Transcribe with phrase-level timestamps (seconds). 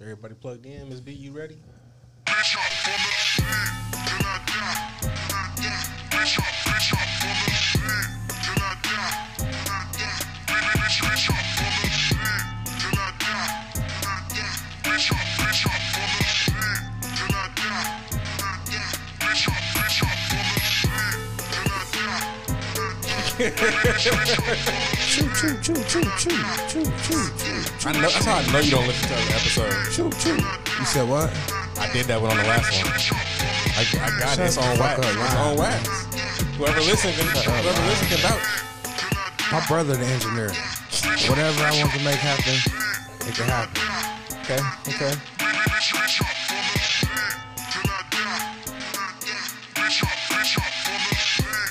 [0.00, 0.88] Everybody plugged in.
[0.90, 1.56] Miss B, you ready?
[23.36, 26.34] Choo choo choo choo choo
[26.68, 27.55] choo choo choo
[27.86, 29.70] I know, that's how I know you don't listen to the episode.
[29.94, 30.34] choo choo.
[30.34, 31.30] You said what?
[31.78, 32.90] I did that one on the last one.
[33.78, 34.46] I, I got Shut it.
[34.50, 34.98] It's on wax.
[34.98, 35.86] up, It's on wax.
[36.58, 38.42] Whoever listen can, whoever listen can vouch.
[39.52, 40.50] My brother, the engineer.
[41.30, 42.58] Whatever I want to make happen,
[43.22, 43.78] it can happen.
[44.42, 44.58] Okay,
[44.90, 45.14] okay.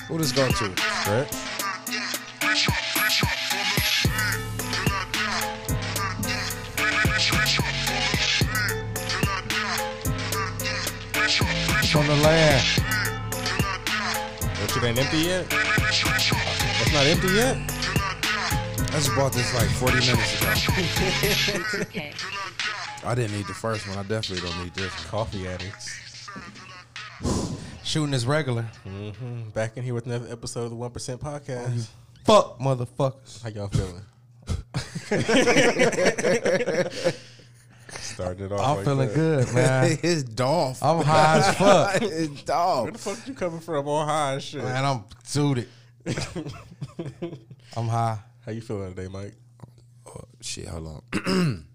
[0.08, 0.66] Who this go to?
[1.12, 1.45] Right.
[11.96, 12.62] It's on the land.
[14.60, 15.50] That shit ain't empty yet?
[15.50, 17.56] That's not empty yet?
[18.90, 20.52] I just bought this like 40 minutes ago.
[21.84, 22.12] Okay.
[23.06, 23.98] I didn't need the first one.
[23.98, 24.94] I definitely don't need this.
[25.06, 26.28] Coffee addicts.
[27.86, 28.64] Shooting is regular.
[28.84, 31.88] hmm Back in here with another episode of the 1% podcast.
[32.26, 33.42] Fuck motherfuckers.
[33.42, 34.04] How y'all feeling?
[38.16, 39.16] Started off I'm like feeling that.
[39.16, 40.00] good, man.
[40.04, 40.82] it's Dolph.
[40.82, 41.96] I'm high as fuck.
[42.02, 42.98] it's Where the Dolph.
[43.02, 44.64] fuck you coming from on high and shit?
[44.64, 45.68] Man, I'm suited.
[47.76, 48.18] I'm high.
[48.46, 49.34] How you feeling today, Mike?
[50.08, 51.02] Oh, shit, hold on.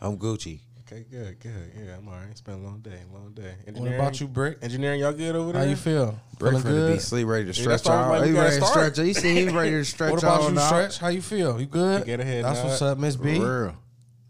[0.00, 0.60] I'm Gucci.
[0.96, 1.72] Okay, good, good.
[1.78, 2.28] Yeah, I'm all right.
[2.30, 3.54] It's been a long day, long day.
[3.74, 4.58] What about you, Brick?
[4.62, 5.62] Engineering, y'all good over there?
[5.62, 6.18] How you feel?
[6.38, 6.92] Break Feeling for the good?
[6.94, 8.10] be sleep, ready to stretch that's why I'm out.
[8.12, 8.94] like, we He gotta ready to start.
[8.94, 9.06] stretch.
[9.06, 10.66] You see, he ready to stretch What about all you, now.
[10.68, 10.96] Stretch?
[10.98, 11.60] How you feel?
[11.60, 12.06] You good?
[12.06, 12.68] Get ahead, That's Nod.
[12.68, 13.36] what's up, Miss B.
[13.38, 13.76] For real.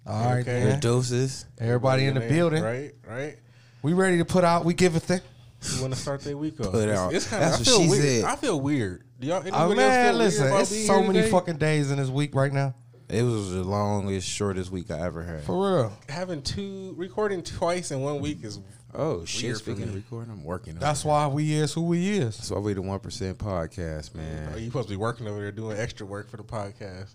[0.09, 0.61] All right, Okay.
[0.65, 0.81] The then.
[0.81, 1.47] deuces.
[1.61, 2.63] Everybody in the there, building.
[2.65, 3.37] Right, right.
[3.83, 4.65] We ready to put out.
[4.65, 5.21] We give a thing.
[5.77, 6.73] You want to start their week off?
[6.73, 7.15] Put out.
[7.15, 7.49] it's kind of.
[7.49, 8.03] I That's feel what she weird.
[8.03, 8.25] said.
[8.25, 9.05] I feel weird.
[9.21, 9.41] Do y'all?
[9.41, 11.31] Anybody Oh else man, feel listen, weird about it's being so here many today?
[11.31, 12.75] fucking days in this week right now.
[13.09, 15.45] It was the longest, shortest week I ever had.
[15.45, 15.93] For real.
[16.09, 18.59] having two recording twice in one week is.
[18.95, 19.43] Oh shit!
[19.45, 20.75] Weird for Speaking of recording, I'm working.
[20.77, 21.09] That's it.
[21.09, 22.37] why we is who we is.
[22.39, 24.59] That's why we the one percent podcast, Oh, man.
[24.59, 27.11] you supposed to be working over there doing extra work for the podcast.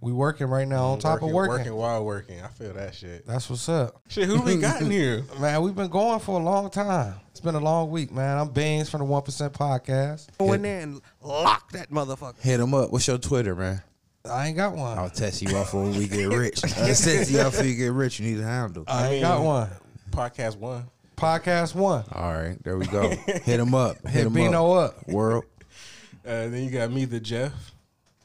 [0.00, 1.50] We working right now on top working, of working.
[1.58, 2.40] working while working.
[2.42, 3.26] I feel that shit.
[3.26, 4.02] That's what's up.
[4.08, 5.24] Shit, who we got in here?
[5.40, 7.14] Man, we've been going for a long time.
[7.30, 8.36] It's been a long week, man.
[8.36, 10.26] I'm Beans from the One Percent Podcast.
[10.36, 12.40] Go in there and lock that motherfucker.
[12.42, 12.90] Hit him up.
[12.92, 13.80] What's your Twitter, man?
[14.26, 14.98] I ain't got one.
[14.98, 16.64] I'll test you off when we get rich.
[16.64, 18.18] I'll test you off when you get rich.
[18.20, 18.84] You need a handle.
[18.86, 19.70] I, I ain't got one.
[20.10, 20.86] Podcast one.
[21.14, 22.04] Podcast one.
[22.10, 23.10] All right, there we go.
[23.10, 23.98] Hit him up.
[24.02, 24.98] Hit, Hit him Bino up.
[24.98, 25.08] up.
[25.08, 25.44] World.
[26.24, 27.52] Uh, then you got me, the Jeff,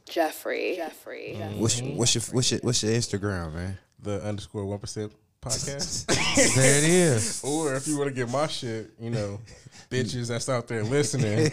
[0.07, 0.75] Jeffrey.
[0.77, 1.35] Jeffrey.
[1.38, 1.55] Mm.
[1.55, 1.57] Mm.
[1.57, 3.77] What's your, what's your what's your what's your Instagram, man?
[4.01, 5.11] the underscore one percent
[5.41, 6.05] podcast.
[6.55, 7.43] There it is.
[7.45, 9.41] or if you want to get my shit, you know,
[9.89, 11.51] bitches that's out there listening,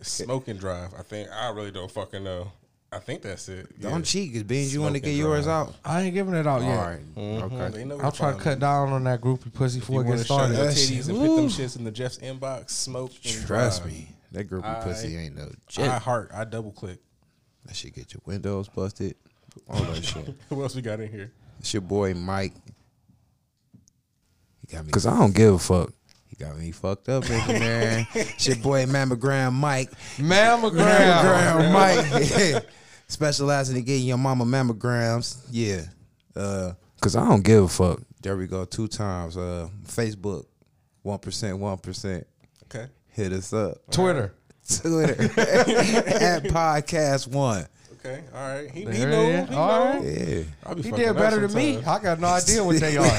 [0.00, 0.94] smoking drive.
[0.98, 2.50] I think I really don't fucking know.
[2.96, 3.68] I think that's it.
[3.78, 3.90] Yeah.
[3.90, 5.74] Don't cheat, cause beans you want to Smoking get yours out.
[5.84, 6.76] I ain't giving it out All yet.
[6.76, 7.14] right.
[7.14, 7.42] Mhm.
[7.42, 7.82] Okay.
[7.82, 10.22] I'm where trying to cut down on that groupie pussy If before you it gets
[10.22, 10.68] to show your started.
[10.68, 11.48] That titties and put them Woo.
[11.48, 13.12] shits in the Jeff's inbox, smoke.
[13.24, 13.92] and Trust drive.
[13.92, 16.02] me, that groupie I- pussy ain't no I jet.
[16.02, 16.30] heart.
[16.34, 16.98] I double click.
[17.66, 19.14] That shit get your windows busted.
[19.68, 20.34] All that shit.
[20.48, 21.32] Who else we got in here?
[21.60, 22.52] It's your boy Mike.
[24.66, 24.92] He got me.
[24.92, 25.92] Cause I don't give a fuck.
[26.28, 28.06] He got me fucked up in there.
[28.14, 29.90] it's your boy Mammogram Mike.
[30.16, 31.22] Mammogram.
[31.22, 32.66] Mammogram Mike.
[33.08, 35.38] Specializing in getting your mama mammograms.
[35.50, 35.82] Yeah.
[36.34, 38.00] Uh, Cause I don't give a fuck.
[38.22, 38.64] There we go.
[38.64, 39.36] Two times.
[39.36, 40.46] Uh, Facebook.
[41.02, 41.58] One percent.
[41.58, 42.26] One percent.
[42.64, 42.86] Okay.
[43.10, 43.78] Hit us up.
[43.90, 44.34] Twitter.
[44.68, 47.66] Twitter at podcast one.
[48.00, 48.24] Okay.
[48.34, 48.70] All right.
[48.70, 49.48] He, he There knows.
[49.48, 50.04] He All knows.
[50.04, 50.28] right.
[50.28, 50.42] Yeah.
[50.64, 51.76] I'll be He did better than me.
[51.84, 53.04] I got no idea what they are.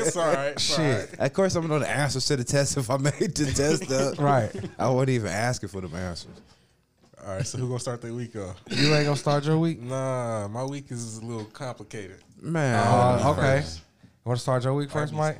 [0.00, 0.48] It's all right.
[0.52, 1.08] It's all right.
[1.18, 3.90] Of course, I'm gonna know the answers to the test if I made the test
[3.92, 4.18] up.
[4.18, 4.50] right.
[4.78, 6.32] I wasn't even asking for the answers.
[7.26, 7.46] All right.
[7.46, 8.60] So who gonna start their week off?
[8.70, 9.80] You ain't gonna start your week?
[9.80, 12.16] Nah, my week is a little complicated.
[12.40, 12.74] Man.
[12.76, 13.60] Uh, okay.
[13.60, 13.80] first.
[14.24, 15.38] Want to start your week first, Mike?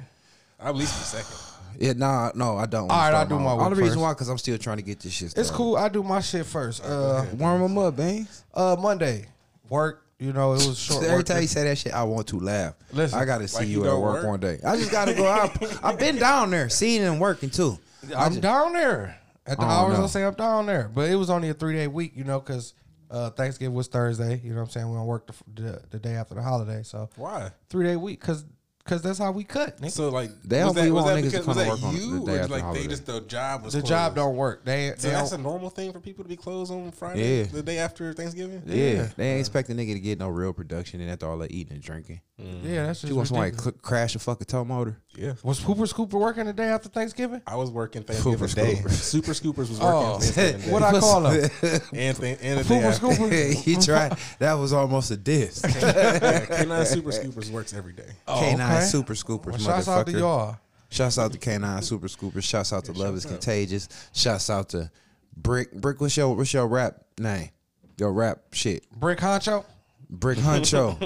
[0.58, 1.36] I'll at least be second.
[1.78, 2.82] yeah, nah, no, I don't.
[2.82, 3.98] All right, Start I'll do my Only week reason first.
[4.00, 5.40] why, because I'm still trying to get this shit started.
[5.40, 5.76] It's cool.
[5.76, 6.84] I do my shit first.
[6.84, 8.26] Uh, Warm them up, man.
[8.54, 9.26] uh, Monday,
[9.68, 10.04] work.
[10.18, 11.04] You know, it was short.
[11.04, 12.74] Every time you say that shit, I want to laugh.
[12.92, 14.26] Listen, I got to see like you, you at work, work?
[14.26, 14.58] one day.
[14.66, 15.56] I just got to go out.
[15.84, 17.78] I've been down there, seeing and working too.
[18.14, 19.18] I I'm just- down there
[19.50, 19.98] at the Oh, hours.
[19.98, 20.04] no.
[20.04, 22.12] I say I'm down there, but it was only a three day week.
[22.16, 22.74] You know, because
[23.10, 24.40] uh, Thanksgiving was Thursday.
[24.42, 24.88] You know what I'm saying?
[24.88, 27.50] We don't work the, the, the day after the holiday, so Why?
[27.68, 28.44] three day week because
[28.84, 29.78] because that's how we cut.
[29.80, 29.90] nigga.
[29.90, 31.62] So like, They was don't that, be was wanting that niggas to come was to
[31.64, 32.82] that work on the day or after like holiday.
[32.82, 33.88] they just the job was the closed?
[33.90, 34.64] job don't work.
[34.64, 37.44] They, So they that's a normal thing for people to be closed on Friday, Yeah.
[37.44, 38.62] the day after Thanksgiving.
[38.66, 41.52] Yeah, they ain't expect a nigga to get no real production and after all that
[41.52, 42.20] eating and drinking.
[42.38, 44.96] yeah, that's just You want somebody to cl- crash a fucking tow motor?
[45.16, 45.32] Yeah.
[45.42, 47.42] Was Hooper Scooper working the day after Thanksgiving?
[47.46, 48.74] I was working Thanksgiving Super Day.
[48.76, 48.90] Scoopers.
[48.92, 50.70] Super Scoopers was working Oh, Thanksgiving Day.
[50.72, 51.50] what I call him?
[51.92, 53.06] and, th- and the day Hooper after.
[53.08, 53.54] Scooper.
[53.64, 54.16] he tried.
[54.38, 55.62] That was almost a diss.
[55.64, 58.06] Yeah, K9 Super Scoopers works every day.
[58.28, 58.80] K9 okay.
[58.84, 60.56] Super Scoopers, Well, shouts out to y'all.
[60.90, 62.44] Shouts out to K9 Super Scoopers.
[62.44, 63.88] Shouts out to Love is Contagious.
[64.12, 64.90] Shouts out to
[65.36, 65.72] Brick.
[65.72, 67.50] Brick, what's your what's your rap name?
[67.98, 68.88] Your rap shit.
[68.92, 69.64] Brick Honcho.
[70.08, 70.96] Brick Huncho.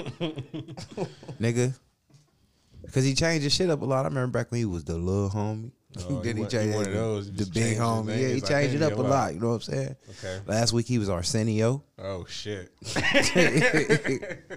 [1.41, 1.73] Nigga.
[2.93, 4.05] Cause he changed his shit up a lot.
[4.05, 5.71] I remember back when he was the little homie.
[5.97, 7.31] Oh, then he he wa- he changed one of those.
[7.31, 8.09] The big homie.
[8.09, 9.09] Yeah, he his changed it up a lot.
[9.09, 9.33] lot.
[9.33, 9.95] You know what I'm saying?
[10.09, 10.39] Okay.
[10.45, 11.83] Last week he was Arsenio.
[11.97, 12.71] Oh shit.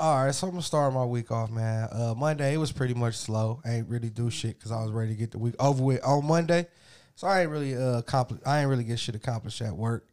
[0.00, 1.88] All right, so I'm gonna start my week off, man.
[1.92, 3.60] Uh, Monday it was pretty much slow.
[3.64, 6.02] I ain't really do shit because I was ready to get the week over with
[6.02, 6.66] on Monday.
[7.16, 10.06] So I ain't really uh accompli- I ain't really get shit accomplished at work.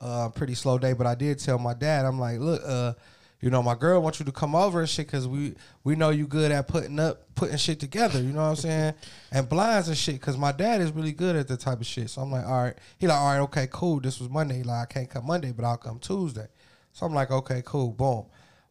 [0.00, 2.92] Uh, pretty slow day, but I did tell my dad, I'm like, look, uh,
[3.40, 5.54] you know, my girl wants you to come over and shit because we
[5.84, 8.18] we know you good at putting up putting shit together.
[8.20, 8.94] You know what I'm saying?
[9.30, 12.10] And blinds and shit because my dad is really good at that type of shit.
[12.10, 12.74] So I'm like, all right.
[12.98, 14.00] He like, all right, okay, cool.
[14.00, 14.56] This was Monday.
[14.58, 16.48] He like, I can't come Monday, but I'll come Tuesday.
[16.92, 18.24] So I'm like, okay, cool, boom.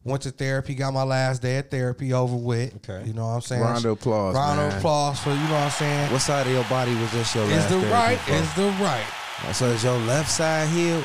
[0.04, 2.76] Went to therapy, got my last day of therapy over with.
[2.76, 3.06] Okay.
[3.06, 3.62] You know what I'm saying?
[3.62, 6.12] Round of applause, Round of applause for, you know what I'm saying?
[6.12, 8.32] What side of your body was this your Is last the right, for?
[8.32, 9.54] is the right.
[9.54, 11.04] So is your left side healed?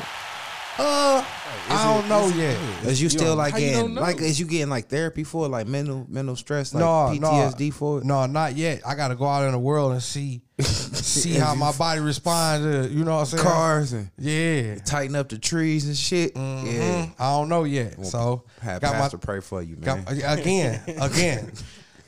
[0.78, 1.24] Uh,
[1.68, 2.56] I don't know is yet.
[2.84, 5.48] Is you, You still like how getting like is you getting like therapy for it,
[5.48, 6.86] like mental mental stress, like no,
[7.28, 8.04] PTSD no, for it?
[8.04, 8.82] No, not yet.
[8.86, 12.66] I got to go out in the world and see see how my body responds
[12.66, 13.42] to, you know what I'm saying?
[13.42, 14.76] Cars and Yeah.
[14.84, 16.32] tighten up the trees and shit.
[16.36, 16.42] Yeah.
[16.42, 17.12] Mhm.
[17.18, 18.04] I don't know yet.
[18.04, 20.04] So Have got pastor my pray for you, man.
[20.04, 21.52] got, again, again.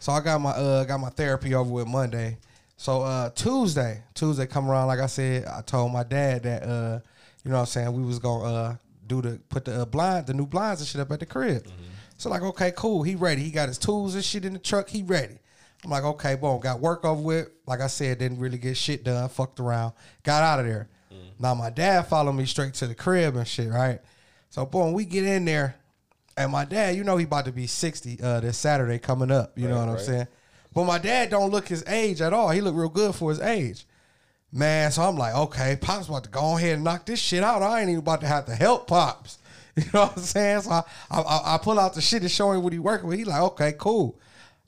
[0.00, 2.38] So I got my uh got my therapy over with Monday.
[2.76, 6.98] So uh Tuesday, Tuesday come around, like I said, I told my dad that uh,
[7.46, 8.76] you know what I'm saying, we was gonna uh
[9.06, 11.64] do the put the uh, blind the new blinds and shit up at the crib.
[12.19, 13.43] So like, okay, cool, he ready.
[13.43, 15.38] He got his tools and shit in the truck, he ready.
[15.84, 17.50] I'm like, okay, boom, got work over with.
[17.66, 19.93] Like I said, didn't really get shit done, fucked around,
[20.25, 20.88] got out of there.
[21.38, 24.00] Now my dad followed me straight to the crib and shit, right?
[24.50, 25.76] So boom, we get in there,
[26.37, 29.56] and my dad, you know, he about to be 60 uh, this Saturday coming up.
[29.56, 30.26] You know Right, what I'm saying?
[30.75, 32.50] But my dad don't look his age at all.
[32.50, 33.86] He look real good for his age.
[34.56, 37.62] Man, so I'm like, okay, Pop's about to go ahead and knock this shit out.
[37.62, 39.38] I ain't even about to have to help Pops.
[39.76, 40.62] You know what I'm saying?
[40.62, 43.19] So I, I, I- pull out the shit and show him what he working with.
[43.19, 44.19] He like, okay, cool.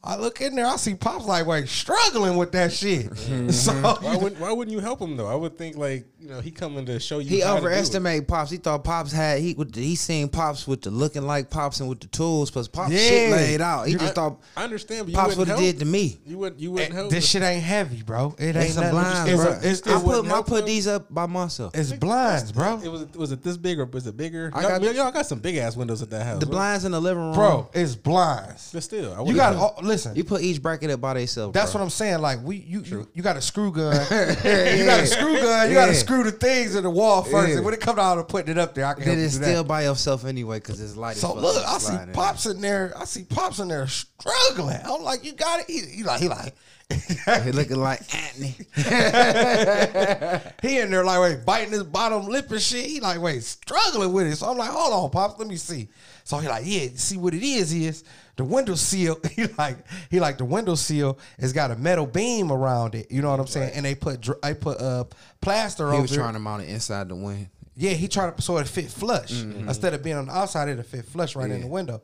[0.03, 3.07] I look in there, I see Pops like, wait, struggling with that shit.
[3.11, 3.51] Mm-hmm.
[3.51, 5.27] so Why wouldn't Why wouldn't you help him though?
[5.27, 7.29] I would think like you know he coming to show you.
[7.29, 7.71] He how to do it.
[7.71, 8.51] overestimated pops.
[8.51, 11.99] He thought pops had he he seen pops with the looking like pops and with
[12.01, 13.37] the tools, plus pops shit Yeah.
[13.37, 13.89] laid out.
[13.89, 16.19] He I, just thought I understand, but you pops wouldn't have did to me.
[16.25, 17.11] You would You wouldn't eh, help.
[17.11, 18.37] this shit ain't heavy, bro.
[18.39, 19.01] It ain't It's some nothing.
[19.01, 19.53] blinds, It's, bro.
[19.53, 20.67] a- it's, I put I put him.
[20.67, 21.75] these up by myself.
[21.77, 22.81] it's blinds, bro.
[22.83, 24.53] It was was it this big or was it bigger?
[24.55, 26.39] I y'all, got- y'all- y'all got some big ass windows at that house.
[26.41, 28.71] the blinds in the living room, Bro, it's blinds.
[28.73, 30.15] But still, You got done- to listen.
[30.15, 31.53] You put each bracket up by themselves.
[31.53, 31.81] That's bro.
[31.81, 32.21] what I'm saying.
[32.21, 33.95] Like we, you, you, you got a screw gun.
[33.95, 35.69] you got a screw gun.
[35.69, 37.49] You got to screw the things in the wall first.
[37.51, 37.57] Yeah.
[37.57, 39.65] And when it comes down to putting it up there, I can Then it's still
[39.65, 41.17] by yourself anyway because it's light.
[41.17, 42.93] So look, I see pops in there.
[42.97, 44.79] I see pops in there struggling.
[44.85, 45.67] I'm like, you got it.
[45.67, 46.55] He, he like, he like,
[47.45, 48.55] He looking like Anthony.
[50.63, 52.87] he in there like, wait, biting his bottom lip and shit.
[52.87, 54.37] He like, wait, struggling with it.
[54.37, 55.89] So I'm like, hold on, pops, let me see.
[56.29, 58.05] So he like, yeah, see what it is is
[58.37, 59.19] the window seal.
[59.31, 59.79] He like,
[60.11, 63.11] he like the window seal has got a metal beam around it.
[63.11, 63.73] You know what I'm saying?
[63.75, 65.05] And they put, dr- they put uh
[65.41, 66.17] plaster He over was it.
[66.17, 67.49] trying to mount it inside the wind.
[67.75, 70.69] Yeah, he tried to so it fit flush instead of being on the outside.
[70.69, 71.61] It'll fit flush right in Mm-hmm.
[71.63, 72.03] The window.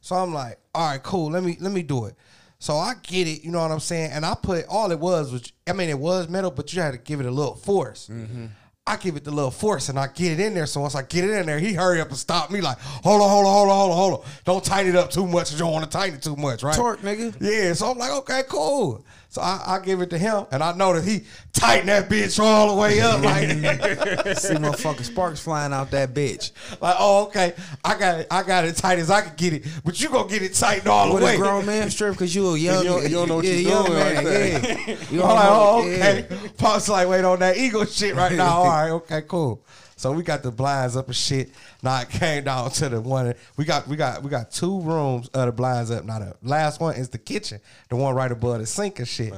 [0.00, 1.30] So I'm like, all right, cool.
[1.30, 2.14] Let me let me do it.
[2.58, 3.44] So I get it.
[3.44, 4.12] You know what I'm saying?
[4.12, 6.92] And I put all it was was I mean it was metal, but you had
[6.92, 8.08] to give it a little force.
[8.10, 8.46] Mm-hmm.
[8.88, 10.66] I give it the little force and I get it in there.
[10.66, 13.20] So once I get it in there, he hurry up and stop me like, hold
[13.20, 14.30] on, hold on, hold on, hold on, hold on.
[14.44, 15.52] Don't tighten it up too much.
[15.52, 16.74] You don't want to tighten it too much, right?
[16.74, 17.36] Torque, nigga.
[17.40, 19.04] Yeah, so I'm like, okay, cool.
[19.30, 22.42] So I, I give it to him, and I know that he tightened that bitch
[22.42, 23.20] all the way up.
[23.22, 23.48] Like,
[24.38, 26.50] See motherfucking sparks flying out that bitch.
[26.80, 27.52] like, oh, okay,
[27.84, 30.30] I got it, I got it tight as I can get it, but you gonna
[30.30, 31.32] get it tightened all With the way.
[31.36, 33.44] With a grown man strip because you a young, You don't- you don't know what
[33.44, 34.96] yeah, you're young doing man, like yeah.
[35.10, 36.06] You I'm like, know- oh, yeah.
[36.06, 36.48] okay.
[36.56, 38.48] Pop's like, wait on that ego shit right now.
[38.60, 39.62] All right, okay, cool.
[39.98, 41.50] So we got the blinds up and shit.
[41.82, 43.34] Now it came down to the one.
[43.56, 46.04] We got we got we got two rooms of the blinds up.
[46.04, 49.34] Now the last one is the kitchen, the one right above the sink and shit.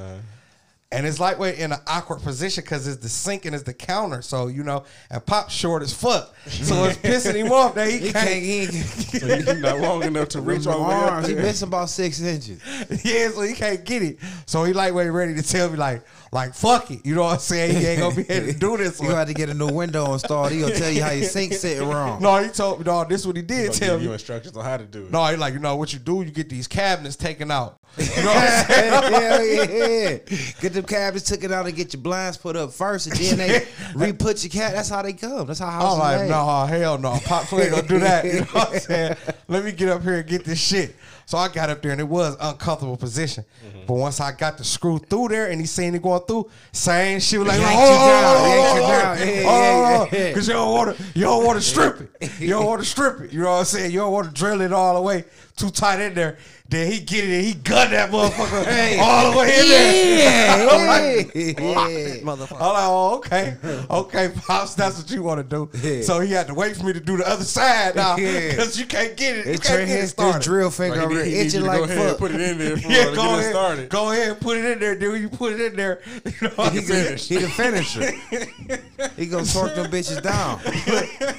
[0.93, 4.23] And it's lightweight in an awkward position because it's the sink and it's the counter.
[4.23, 6.35] So, you know, and Pop's short as fuck.
[6.49, 6.99] So it's
[7.29, 8.27] pissing him off that he, He can't.
[8.29, 8.43] can't.
[8.43, 8.67] He,
[9.21, 11.45] So you're not long enough to reach them all the way up arms, he there.
[11.45, 12.61] missing about six inches.
[13.05, 14.19] yeah, so he can't get it.
[14.47, 16.03] So he lightweight ready to tell me like,
[16.33, 17.05] like fuck it.
[17.05, 17.77] You know what I'm saying?
[17.77, 19.17] He ain't gonna be able to do this You one.
[19.17, 20.53] got to get a new window installed.
[20.53, 22.23] He gonna tell you how your sink sitting wrong.
[22.23, 24.07] No, he told me, no, this is what he did He'll tell give me.
[24.07, 25.11] you instructions on how to do it.
[25.11, 26.23] No, he like, you know what you do?
[26.23, 27.79] You get these cabinets taken out.
[27.99, 29.13] You know what I'm saying?
[29.13, 30.19] Hell yeah.
[30.61, 33.67] Get them cabinets taken out and get your blinds put up first, and then they
[33.97, 34.75] re-put your cat.
[34.75, 35.49] That's how they come.
[35.49, 35.95] That's how houses.
[35.95, 36.31] I'm like, made.
[36.31, 37.19] no, hell no.
[37.25, 38.25] Pops ain't gonna do that.
[38.25, 39.17] You know what I'm saying?
[39.49, 40.95] Let me get up here and get this shit.
[41.31, 43.45] So I got up there and it was uncomfortable position.
[43.65, 43.87] Mm-hmm.
[43.87, 47.21] But once I got the screw through there and he seen it going through, same
[47.21, 50.33] shit was like, oh, you oh, down, oh, oh, oh, oh, yeah.
[50.33, 52.41] Cause you don't want to, you don't want to strip it.
[52.41, 53.33] You don't want to strip it.
[53.33, 53.93] You know what I'm saying?
[53.93, 55.25] You don't want to drill it all the way
[55.61, 56.39] too tight in there.
[56.69, 60.69] Then he get it and he gun that motherfucker all the way in there.
[60.71, 62.17] I'm like, Yeah, yeah.
[62.23, 62.61] Motherfucker.
[62.61, 63.57] I'm like, oh, okay.
[63.91, 65.69] Okay, Pops, that's what you want to do.
[65.83, 66.03] Yeah.
[66.03, 68.17] So he had to wait for me to do the other side now.
[68.17, 68.51] Yeah.
[68.51, 69.47] Because you can't get it.
[69.47, 70.43] You His, can't his, get it his started.
[70.43, 72.19] drill finger Like, over he there need- he need itching to like go ahead and
[72.19, 73.51] put it in there yeah, go get it ahead.
[73.53, 73.89] started.
[73.89, 75.21] Go ahead and put it in there, dude.
[75.21, 76.01] You put it in there.
[76.25, 77.17] You know what I'm He, saying?
[77.17, 79.11] the, he the finisher.
[79.17, 80.61] he gonna torque them bitches down.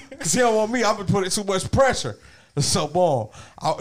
[0.09, 0.83] Because he don't want me.
[0.83, 2.17] I've been putting too much pressure.
[2.59, 3.29] So, boom.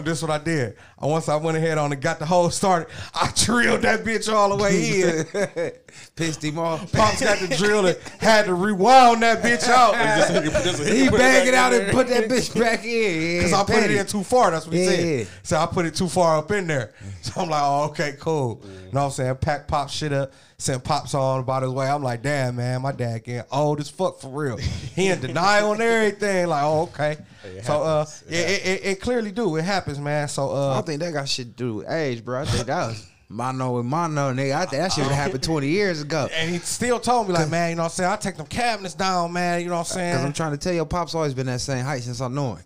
[0.03, 0.77] This is what I did.
[1.01, 4.55] Once I went ahead on and got the hole started, I drilled that bitch all
[4.55, 5.71] the way in.
[6.15, 6.91] Pissed him off.
[6.91, 9.95] Pops got the drill and had to rewound that bitch out.
[10.41, 13.39] He can- just so He can put it out and put that bitch back in.
[13.39, 14.51] Because I put it in too far.
[14.51, 15.27] That's what he said.
[15.43, 16.93] So I put it too far up in there.
[17.21, 18.61] So I'm like, oh, okay, cool.
[18.63, 19.35] You know what I'm saying?
[19.37, 21.87] Pack pop shit up, sent pops on about his way.
[21.87, 24.57] I'm like, damn, man, my dad getting old as fuck for real.
[24.57, 26.47] He in denial and everything.
[26.47, 27.17] Like, oh, okay.
[27.43, 28.05] it so uh.
[28.27, 29.55] It yeah, it, it, it clearly do.
[29.55, 30.27] It happens, man.
[30.27, 32.41] So uh, think that got shit to do with age, bro.
[32.41, 34.53] I think that was mono and mono, nigga.
[34.55, 36.27] I think that shit would have happened 20 years ago.
[36.33, 38.11] and he still told me like, man, you know what I'm saying?
[38.11, 39.61] I take them cabinets down, man.
[39.61, 40.15] You know what I'm saying?
[40.17, 42.55] Cause I'm trying to tell you, Pop's always been that same height since I knew
[42.55, 42.57] him.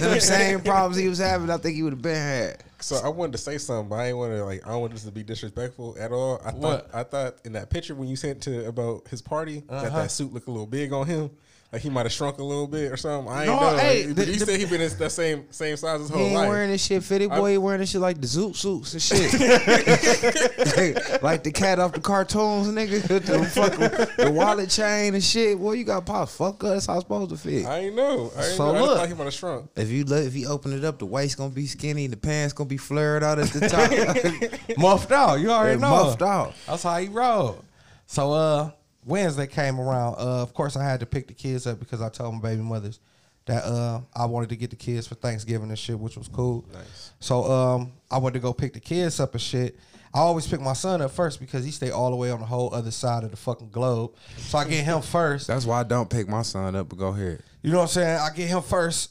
[0.00, 2.64] Them same problems he was having, I think he would have been had.
[2.80, 4.64] So I wanted to say something, but I ain't want to like.
[4.64, 6.40] I don't want this to be disrespectful at all.
[6.44, 6.90] I thought What?
[6.94, 9.96] I thought in that picture when you sent to about his party that Uh-huh.
[10.02, 11.30] that suit looked a little big on him.
[11.70, 13.30] Like he might have shrunk a little bit or something.
[13.30, 13.76] I ain't No, know.
[13.76, 16.18] Hey, but the- he the- said he been in that same same size his whole
[16.18, 16.48] He ain't life.
[16.48, 17.44] wearing this shit fitted, boy.
[17.48, 19.32] I- He wearing this shit like the zoot suits and shit.
[21.22, 23.02] like the cat off the cartoons, nigga.
[23.08, 25.58] the fucking the wallet chain and shit.
[25.58, 26.34] Boy, you got Pops.
[26.36, 26.70] Fuck us.
[26.70, 27.66] That's how it's supposed to fit.
[27.66, 28.32] I ain't know.
[28.34, 28.78] I ain't So know.
[28.78, 28.98] I look.
[28.98, 29.68] thought he might have shrunk.
[29.76, 32.16] If you let, if you open it up, the waist gonna be skinny, and the
[32.18, 34.78] pants gonna be flared out at the top.
[34.78, 35.34] muffed out.
[35.40, 35.90] You already know.
[35.90, 36.54] muffed out.
[36.66, 37.62] That's how he rolled.
[38.06, 38.70] So uh
[39.08, 40.14] Wednesday came around.
[40.14, 42.62] Uh of course I had to pick the kids up because I told my baby
[42.62, 43.00] mothers
[43.46, 46.64] that uh I wanted to get the kids for Thanksgiving and shit, which was cool.
[46.72, 47.12] Nice.
[47.20, 49.78] So um I went to go pick the kids up and shit.
[50.14, 52.46] I always pick my son up first because he stay all the way on the
[52.46, 54.14] whole other side of the fucking globe.
[54.38, 55.48] So I get him first.
[55.48, 56.88] That's why I don't pick my son up.
[56.88, 57.42] But go ahead.
[57.62, 58.18] You know what I'm saying?
[58.18, 59.10] I get him first.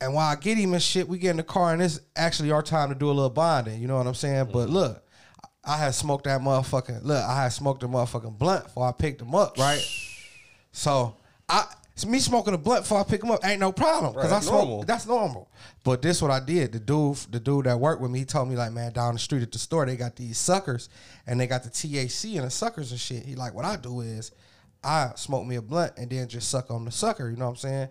[0.00, 2.50] And while I get him and shit, we get in the car and it's actually
[2.50, 3.80] our time to do a little bonding.
[3.80, 4.48] You know what I'm saying?
[4.52, 5.02] But look,
[5.66, 9.20] I had smoked that motherfucking look, I had smoked a motherfucking blunt before I picked
[9.22, 9.82] him up, right?
[10.72, 11.16] So
[11.48, 14.14] I it's me smoking a blunt before I pick him up ain't no problem.
[14.14, 14.82] Cause Right, I that's smoke normal.
[14.82, 15.48] that's normal.
[15.84, 16.72] But this what I did.
[16.72, 19.20] The dude the dude that worked with me, he told me like, man, down the
[19.20, 20.88] street at the store, they got these suckers
[21.26, 23.24] and they got the THC and the suckers and shit.
[23.24, 24.32] He like, what I do is
[24.82, 27.50] I smoke me a blunt and then just suck on the sucker, you know what
[27.52, 27.88] I'm saying?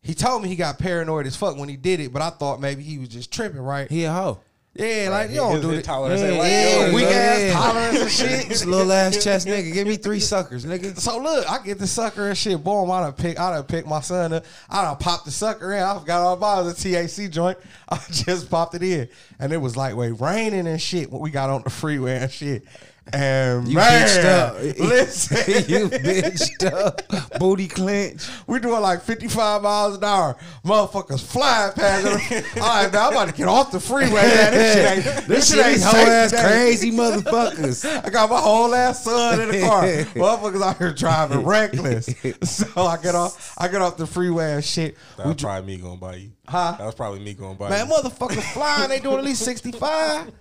[0.00, 2.60] He told me he got paranoid as fuck when he did it, but I thought
[2.60, 3.88] maybe he was just tripping, right?
[3.90, 4.40] He a hoe.
[4.74, 5.84] Yeah, like you His- don't his do that.
[5.84, 8.48] tolerance Yeah, like yeah, weak ass tolerance and shit.
[8.52, 9.70] This little ass chest nigga.
[9.72, 10.98] Give me three suckers, nigga.
[10.98, 12.64] So look, I get the sucker and shit.
[12.64, 14.44] Boom, I done pick, I done pick my son up.
[14.70, 15.82] I done popped the sucker in.
[15.82, 16.62] I forgot all about.
[16.66, 17.58] It was joint.
[17.90, 21.30] I just popped it in, and it was like lightweight raining and shit when we
[21.30, 22.64] got on the freeway and shit.
[23.12, 24.54] And You man, bitched up.
[24.78, 27.38] listen, you bitched up.
[27.38, 28.26] Booty clench.
[28.46, 30.36] we doing like 55 miles an hour.
[30.64, 32.06] Motherfuckers flying past.
[32.06, 32.56] us.
[32.56, 34.22] I'm man, I'm about to get off the freeway.
[34.22, 34.52] Man.
[34.52, 36.42] This shit ain't, this shit ain't hoe ass today.
[36.42, 38.04] crazy motherfuckers.
[38.04, 39.82] I got my whole ass son in the car.
[39.82, 42.14] Motherfuckers out here driving reckless.
[42.42, 44.96] So I get off, I get off the freeway and shit.
[45.16, 46.32] That was probably me going by you.
[46.46, 46.76] Huh?
[46.78, 47.94] That was probably me going by Man, you.
[47.94, 48.88] motherfuckers flying.
[48.88, 50.32] They doing at least 65.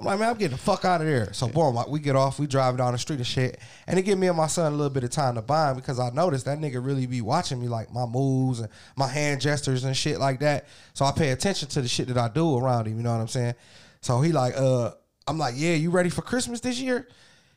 [0.00, 1.30] I'm like, man, I'm getting the fuck out of there.
[1.34, 3.60] So, boom, like, we get off, we drive down the street and shit.
[3.86, 6.00] And it give me and my son a little bit of time to bond because
[6.00, 9.84] I noticed that nigga really be watching me, like my moves and my hand gestures
[9.84, 10.66] and shit like that.
[10.94, 13.20] So I pay attention to the shit that I do around him, you know what
[13.20, 13.54] I'm saying?
[14.00, 14.92] So he like, uh,
[15.28, 17.06] I'm like, yeah, you ready for Christmas this year?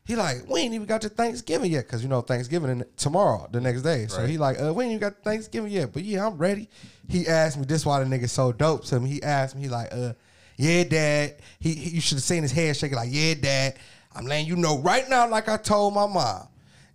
[0.06, 3.48] He like, we ain't even got to Thanksgiving yet, cause you know Thanksgiving in- tomorrow,
[3.54, 4.08] the next day.
[4.08, 4.30] So Right.
[4.30, 6.70] he like, uh, we ain't even got Thanksgiving yet, but yeah, I'm ready.
[7.08, 9.10] He asked me, this why the nigga so dope to me.
[9.10, 10.12] He asked me, he like, uh,
[10.58, 11.36] yeah, dad.
[11.60, 13.76] He, he you should have seen his head shaking like, yeah, dad.
[14.16, 16.48] I'm letting you know right now, like I told my mom,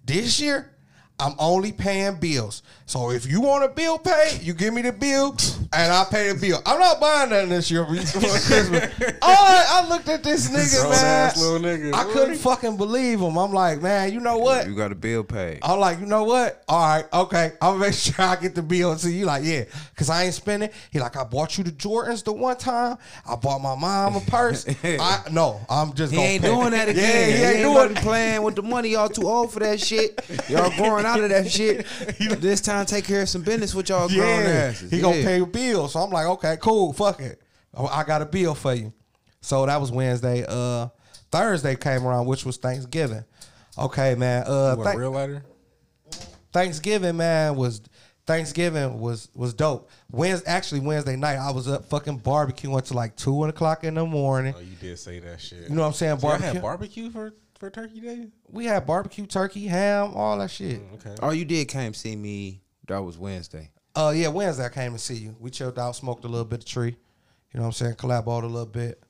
[0.05, 0.71] this year
[1.21, 2.63] I'm only paying bills.
[2.87, 5.37] So if you want a bill paid, you give me the bill
[5.75, 6.63] and I pay the bill.
[6.65, 8.95] I'm not buying nothing this year for Christmas.
[9.21, 11.33] Oh, I, I looked at this nigga, Grown man.
[11.37, 11.95] little nigga.
[11.95, 13.37] I couldn't fucking believe him.
[13.37, 14.67] I'm like, man, you know what?
[14.67, 15.59] You got a bill paid.
[15.63, 16.63] I'm like, you know what?
[16.69, 17.53] All right, okay.
[17.61, 18.97] I'm gonna make sure I get the bill.
[18.97, 19.65] So you like, yeah,
[19.97, 20.71] cause I ain't spending.
[20.91, 22.97] He like, I bought you the Jordans the one time.
[23.29, 24.67] I bought my mom a purse.
[24.85, 26.13] I no, I'm just.
[26.13, 26.49] He gonna ain't pay.
[26.49, 27.31] doing that again.
[27.31, 28.03] Yeah, he ain't doing doing.
[28.03, 28.91] playing with the money.
[28.91, 30.19] Y'all too old for that shit.
[30.49, 31.87] Y'all growing out of that shit.
[32.41, 34.91] This time, take care of some business with y'all grown Yeah, asses.
[34.91, 35.89] he gonna pay a bill.
[35.89, 37.41] So I'm like, okay, cool, fuck it.
[37.75, 38.93] Oh, I got a bill for you.
[39.41, 40.45] So that was Wednesday.
[40.49, 40.89] Uh,
[41.31, 43.25] Thursday came around, which was Thanksgiving.
[43.77, 44.45] Okay, man.
[44.47, 45.43] Uh, What, thank- real lighter?
[46.53, 47.83] Thanksgiving, man, was
[48.27, 49.91] Thanksgiving was was dope.
[50.11, 54.05] Wednesday, actually Wednesday night, I was up fucking barbecuing until like two o'clock in the
[54.07, 54.55] morning.
[54.57, 55.69] Oh, you did say that shit.
[55.69, 56.19] You know what I'm saying?
[56.19, 56.53] So y'all Barbecue.
[56.55, 58.27] had barbecue for, for Turkey Day?
[58.51, 60.81] we had barbecue, turkey, ham, all that shit.
[60.95, 61.15] Okay.
[61.23, 62.61] Oh, you did came see me.
[62.87, 63.71] That was Wednesday.
[63.95, 65.37] Uh, yeah, Wednesday I came to see you.
[65.41, 66.97] We chilled out, smoked a little bit of tree.
[67.53, 67.95] You know what I'm saying?
[67.97, 69.03] Collaborated a little bit.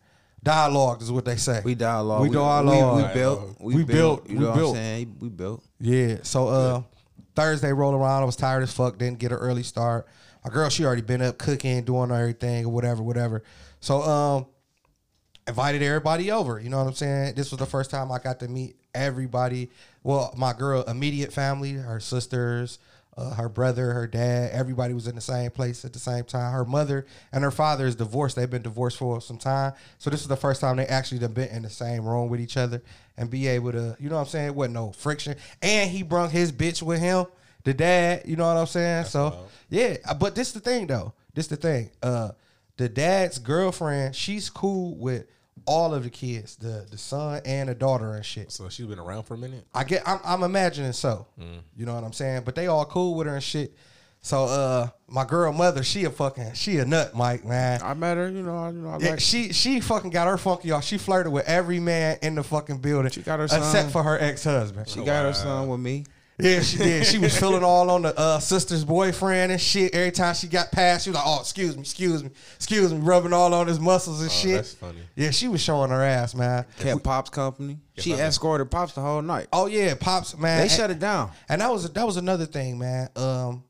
[0.42, 1.60] Dialogue is what they say.
[1.64, 2.22] We dialogue.
[2.22, 2.96] We dialogue.
[2.98, 3.56] We, we built.
[3.60, 4.24] We, We built.
[4.24, 4.30] built.
[4.30, 4.68] You We know built.
[4.70, 5.16] what I'm saying?
[5.20, 5.64] We built.
[5.80, 6.16] Yeah.
[6.22, 6.82] So uh
[7.34, 8.22] Thursday rolled around.
[8.22, 8.98] I was tired as fuck.
[8.98, 10.06] Didn't get an early start.
[10.44, 13.42] My girl, she already been up cooking, doing everything or whatever, whatever.
[13.80, 14.46] So um
[15.48, 16.60] invited everybody over.
[16.60, 17.34] You know what I'm saying?
[17.34, 19.70] This was the first time I got to meet everybody.
[20.02, 22.78] Well, my girl immediate family, her sisters,
[23.16, 26.52] uh, her brother, her dad, everybody was in the same place at the same time.
[26.52, 28.36] Her mother and her father is divorced.
[28.36, 29.72] They've been divorced for some time.
[29.98, 32.40] So this is the first time they actually done been in the same room with
[32.40, 32.80] each other
[33.16, 34.54] and be able to, you know what I'm saying?
[34.54, 35.34] Wasn't no friction.
[35.60, 37.26] And he brung his bitch with him,
[37.64, 39.06] the dad, you know what I'm saying?
[39.06, 39.48] so wild.
[39.70, 41.14] yeah, uh, but this the thing though.
[41.34, 41.90] This the thing.
[42.02, 42.30] Uh
[42.76, 45.26] the dad's girlfriend, she's cool with
[45.66, 48.50] all of the kids, the the son and the daughter and shit.
[48.52, 49.64] So she's been around for a minute?
[49.74, 51.26] I get I'm, I'm imagining so.
[51.76, 52.42] You know what I'm saying?
[52.44, 53.74] But they all cool with her and shit.
[54.20, 57.80] So uh my girl mother, she a fucking she a nut, Mike, man.
[57.82, 58.28] I met her.
[58.28, 58.56] You know.
[58.56, 58.88] I, you know.
[58.90, 59.20] I Yeah, like.
[59.20, 60.84] she she fucking got her funky off.
[60.84, 63.10] She flirted with every man in the fucking building.
[63.12, 63.90] She got her except son.
[63.90, 64.88] for her ex husband.
[64.88, 66.04] she got her son with me.
[66.40, 67.04] Yeah, she did.
[67.06, 69.92] She was feeling all on the uh, sister's boyfriend and shit.
[69.94, 73.00] Every time she got past, she was like, "Oh, excuse me, excuse me, excuse me,"
[73.00, 74.54] rubbing all on his muscles and Oh, shit.
[74.54, 75.00] that's funny.
[75.16, 76.64] Yeah, she was showing her ass, man.
[76.78, 77.78] Kept Pops company.
[77.96, 79.48] She I- escorted Pops the whole night.
[79.52, 80.58] Oh yeah, pops, man.
[80.58, 81.32] They And- shut it down.
[81.48, 83.08] And that was that was another thing, man.
[83.16, 83.64] Um,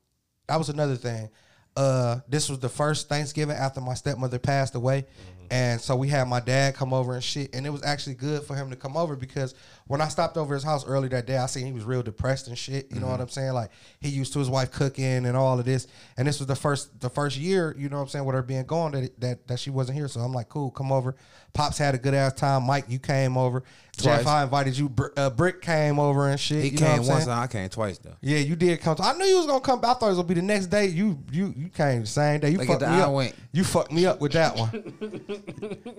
[0.46, 1.30] that was another thing.
[1.74, 5.06] Uh, this was the first Thanksgiving after my stepmother passed away,
[5.50, 7.54] and so we had my dad come over and shit.
[7.54, 9.54] And it was actually good for him to come over because
[9.88, 12.46] when I stopped over his house early that day, I seen he was real depressed
[12.46, 12.92] and shit.
[12.92, 13.22] You know what mm-hmm.
[13.22, 13.52] I'm saying?
[13.54, 13.70] Like
[14.00, 15.86] he used to his wife cooking and all of this.
[16.16, 18.42] And this was the first the first year, you know what I'm saying, with her
[18.42, 20.06] being gone that that that she wasn't here.
[20.06, 21.16] So I'm like, cool, come over.
[21.54, 22.64] Pops had a good ass time.
[22.64, 23.62] Mike, you came over.
[23.96, 24.88] Jeff, I invited you.
[24.88, 26.62] Br- uh, Brick came over and shit.
[26.62, 27.24] He you know what came I'm once.
[27.24, 28.14] and I came twice though.
[28.20, 28.94] Yeah, you did come.
[28.94, 29.80] To, I knew you was gonna come.
[29.80, 30.86] I thought it was gonna be the next day.
[30.86, 32.50] You you you came the same day.
[32.50, 33.12] You Look fucked me eye up.
[33.12, 33.34] wink.
[33.50, 34.70] You fucked me up with that one.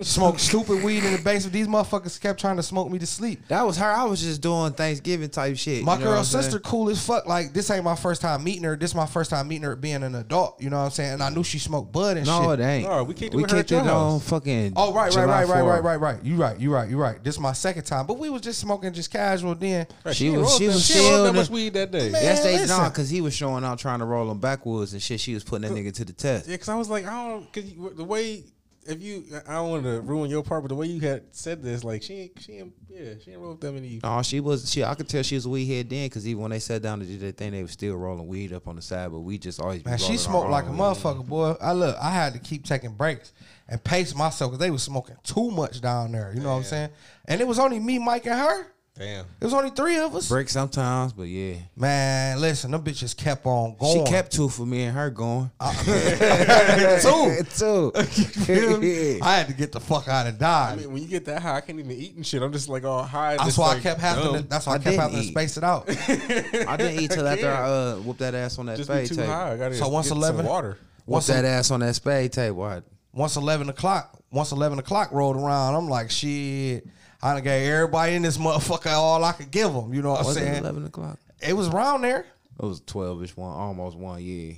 [0.00, 1.52] Smoke stupid weed in the basement.
[1.52, 3.46] These motherfuckers kept trying to smoke me to sleep.
[3.48, 3.90] That was her.
[3.90, 5.84] I was just doing Thanksgiving type shit.
[5.84, 6.44] My you know what I'm saying?
[6.44, 7.26] sister cool as fuck.
[7.26, 8.76] Like this ain't my first time meeting her.
[8.76, 10.60] This my first time meeting her being an adult.
[10.62, 11.12] You know what I'm saying?
[11.14, 12.44] And I knew she smoked bud and No, shit.
[12.46, 12.88] No, it ain't.
[12.88, 14.72] No, we kicked it we with her kicked it on fucking.
[14.76, 16.24] Oh right, right, July right, right, right, right, right.
[16.24, 17.22] You right, you right, you right.
[17.22, 19.86] This is my second time, but we was just smoking just casual then.
[20.04, 22.10] Right, She ain't was- she was she ain't rolled that much weed that day.
[22.10, 22.76] Man, Yes, they listen.
[22.76, 25.20] nah, because he was showing out trying to roll them backwoods and shit.
[25.20, 26.46] She was putting that nigga to the test.
[26.48, 28.44] Yeah, because I was like, I don't, because the way,
[28.86, 31.62] if you, I don't want to ruin your part, but the way you had said
[31.62, 34.00] this, like, she ain't, she ain't, yeah, she ain't rolled that many.
[34.02, 34.70] No, she was.
[34.70, 36.82] She, I could tell she was a weed head then, because even when they sat
[36.82, 39.12] down to do that thing, they was still rolling weed up on the side.
[39.12, 41.54] But we just always be Man, she smoked like a motherfucker, boy.
[41.60, 43.32] I look, I had to keep taking breaks
[43.68, 46.32] and pace myself because they was smoking too much down there.
[46.34, 46.90] You know what I'm saying?
[47.26, 48.66] And it was only me, Mike, and her.
[49.00, 49.24] Damn.
[49.40, 50.28] It was only three of us.
[50.28, 54.04] Break sometimes, but yeah, Man, listen, them bitches kept on going.
[54.04, 55.50] she kept two for me and her going.
[55.60, 57.40] two.
[57.56, 57.92] two.
[59.22, 60.72] I had to get the fuck out and die.
[60.72, 62.42] I mean, when you get that high, I can't even eat and shit.
[62.42, 63.38] I'm just like all high.
[63.38, 64.34] that's why like, I kept having.
[64.34, 65.88] To, that's why I, I kept didn't having to space it out.
[65.88, 69.24] I didn't eat till after I uh, whooped that ass on that just spade table.
[69.24, 69.66] high.
[69.66, 70.76] I So once 11 water.
[71.06, 72.64] Whooped Once that ass on that spade table.
[72.64, 72.82] I,
[73.12, 76.86] once eleven o'clock, once eleven o'clock rolled around, I'm like, shit.
[77.22, 79.92] I done gave everybody in this motherfucker all I could give them.
[79.92, 80.56] You know what I'm was it saying?
[80.56, 81.18] eleven o'clock?
[81.40, 82.26] It was around there.
[82.60, 84.22] It was twelve ish one, almost one.
[84.22, 84.54] Yeah.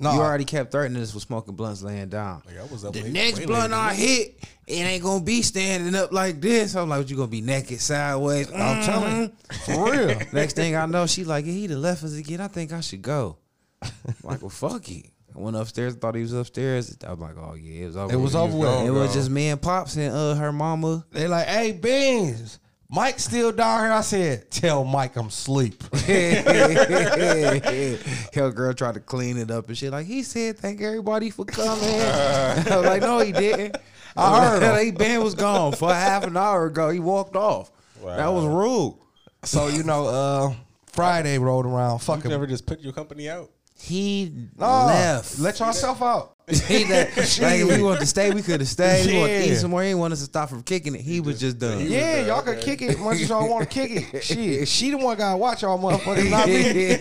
[0.00, 2.42] No, you already kept threatening us with smoking blunts laying down.
[2.46, 5.42] Like, I was up The late- next blunt later I hit, it ain't gonna be
[5.42, 6.76] standing up like this.
[6.76, 8.48] I'm like, what, you gonna be naked sideways?
[8.52, 9.72] I'm telling you, mm-hmm.
[9.72, 10.20] for real.
[10.32, 12.40] Next thing I know, she like, yeah, he done left us again.
[12.40, 13.38] I think I should go.
[13.82, 13.90] I'm
[14.22, 15.06] like, well, fuck it.
[15.38, 16.98] I went upstairs, thought he was upstairs.
[17.06, 18.12] I was like, oh yeah, it was over.
[18.12, 18.42] It was with.
[18.42, 18.86] over with.
[18.86, 21.06] It was just me and pops and uh her mama.
[21.12, 22.58] They like, hey, Beans,
[22.90, 23.92] Mike still down here.
[23.92, 25.80] I said, tell Mike I'm sleep.
[25.94, 27.60] Hell,
[28.50, 29.92] girl tried to clean it up and shit.
[29.92, 31.84] Like he said, thank everybody for coming.
[32.00, 33.76] I was like, no, he didn't.
[34.16, 34.74] I heard him.
[34.74, 36.90] That band was gone for half an hour ago.
[36.90, 37.70] He walked off.
[38.04, 38.98] That was rude.
[39.44, 40.54] so you know, uh,
[40.86, 42.00] Friday rolled around.
[42.00, 43.52] You Fucking never just put your company out.
[43.80, 45.38] He no, left.
[45.38, 46.34] Let yourself out.
[46.48, 47.40] he left.
[47.40, 49.06] like if we wanted to stay, we could have stayed.
[49.06, 49.86] We wanted to eat somewhere.
[49.86, 51.00] He wanted us to stop from kicking it.
[51.00, 51.80] He was just done.
[51.80, 52.64] Yeah, done, y'all can okay.
[52.64, 54.22] kick it as much as y'all want to kick it.
[54.24, 56.96] Shit, she the one gotta watch y'all motherfuckers, not me.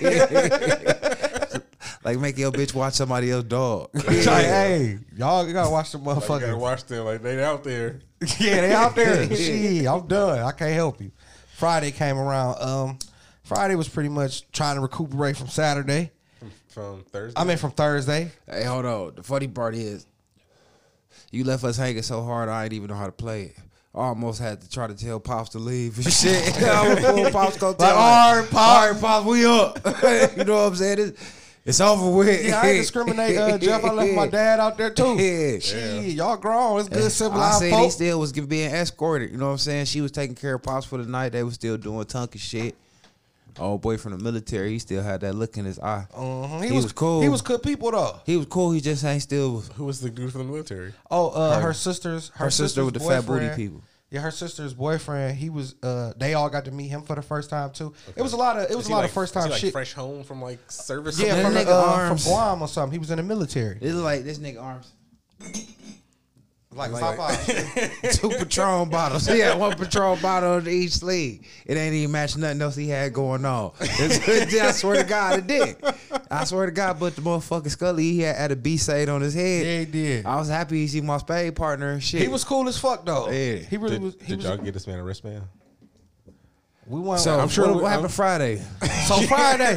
[2.04, 3.90] like make your bitch watch somebody else dog.
[3.94, 7.64] It's like, hey, y'all gotta watch the Like, you gotta watch them like they out
[7.64, 8.02] there.
[8.40, 9.36] yeah, they out there.
[9.36, 10.40] Shit, I'm done.
[10.40, 11.12] I can't help you.
[11.56, 12.62] Friday came around.
[12.62, 13.00] Um,
[13.44, 16.12] Friday was pretty much trying to recuperate from Saturday.
[16.78, 17.42] From Thursday.
[17.42, 18.32] I mean, from Thursday.
[18.48, 19.16] Hey, hold on.
[19.16, 20.06] The funny part is,
[21.32, 23.56] you left us hanging so hard, I didn't even know how to play it.
[23.96, 26.56] I almost had to try to tell Pops to leave and shit.
[26.62, 28.62] I was full Pops go tell Like, him, all right, Pop.
[28.70, 29.80] all right, Pops, we up.
[30.38, 31.00] you know what I'm saying?
[31.00, 31.34] It's,
[31.66, 32.46] it's over with.
[32.46, 33.84] Yeah, I ain't discriminate, uh, Jeff.
[33.84, 35.16] I left my dad out there too.
[35.16, 35.58] Yeah.
[35.58, 36.80] Shit, y'all grown.
[36.82, 37.42] It's good simple.
[37.42, 39.32] I civilized seen he still was being escorted.
[39.32, 39.86] You know what I'm saying?
[39.86, 41.30] She was taking care of Pops for the night.
[41.32, 42.76] They was still doing tunky shit.
[43.60, 46.06] Old boy from the military, he still had that look in his eye.
[46.16, 46.64] Mhm.
[46.66, 47.22] He was cool.
[47.22, 48.20] He was good people though.
[48.26, 48.72] He was cool.
[48.72, 50.94] He just ain't still Who was the dude from the military?
[51.10, 53.82] Oh, uh, her, sister's her, her sister sister's with the fat booty people.
[54.10, 55.36] Yeah, her sister's boyfriend.
[55.38, 55.76] He was.
[55.84, 57.94] Uh, they all got to meet him for the first time too.
[58.16, 58.72] It was a lot of.
[58.72, 59.72] It was Is a lot like- of first is he time like shit.
[59.74, 61.20] Fresh home from like service.
[61.20, 62.18] Yeah, from, the, nigga uh, from.
[62.32, 62.94] Guam or something.
[62.94, 63.80] He was in the military.
[63.80, 64.94] This like this nigga arms.
[66.78, 68.12] Like, Like- Popeye.
[68.20, 69.26] Two Patron bottles.
[69.26, 71.42] He had one Patron bottle under each sleeve.
[71.66, 73.72] It ain't even match nothing else he had going on.
[73.82, 75.76] It's- I swear to God, it did.
[76.30, 79.22] I swear to God, but the motherfucking Scully, he had, had a B side on
[79.22, 79.66] his head.
[79.66, 80.26] Yeah, he did.
[80.26, 82.22] I was happy to see my spade partner and shit.
[82.22, 83.30] He was cool as fuck though.
[83.30, 83.56] Yeah.
[83.56, 84.14] He really Did, was.
[84.22, 84.46] He did was.
[84.46, 85.44] y'all get this man a wristband?
[86.86, 87.22] we went.
[87.22, 88.62] So I'm sure what, we- what I'm- happened Friday?
[89.08, 89.76] so Friday.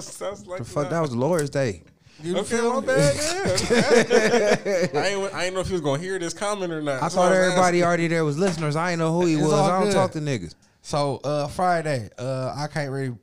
[0.00, 0.90] Sounds like The fuck, that.
[0.90, 1.82] that was Lord's Day.
[2.22, 3.14] You Okay, feel my bad.
[4.94, 5.00] Yeah.
[5.00, 5.34] I ain't.
[5.34, 6.96] I ain't know if he was gonna hear this comment or not.
[6.96, 7.84] I That's thought what was everybody asking.
[7.84, 8.74] already there was listeners.
[8.76, 9.52] I ain't know who he It's was.
[9.52, 9.94] I don't good.
[9.94, 10.54] talk to niggas.
[10.82, 13.14] So uh, Friday, uh, I can't really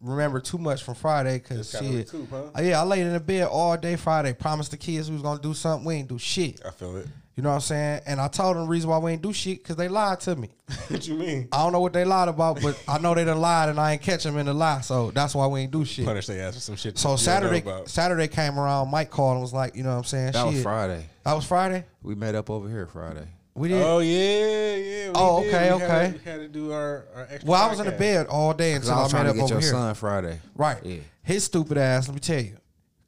[0.00, 2.12] remember too much from Friday because Just kinda shit.
[2.12, 2.42] recoup, huh?
[2.56, 4.32] Uh, yeah, I laid in the bed all day Friday.
[4.34, 5.84] Promised the kids we was gonna do something.
[5.86, 6.60] We ain't do shit.
[6.64, 7.08] I feel it.
[7.38, 8.00] You know what I'm saying?
[8.04, 10.34] And I told them the reason why we ain't do shit because they lied to
[10.34, 10.48] me.
[10.88, 11.46] what you mean?
[11.52, 13.92] I don't know what they lied about, but I know they done lied and I
[13.92, 14.80] ain't catch them in the lie.
[14.80, 16.04] So that's why we ain't do shit.
[16.04, 16.98] Punish their ass for some shit.
[16.98, 17.88] So you don't know Saturday, about.
[17.88, 18.90] Saturday came around.
[18.90, 20.32] Mike called and was like, you know what I'm saying?
[20.32, 20.64] That was Shit.
[20.64, 21.06] Friday.
[21.22, 21.84] That was Friday.
[22.02, 23.28] We met up over here Friday.
[23.54, 23.82] We did.
[23.84, 25.06] Oh yeah, yeah.
[25.06, 25.54] we Oh, did.
[25.54, 26.18] okay, We had- okay.
[26.24, 27.48] we had to do our, our extra.
[27.48, 27.98] well, I was in the podcast.
[27.98, 29.70] bed all day until I I, was met trying to up get over your here.
[29.70, 30.40] son Friday.
[30.56, 30.78] Right.
[30.84, 30.96] Yeah.
[31.22, 32.56] His stupid ass, let me tell you.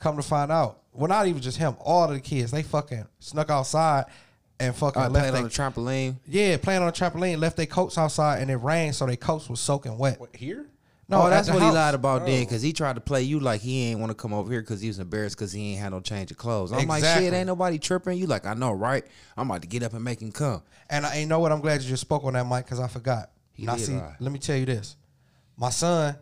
[0.00, 0.80] Come to find out.
[0.92, 1.76] Well, not even just him.
[1.78, 4.06] All of the kids, they fucking snuck outside
[4.58, 6.16] and fucking I left played they, on the trampoline.
[6.26, 9.48] Yeah, playing on the trampoline, left their coats outside and it rained, so their coats
[9.48, 10.18] was soaking wet.
[10.18, 10.66] What, here?
[11.08, 11.72] No, oh, that's what house.
[11.72, 12.44] he lied about then, Oh.
[12.44, 14.80] because he tried to play you like he ain't want to come over here because
[14.80, 16.72] he was embarrassed because he ain't had no change of clothes.
[16.72, 18.16] I'm like, shit, ain't nobody tripping.
[18.16, 19.04] You like, I know, right?
[19.36, 20.62] I'm about to get up and make him come.
[20.88, 21.50] And I, you know what?
[21.50, 23.30] I'm glad you just spoke on that, Mike, because I forgot.
[23.52, 24.14] He now, did see, lie.
[24.20, 24.96] let me tell you this.
[25.56, 26.16] My son,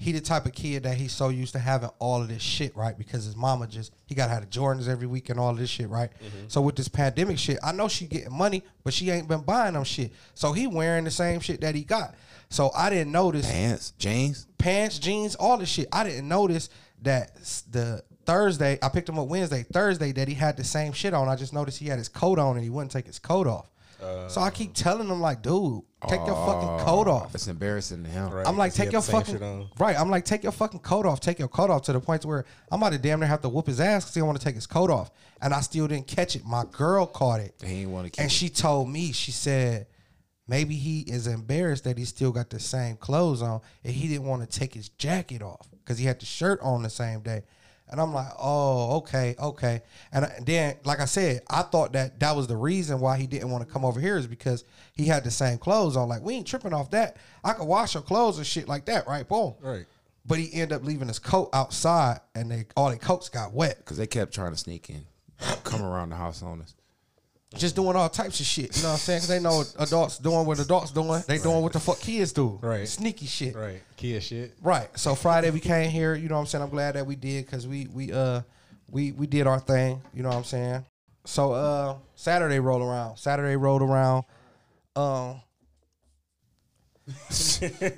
[0.00, 2.74] he the type of kid that he's so used to having all of this shit,
[2.74, 2.96] right?
[2.96, 5.58] Because his mama just, he got to have the Jordans every week and all of
[5.58, 6.08] this shit, right?
[6.10, 6.48] Mm-hmm.
[6.48, 9.74] So with this pandemic shit, I know she getting money, but she ain't been buying
[9.74, 10.12] them shit.
[10.32, 12.14] So he wearing the same shit that he got.
[12.48, 14.46] So I didn't notice Pants, jeans.
[14.56, 15.86] pants, jeans, all this shit.
[15.92, 16.70] I didn't notice
[17.02, 17.36] that
[17.70, 21.28] the Thursday, I picked him up Wednesday, Thursday, that he had the same shit on.
[21.28, 23.70] I just noticed he had his coat on and he wouldn't take his coat off.
[24.02, 24.28] Uh.
[24.28, 27.34] so I keep telling him, like, dude, take your fucking coat oh, off.
[27.34, 28.30] It's embarrassing to him.
[28.30, 28.46] Right.
[28.46, 29.98] I'm like, take your fucking right.
[29.98, 31.20] I'm like, take your fucking coat off.
[31.20, 33.48] Take your coat off to the point where I'm about to damn near have to
[33.48, 35.10] whoop his ass because he don't want to take his coat off,
[35.42, 36.44] and I still didn't catch it.
[36.44, 38.32] My girl caught it, He want to and it.
[38.32, 39.86] she told me, she said,
[40.48, 44.26] maybe he is embarrassed that he still got the same clothes on, and he didn't
[44.26, 47.42] want to take his jacket off because he had the shirt on the same day.
[47.90, 49.82] And I'm like, oh, okay, okay.
[50.12, 53.26] And uh, then, like I said, I thought that that was the reason why he
[53.26, 56.08] didn't want to come over here is because he had the same clothes on.
[56.08, 57.16] Like, we ain't tripping off that.
[57.42, 59.28] I could wash your clothes and shit like that, right?
[59.28, 59.54] Boom.
[59.60, 59.86] Right.
[60.24, 63.78] But he ended up leaving his coat outside, and they all their coats got wet.
[63.78, 65.04] Because they kept trying to sneak in,
[65.64, 66.74] come around the house on us.
[67.56, 68.76] Just doing all types of shit.
[68.76, 69.18] You know what I'm saying?
[69.18, 71.22] Because they know adults doing what adults doing.
[71.26, 72.58] They doing what the fuck kids do.
[72.62, 72.86] Right.
[72.86, 73.54] Sneaky shit.
[73.56, 73.64] Right.
[73.64, 73.82] Right.
[73.96, 74.54] Kid shit.
[74.62, 74.88] Right.
[74.96, 76.14] So Friday we came here.
[76.14, 76.62] You know what I'm saying?
[76.62, 78.42] I'm glad that we did because we we uh
[78.88, 80.00] we we did our thing.
[80.14, 80.84] You know what I'm saying?
[81.24, 83.16] So uh Saturday rolled around.
[83.16, 84.24] Saturday rolled around.
[84.94, 85.40] Um.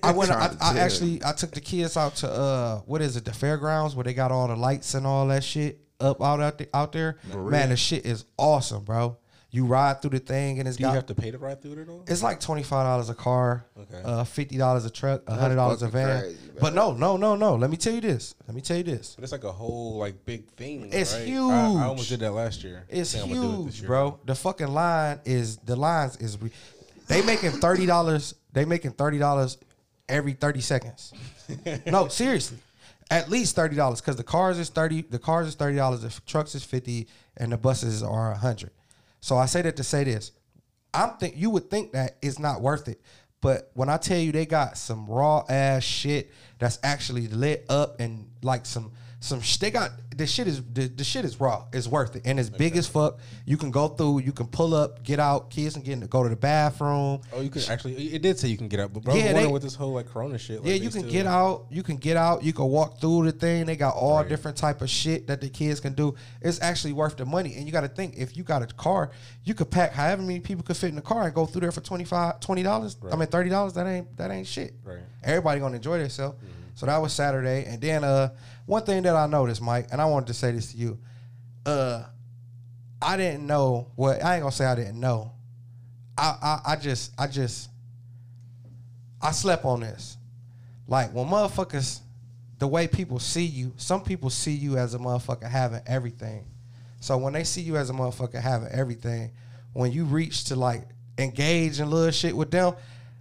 [0.02, 0.30] I went.
[0.30, 3.94] I, I actually I took the kids out to uh what is it the fairgrounds
[3.94, 6.92] where they got all the lights and all that shit up out out, the, out
[6.92, 7.18] there.
[7.34, 9.18] Man, the shit is awesome, bro.
[9.54, 11.60] You ride through the thing and it's Do got, you have to pay to ride
[11.60, 12.02] through it all?
[12.08, 14.00] it's like twenty five dollars a car, Okay.
[14.02, 16.20] uh, fifty dollars a truck, hundred dollars a van.
[16.22, 17.56] crazy, but no, no, no, no.
[17.56, 18.34] Let me tell you this.
[18.46, 19.14] Let me tell you this.
[19.14, 20.88] But it's like a whole like big thing.
[20.90, 21.26] It's right?
[21.26, 21.52] huge.
[21.52, 22.86] I, I almost did that last year.
[22.88, 23.86] It's Think I'm gonna do it huge, year.
[23.88, 24.18] bro.
[24.24, 26.50] The fucking line is the lines is re-
[27.08, 28.34] they making thirty dollars.
[28.54, 29.58] They making thirty dollars
[30.08, 31.12] every thirty seconds.
[31.84, 32.56] no, seriously,
[33.10, 35.02] at least thirty dollars because the cars is thirty.
[35.02, 36.00] The cars is thirty dollars.
[36.00, 38.70] The trucks is fifty, and the buses are a hundred.
[39.22, 40.32] So I say that to say this.
[40.92, 43.00] I'm think you would think that it's not worth it,
[43.40, 47.98] but when I tell you they got some raw ass shit that's actually lit up
[47.98, 51.64] and like some some sh- they got the shit is the, the shit is raw.
[51.72, 53.18] It's worth it and it's big as fuck.
[53.46, 54.18] You can go through.
[54.20, 55.48] You can pull up, get out.
[55.48, 57.20] Kids can get in, go to the bathroom.
[57.32, 57.94] Oh, you can actually.
[57.94, 59.92] It did say you can get up, but bro, Yeah, they- wondering with this whole
[59.92, 60.58] like Corona shit.
[60.58, 61.66] Like, Yeah, they you can still- get out.
[61.70, 62.42] You can get out.
[62.42, 63.64] You can walk through the thing.
[63.66, 66.14] They got all different type of shit that the kids can do.
[66.40, 67.54] It's actually worth the money.
[67.54, 69.12] And you got to think if you got a car,
[69.44, 71.72] you could pack however many people could fit in the car and go through there
[71.72, 72.96] for 25 dollars.
[73.10, 73.72] I mean thirty dollars.
[73.74, 74.74] That ain't that ain't shit.
[74.84, 74.98] Right.
[75.22, 76.36] Everybody gonna enjoy themselves.
[76.74, 77.66] So that was Saturday.
[77.66, 78.30] And then uh,
[78.72, 80.98] one thing that I noticed, Mike, and I wanted to say this to you.
[81.66, 82.04] Uh,
[83.02, 85.32] I didn't know what I ain't gonna say I didn't know.
[86.16, 87.68] I, I I just I just
[89.20, 90.16] I slept on this.
[90.88, 92.00] Like when motherfuckers,
[92.58, 96.46] the way people see you, some people see you as a motherfucker having everything.
[97.00, 99.32] So when they see you as a motherfucker having everything,
[99.74, 102.74] when you reach to like engage in little shit with them,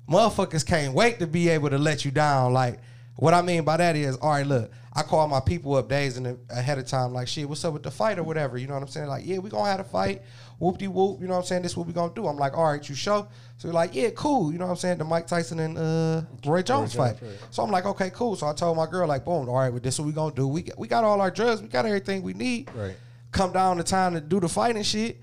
[0.09, 2.53] motherfuckers can't wait to be able to let you down.
[2.53, 2.79] Like
[3.17, 6.17] what I mean by that is, all right, look, I call my people up days
[6.17, 8.57] and ahead of time, like, shit, what's up with the fight or whatever?
[8.57, 9.07] You know what I'm saying?
[9.07, 10.21] Like, yeah, we gonna have a fight.
[10.59, 11.21] Whoop de whoop.
[11.21, 11.61] You know what I'm saying?
[11.61, 12.27] This what we gonna do.
[12.27, 13.27] I'm like, all right, you show.
[13.57, 14.51] So we're like, yeah, cool.
[14.51, 14.97] You know what I'm saying?
[14.97, 17.15] The Mike Tyson and uh, Roy Jones fight.
[17.51, 18.35] So I'm like, okay, cool.
[18.35, 20.47] So I told my girl, like, boom, all right, well, this what we gonna do.
[20.47, 21.61] We got, we got all our drugs.
[21.61, 22.69] We got everything we need.
[22.75, 22.97] Right.
[23.31, 25.21] Come down the time to do the fighting shit.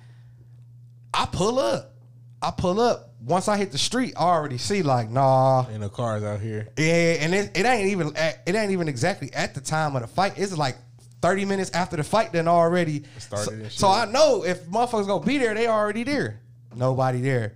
[1.13, 1.95] I pull up.
[2.41, 3.08] I pull up.
[3.21, 6.69] Once I hit the street, I already see like, nah, Ain't the cars out here.
[6.77, 10.03] yeah, and it, it ain't even at, it ain't even exactly at the time of
[10.03, 10.35] the fight.
[10.37, 10.77] It's like
[11.21, 12.33] thirty minutes after the fight.
[12.33, 16.41] Then already started So, so I know if motherfuckers gonna be there, they already there.
[16.77, 17.55] Nobody there.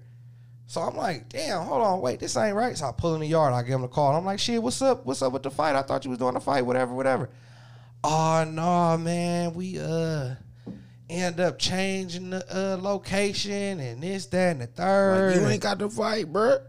[0.67, 2.77] So I'm like, damn, hold on, wait, this ain't right.
[2.77, 3.53] So I pull in the yard.
[3.53, 4.17] I give him a call.
[4.17, 5.05] I'm like, shit, what's up?
[5.07, 5.77] What's up with the fight?
[5.77, 7.29] I thought you was doing the fight, whatever, whatever.
[8.03, 10.35] Oh no, man, we uh
[11.13, 15.37] end up changing the uh, location and this, that, and the third.
[15.37, 16.59] you ain't got to fight, bro.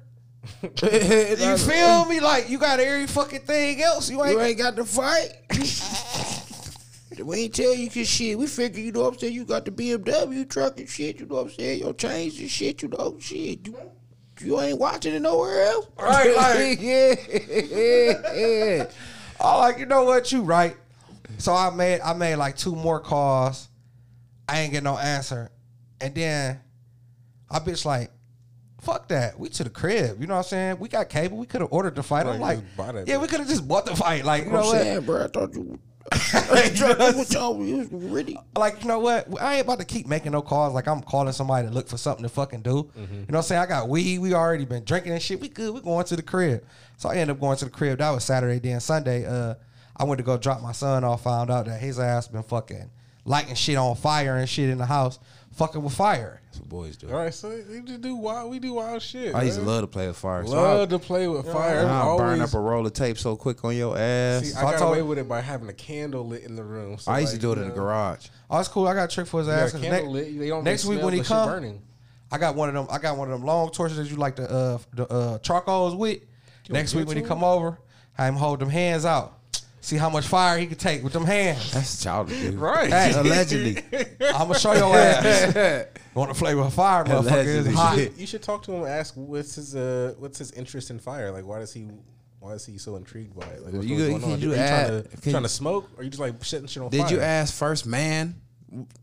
[0.61, 2.19] You feel me?
[2.19, 4.09] Like you got every fucking thing else.
[4.09, 4.33] You ain't.
[4.33, 5.29] You ain't got to fight.
[7.23, 8.37] we ain't tell you cause shit.
[8.37, 9.33] We figure you know what I'm saying.
[9.33, 11.19] You got the BMW truck and shit.
[11.19, 11.79] You know what I'm saying.
[11.79, 12.81] Your chains and shit.
[12.81, 13.65] You know shit.
[13.65, 13.77] You,
[14.41, 15.87] you ain't watching it nowhere else.
[15.97, 18.85] Right, like- yeah.
[19.39, 20.75] I like you know what you right.
[21.37, 23.69] So I made I made like two more calls.
[24.47, 25.51] I ain't get no answer,
[26.01, 26.59] and then
[27.49, 28.11] I bitch like.
[28.81, 29.39] Fuck that.
[29.39, 30.19] We to the crib.
[30.19, 30.77] You know what I'm saying?
[30.79, 31.37] We got cable.
[31.37, 32.25] We could have ordered the fight.
[32.25, 33.21] Like, I'm like, just buy that yeah, bitch.
[33.21, 34.25] we could have just bought the fight.
[34.25, 34.81] Like, you know I'm what?
[34.81, 35.23] saying, bro.
[35.23, 35.79] I thought you.
[36.11, 38.37] what y'all ready.
[38.57, 39.41] like you know what?
[39.41, 40.73] I ain't about to keep making no calls.
[40.73, 42.91] Like I'm calling somebody to look for something to fucking do.
[42.97, 42.99] Mm-hmm.
[42.99, 43.61] You know what I'm saying?
[43.61, 44.19] I got weed.
[44.19, 45.39] We already been drinking and shit.
[45.39, 45.73] We good.
[45.73, 46.65] We going to the crib.
[46.97, 47.99] So I ended up going to the crib.
[47.99, 48.59] That was Saturday.
[48.59, 49.55] Then Sunday, uh,
[49.95, 51.23] I went to go drop my son off.
[51.23, 52.91] Found out that his ass been fucking
[53.25, 55.19] lighting shit on fire and shit in the house,
[55.53, 56.41] fucking with fire.
[56.45, 57.07] That's what boys do.
[57.09, 58.51] All right, so we just do wild.
[58.51, 59.33] We do wild shit.
[59.33, 59.71] I used to man.
[59.73, 60.45] love to play with fire.
[60.45, 61.79] So love to play with fire.
[61.87, 64.43] I, Always, I burn up a roll of tape so quick on your ass.
[64.43, 66.55] See, So I I got told- away with it by having a candle lit in
[66.55, 66.97] the room.
[66.99, 68.27] So I used to like, do it you in the know, garage.
[68.49, 68.87] Oh, it's cool.
[68.87, 69.69] I got a trick for his You got ass.
[69.69, 70.39] a 'cause candle next- lit.
[70.39, 71.81] They don't next really week when he smell the shit come, burning.
[72.31, 72.87] I got one of them.
[72.89, 75.95] I got one of them long torches that you like the uh the uh charcoals
[75.95, 76.19] with.
[76.69, 77.77] Next week when he come over,
[78.13, 79.37] have him hold them hands out.
[79.83, 81.73] See how much fire he can take with them hands.
[81.73, 82.53] That's childish, dude.
[82.59, 82.89] Right.
[82.89, 83.11] Hey.
[83.13, 83.83] Allegedly.
[84.21, 85.87] I'm gonna show your ass.
[86.13, 87.57] Want to play with fire, motherfucker?
[87.57, 87.73] It's Allegedly.
[87.73, 88.17] hot.
[88.17, 88.83] You should talk to him.
[88.83, 91.31] and Ask what's his uh what's his interest in fire?
[91.31, 91.89] Like why does he
[92.39, 93.61] why is he so intrigued by it?
[93.63, 94.39] Like what's You really could- going on?
[94.39, 95.89] could you Are you add- trying to can trying you- to smoke?
[95.97, 97.09] Or are you just like setting shit on Did fire?
[97.09, 98.35] Did you ask first man?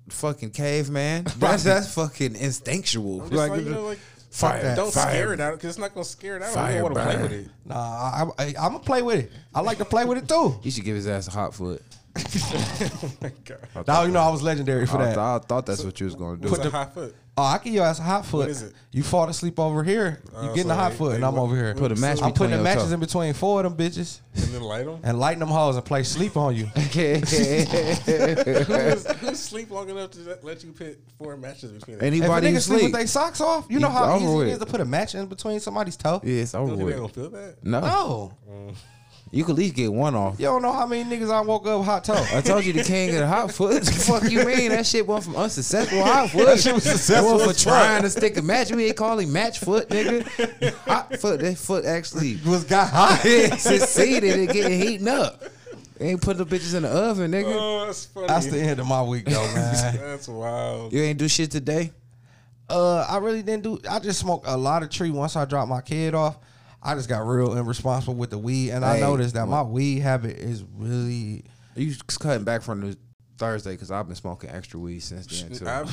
[0.09, 1.25] Fucking caveman.
[1.37, 3.21] That's that's fucking instinctual.
[3.23, 3.99] I'm just like, you know, like
[4.31, 4.77] fire, that.
[4.77, 5.11] don't fire.
[5.11, 6.53] scare it out because it's not gonna scare it out.
[6.53, 7.49] Fire you don't want to play with it.
[7.65, 9.33] Nah, I, I, I'm gonna play with it.
[9.55, 10.59] I like to play with it too.
[10.63, 11.83] You should give his ass a hot foot.
[13.23, 13.87] Oh God.
[13.87, 15.15] Now you know I was legendary for I, that.
[15.15, 16.49] thought, I thought that's what you was gonna do.
[16.51, 17.15] What's a hot foot?
[17.37, 18.49] Oh, I give your ass a hot foot.
[18.51, 18.75] is it?
[18.93, 20.21] You fall asleep over here.
[20.35, 21.75] Oh, you Oh, getting so a hot they- foot, and I'm over here.
[21.75, 22.93] Put a match I'm putting the matches toes.
[22.93, 24.99] in between four of them bitches And then light them.
[25.03, 26.65] and lighting them hoes and play sleep on you.
[28.11, 32.07] who's, who's sleep long enough to let- let you put four matches between them?
[32.07, 32.83] If a Anybody nigga sleep sleep.
[32.85, 35.15] with their socks off, you know It's how easy it is to put a match
[35.15, 36.21] in between somebody's toe.
[36.25, 37.15] Yeah, it's You over don't think they with.
[37.15, 37.65] gonna feel that?
[37.65, 37.81] No.
[37.81, 38.33] No.
[38.51, 38.75] Mm.
[39.33, 40.41] You could at least get one off.
[40.41, 42.25] You don't know how many niggas I woke up hot toe.
[42.33, 43.85] I told you the king of the hot foot.
[43.85, 44.71] the fuck you mean?
[44.71, 46.47] That shit went from unsuccessful hot foot.
[46.47, 48.73] That shit was successful That went as for trying to stick a match.
[48.73, 50.75] We ain't calling match foot, nigga.
[50.89, 51.41] Hot foot.
[51.41, 53.21] That foot actually was got hot.
[53.59, 55.43] succeeded in getting heating up.
[56.01, 57.55] Ain't putting the bitches in the oven, nigga.
[57.55, 58.27] Oh, that's funny.
[58.27, 59.97] That's the end of my week though, man.
[59.97, 60.93] That's wild.
[60.93, 61.93] You ain't do shit today.
[62.69, 63.79] Uh, I really didn't do.
[63.89, 66.39] I just smoked a lot of tree once I dropped my kid off.
[66.83, 69.99] I just got real irresponsible with the weed, and I Hey, noticed that my weed
[70.01, 71.45] habit is really.
[71.77, 72.97] You cutting back from the
[73.39, 75.67] Thursday because I've been smoking extra weed since then too.
[75.67, 75.85] I,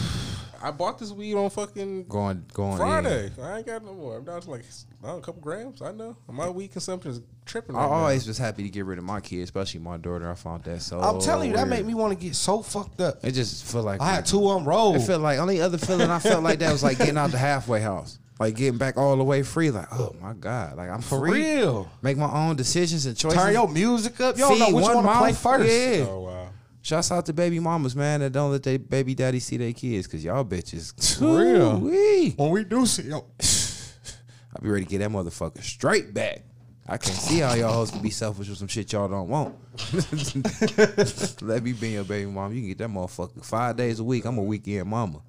[0.62, 2.78] I bought this weed on fucking going going in.
[2.78, 3.32] Friday.
[3.42, 4.18] I ain't got no more.
[4.18, 5.82] I'm down to like I don't know, a couple grams.
[5.82, 7.76] I know my weed consumption is tripping.
[7.76, 7.94] I Right now.
[7.94, 10.30] always was happy to get rid of my kids, especially my daughter.
[10.30, 11.00] I found that so.
[11.00, 13.24] I'm telling you, that made me want to get so fucked up.
[13.24, 14.96] It just felt like I had two on roll.
[14.96, 17.38] It felt like only other feeling I felt like that was like getting out the
[17.38, 19.72] halfway house, like getting back all the way free.
[19.72, 21.42] Like, oh my god, like I'm For free.
[21.56, 21.90] real.
[22.02, 23.38] Make my own decisions and choices.
[23.38, 24.38] Turn your music up.
[24.38, 25.72] You don't know Feed which one, to play first.
[25.72, 26.06] Yeah.
[26.08, 26.50] Oh wow.
[26.82, 30.08] Shouts out to baby mamas, man, that don't let their baby daddy see their kids,
[30.08, 31.18] cause y'all bitches.
[31.18, 31.84] For real.
[31.84, 32.34] Ooh-wee.
[32.38, 36.44] When we do see, yo, I be ready to get that motherfucker straight back.
[36.90, 39.54] I can't see how y'all hoes can be selfish with some shit y'all don't want.
[41.42, 42.54] Let me be your baby mom.
[42.54, 44.24] You can get that motherfucker five days a week.
[44.24, 45.20] I'm a weekend mama.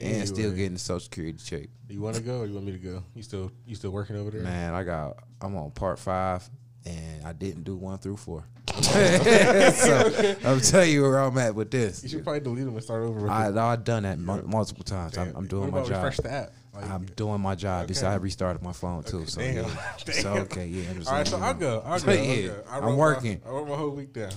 [0.00, 1.68] And still getting the social security check.
[1.88, 2.40] You want to go?
[2.40, 3.02] or You want me to go?
[3.14, 4.42] You still you still working over there?
[4.42, 6.48] Man, I got I'm on part five
[6.86, 8.44] and I didn't do one through four.
[8.82, 12.02] so I'm telling you where I'm at with this.
[12.02, 13.20] You should probably delete them and start over.
[13.20, 13.72] With I.
[13.72, 15.18] I've done that mul- multiple times.
[15.18, 16.04] I'm, I'm doing my job.
[16.04, 16.52] Refresh the app.
[16.72, 17.88] Like, I'm doing my job.
[17.88, 19.26] This I restarted my phone too.
[19.26, 19.56] So damn.
[19.64, 19.94] yeah.
[20.04, 20.14] Damn.
[20.22, 20.92] So okay, yeah.
[21.06, 21.82] All right, so I'll go.
[21.84, 22.12] I'll go.
[22.12, 22.62] I'll Yeah, go.
[22.70, 23.40] I I'm wrote my- working.
[23.44, 24.32] I wrote my whole week down.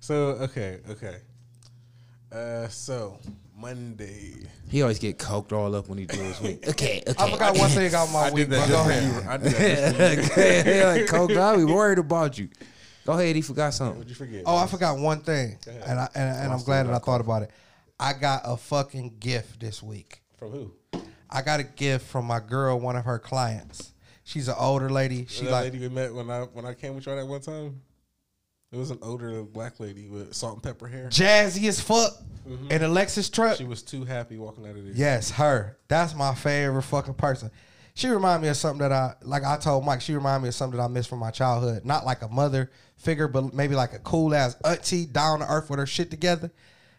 [0.00, 1.16] So okay, okay.
[2.32, 3.18] Uh, so
[3.56, 4.34] Monday.
[4.68, 6.68] He always get coked all up when he do his week.
[6.68, 7.14] Okay, okay.
[7.18, 8.48] I forgot one thing about my I week.
[8.48, 9.26] did that go ahead.
[9.26, 11.56] I did that just okay, like coked out.
[11.56, 12.48] We worried about you.
[13.06, 13.36] Go ahead.
[13.36, 13.98] He forgot something.
[13.98, 14.42] What'd you forget?
[14.46, 17.42] Oh, I forgot one thing, and I and, and I'm glad that I thought about
[17.42, 17.50] it.
[17.98, 20.20] I got a fucking gift this week.
[20.36, 20.72] From who?
[21.30, 23.92] I got a gift from my girl, one of her clients.
[24.24, 25.26] She's an older lady.
[25.26, 27.26] She She that like lady we met when I when I came with y'all that
[27.26, 27.80] one time.
[28.72, 31.08] It was an older black lady with salt and pepper hair.
[31.08, 32.12] jazzy as fuck
[32.70, 33.56] in a Lexus truck.
[33.56, 34.92] She was too happy walking out of there.
[34.94, 35.78] Yes, her.
[35.88, 37.50] That's my favorite fucking person.
[37.94, 39.42] She remind me of something that I like.
[39.44, 40.02] I told Mike.
[40.02, 41.84] She remind me of something that I missed from my childhood.
[41.84, 45.70] Not like a mother figure, but maybe like a cool ass auntie down to earth
[45.70, 46.50] with her shit together.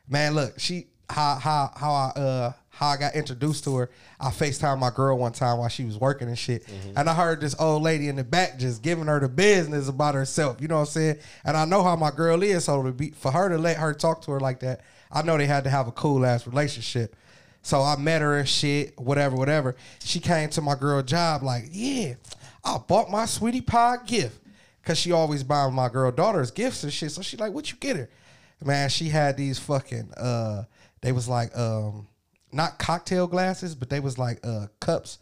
[0.08, 3.90] Man, look, she how how how I uh how I got introduced to her.
[4.20, 6.64] I Facetime my girl one time while she was working and shit,
[6.96, 10.14] and I heard this old lady in the back just giving her the business about
[10.14, 10.62] herself.
[10.62, 11.18] You know what I'm saying?
[11.44, 13.96] And I know how my girl is, so to be for her to let her
[13.96, 17.16] talk to her like that, I know they had to have a cool ass relationship.
[17.64, 19.76] So I met her and shit, whatever, whatever.
[20.04, 22.14] She came to my girl job like, yeah,
[22.64, 24.40] I bought my sweetie pie gift.
[24.86, 27.12] Cause she always buy my girl daughters gifts and shit.
[27.12, 28.10] So she like, what you get her?
[28.64, 30.64] Man, she had these fucking uh
[31.02, 32.08] they was like um
[32.52, 35.20] not cocktail glasses, but they was like uh cups.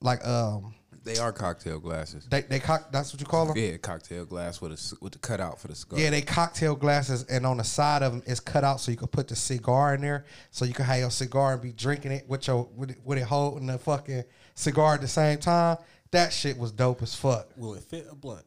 [0.00, 2.26] Like um They are cocktail glasses.
[2.30, 3.56] they they cock that's what you call them?
[3.56, 5.98] Yeah, cocktail glass with a with the cutout for the cigar.
[5.98, 8.96] Yeah, they cocktail glasses, and on the side of them is cut out so you
[8.96, 12.12] can put the cigar in there, so you can have your cigar and be drinking
[12.12, 15.78] it with your with it, with it holding the fucking cigar at the same time.
[16.12, 17.48] That shit was dope as fuck.
[17.56, 18.45] Will it fit a blunt?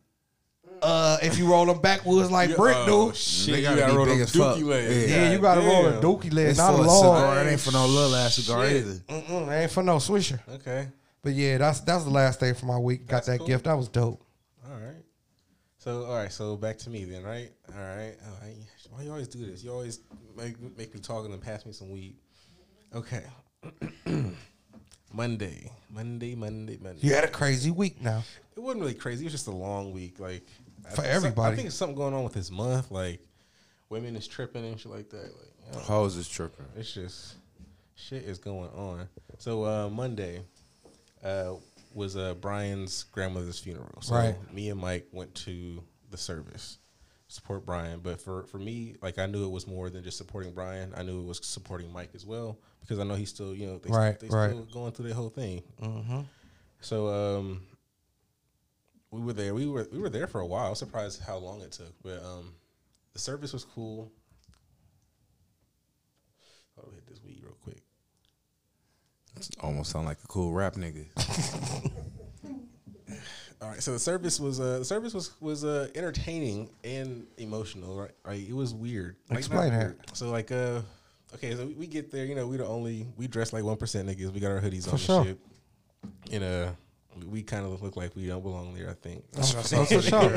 [0.82, 3.98] Uh, if you roll them backwards like brick, oh, shit, They you gotta gotta be
[3.98, 4.58] roll big them as fuck.
[4.58, 5.12] dookie legs.
[5.12, 6.98] Yeah, you gotta roll a dookie leg, It's not a long.
[7.18, 7.46] cigar.
[7.46, 8.78] It ain't for no little ass cigar Shit.
[8.78, 8.94] either.
[9.10, 10.39] Mm-mm, ain't for no swisher.
[10.56, 10.88] Okay.
[11.22, 13.02] But yeah, that's that's the last thing for my week.
[13.06, 13.48] Got That's that cool.
[13.48, 13.65] gift.
[13.65, 14.24] That was dope.
[14.65, 15.04] All right.
[15.78, 16.32] So all right.
[16.32, 17.52] So back to me then, right?
[17.76, 18.15] All right.
[18.26, 18.56] All right.
[18.89, 19.62] Why you always do this?
[19.63, 20.00] You always
[20.38, 22.15] make make me talk and then pass me some weed.
[22.96, 23.24] Okay.
[25.13, 27.00] Monday, Monday, Monday, Monday.
[27.06, 28.24] You had a crazy week now.
[28.56, 29.24] It wasn't really crazy.
[29.24, 30.20] It was just a long week.
[30.20, 31.54] Like I For think everybody.
[31.54, 32.91] I think it's something going on with this month.
[32.91, 33.21] Like
[33.89, 35.23] women is tripping and shit like that.
[35.23, 35.80] Like I don't know.
[35.95, 36.65] Hoes is tripping.
[36.75, 37.36] it's just
[37.95, 39.08] shit is going on.
[39.38, 40.41] So uh, Monday
[41.23, 41.54] uh,
[41.93, 44.02] was uh, Brian's grandmother's funeral.
[44.02, 44.36] So Right.
[44.54, 46.78] me and Mike went to the service
[47.28, 47.99] support Brian.
[47.99, 50.93] But for for me, like I knew it was more than just supporting Brian.
[50.97, 53.78] I knew it was supporting Mike as well because I know he's still you know
[53.78, 54.49] they, Right, they right.
[54.49, 55.62] still going through their whole thing.
[55.82, 56.21] Mm-hmm.
[56.82, 57.62] So um,
[59.12, 59.54] we were there.
[59.54, 60.67] We were we were there for a while.
[60.67, 62.54] I was surprised how long it took, but um,
[63.13, 64.12] the service was cool.
[66.78, 67.82] I'll hit this weed real quick.
[69.62, 71.06] Almost sound like a cool rap nigga.
[73.62, 78.00] All right, so the service was uh, the service was was uh, entertaining and emotional.
[78.00, 78.48] Right, right.
[78.48, 79.17] It was weird.
[79.29, 79.79] Like, Explain that.
[79.79, 80.00] weird.
[80.13, 80.81] So like uh,
[81.36, 82.25] okay, so we, we get there.
[82.25, 84.31] You know, we the only we dress like one percent niggas.
[84.31, 85.17] We got our hoodies on sure.
[85.19, 85.40] and shit.
[86.31, 86.71] And uh,
[87.18, 88.90] we, we kind of look like we don't belong there.
[88.90, 89.24] I think.
[89.42, 90.30] So for sure.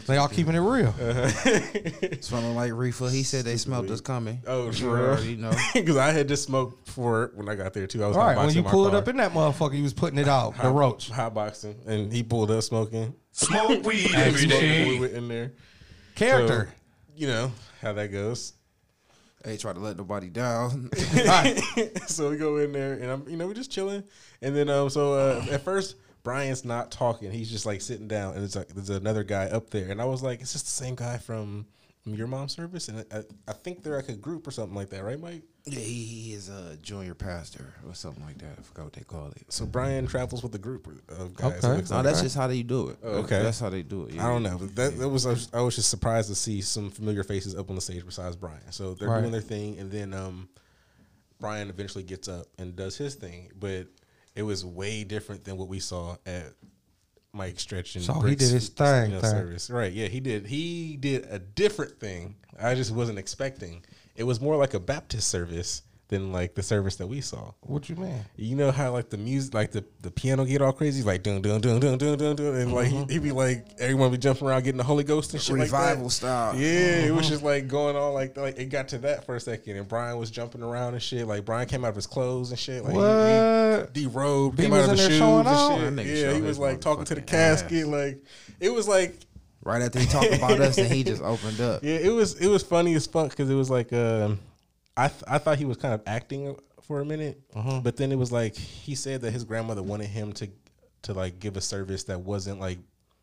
[0.06, 0.92] They all keeping it real.
[2.20, 3.08] Smelling like reefer.
[3.08, 4.40] He said they smelled us coming.
[4.46, 5.04] Oh, You for real?
[5.06, 5.52] already know.
[5.74, 8.02] Because I had just smoked for it when I got there too.
[8.04, 8.98] I was All right, when you pulled car.
[9.00, 11.10] up in that motherfucker, you was putting it out, the Hot- roach.
[11.10, 13.14] hotboxing, and he pulled up smoking.
[13.32, 14.88] Smoke weed every Smoking, day.
[14.88, 15.52] We went in there.
[16.16, 16.68] Character.
[16.70, 16.74] So,
[17.16, 18.52] you know how that goes.
[19.46, 20.90] Ain't try to let nobody down.
[22.06, 24.04] so we go in there, and I'm, you know, we're just chilling.
[24.42, 28.34] And then, um, so uh, at first, Brian's not talking; he's just like sitting down,
[28.34, 30.70] and it's like there's another guy up there, and I was like, it's just the
[30.70, 31.66] same guy from,
[32.02, 34.90] from your mom's service, and I, I think they're like a group or something like
[34.90, 35.42] that, right, Mike?
[35.66, 38.56] Yeah, he, he is a junior pastor or something like that.
[38.58, 39.52] I forgot what they call it.
[39.52, 41.62] So Brian travels with a group of guys.
[41.64, 41.78] Okay.
[41.80, 42.04] It No, like.
[42.06, 42.98] that's just how they do it.
[43.02, 43.42] Oh, okay.
[43.42, 44.18] That's how they do it.
[44.18, 44.56] I don't know.
[44.58, 47.54] But that, that was I, was I was just surprised to see some familiar faces
[47.54, 48.60] up on the stage besides Brian.
[48.70, 49.20] So they're Right.
[49.20, 50.48] doing their thing, and then um,
[51.40, 53.50] Brian eventually gets up and does his thing.
[53.58, 53.86] But
[54.34, 56.52] it was way different than what we saw at
[57.32, 59.30] Mike Stretch and So he did his thing, you know, thing.
[59.30, 59.70] service.
[59.70, 59.92] Right?
[59.92, 60.46] Yeah, he did.
[60.46, 62.36] He did a different thing.
[62.60, 63.84] I just wasn't expecting.
[64.16, 67.52] It was more like a Baptist service than like the service that we saw.
[67.60, 68.24] What you mean?
[68.34, 71.40] You know how like the music, like the, the piano get all crazy, like dun
[71.40, 73.06] dun dun dun dun dun dun, and like mm-hmm.
[73.08, 76.02] he, he be like everyone be jumping around getting the Holy Ghost and shit Revival
[76.02, 76.10] like that.
[76.10, 76.56] style.
[76.56, 76.66] Yeah,
[77.06, 77.30] it was mm-hmm.
[77.30, 80.18] just like going on like like it got to that for a second, and Brian
[80.18, 81.28] was jumping around and shit.
[81.28, 82.82] Like Brian came out of his clothes and shit.
[82.82, 83.90] Like What?
[83.94, 85.78] he, he derobed, He came was out of in his there shoes showing and out?
[85.78, 85.96] shit.
[85.96, 87.82] That nigga Yeah, showed he his was like talking to the motherfucking casket.
[87.82, 87.86] ass.
[87.86, 88.24] Like
[88.58, 89.16] it was like
[89.62, 91.80] Right after he talked about us, and he just opened up.
[91.82, 94.40] yeah, it was it was funny as fuck because it was like um,
[94.96, 97.80] I th- I thought he was kind of acting for a minute, Mm-hmm.
[97.80, 100.48] but then it was like he said that his grandmother wanted him to
[101.02, 102.78] to like give a service that wasn't like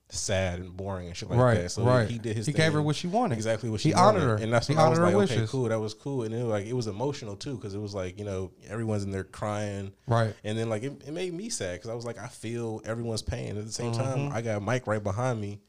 [0.10, 1.70] sad and boring and shit like Right, that.
[1.72, 2.08] So right.
[2.08, 2.46] he did his.
[2.46, 3.36] He gave her what she wanted.
[3.36, 4.38] Exactly what He she honored wanted.
[4.40, 4.44] her.
[4.46, 5.52] and that's He when I was honored her like, okay, wishes.
[5.52, 7.94] cool, that was cool, and it was like it was emotional too because it was
[7.96, 10.34] like you know everyone's in there crying, Right.
[10.44, 13.24] and then like it, it made me sad because I was like, I feel everyone's
[13.24, 13.58] pain.
[13.58, 14.02] At the same Mm-hmm.
[14.04, 15.60] time, I got Mike right behind me.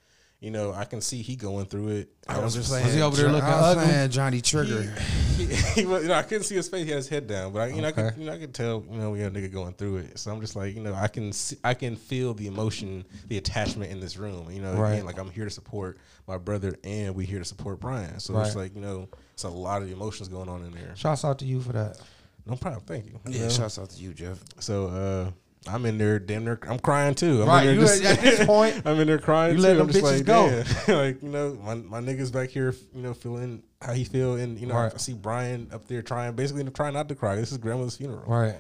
[0.40, 2.10] You know, I can see he going through it.
[2.28, 2.84] I was just saying.
[2.84, 3.86] Was he over there looking I was ugly?
[3.86, 4.82] saying Johnny Trigger.
[5.36, 6.84] he, he was, you know, I couldn't see his face.
[6.84, 8.54] He had his head down, but I, you know, I could, you know, I could
[8.54, 10.16] tell, you know, we had a nigga going through it.
[10.16, 13.36] So I'm just like, you know, I can, see, I can feel the emotion, the
[13.36, 14.48] attachment in this room.
[14.52, 14.92] You know, Right.
[14.92, 18.20] again, like I'm here to support my brother, and we here to support Brian.
[18.20, 20.94] So it's like, you know, it's a lot of emotions going on in there.
[20.94, 22.00] Shouts out to you for that.
[22.46, 22.82] No problem.
[22.86, 23.18] Thank you.
[23.26, 24.38] Yeah, shouts out to you, Jeff.
[24.60, 25.30] So uh,
[25.68, 27.42] I'm in there, damn near, I'm crying too.
[27.42, 29.62] I'm Right, in you there at- at this point, I'm in there crying you too.
[29.62, 30.96] let I'm them just bitches like, go.
[31.02, 34.58] like you know, my my niggas back here, you know, feeling how he feel, and
[34.58, 34.92] you know, Right.
[34.92, 37.36] I see Brian up there trying, basically trying not to cry.
[37.36, 38.24] This is grandma's funeral.
[38.26, 38.56] Right.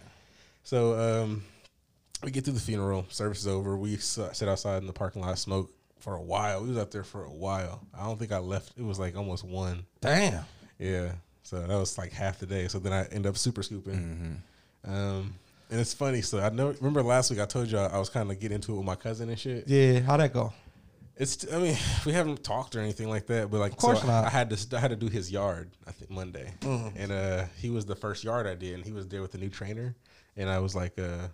[0.64, 1.44] So um,
[2.22, 3.06] we get through the funeral.
[3.08, 3.76] Service is over.
[3.76, 6.62] We sit outside in the parking lot, smoke for a while.
[6.62, 7.80] We was out there for a while.
[7.98, 8.72] I don't think I left.
[8.76, 9.84] It was like almost one.
[10.00, 10.44] Damn.
[10.78, 11.12] Yeah.
[11.42, 12.68] So that was like half the day.
[12.68, 14.42] So then I end up super scooping.
[14.84, 15.34] Um,
[15.70, 16.22] and it's funny.
[16.22, 16.68] So I know.
[16.72, 18.86] Remember last week I told you I, I was kind of getting into it with
[18.86, 19.68] my cousin and shit.
[19.68, 20.00] Yeah.
[20.00, 20.52] How'd that go?
[21.16, 21.52] It's.
[21.52, 23.50] I mean, we haven't talked or anything like that.
[23.50, 24.24] But like, Of course so not.
[24.24, 24.76] I had to.
[24.76, 25.70] I had to do his yard.
[25.86, 29.08] I think Monday, and uh, he was the first yard I did, and he was
[29.08, 29.96] there with the new trainer,
[30.36, 31.28] and I was like, uh,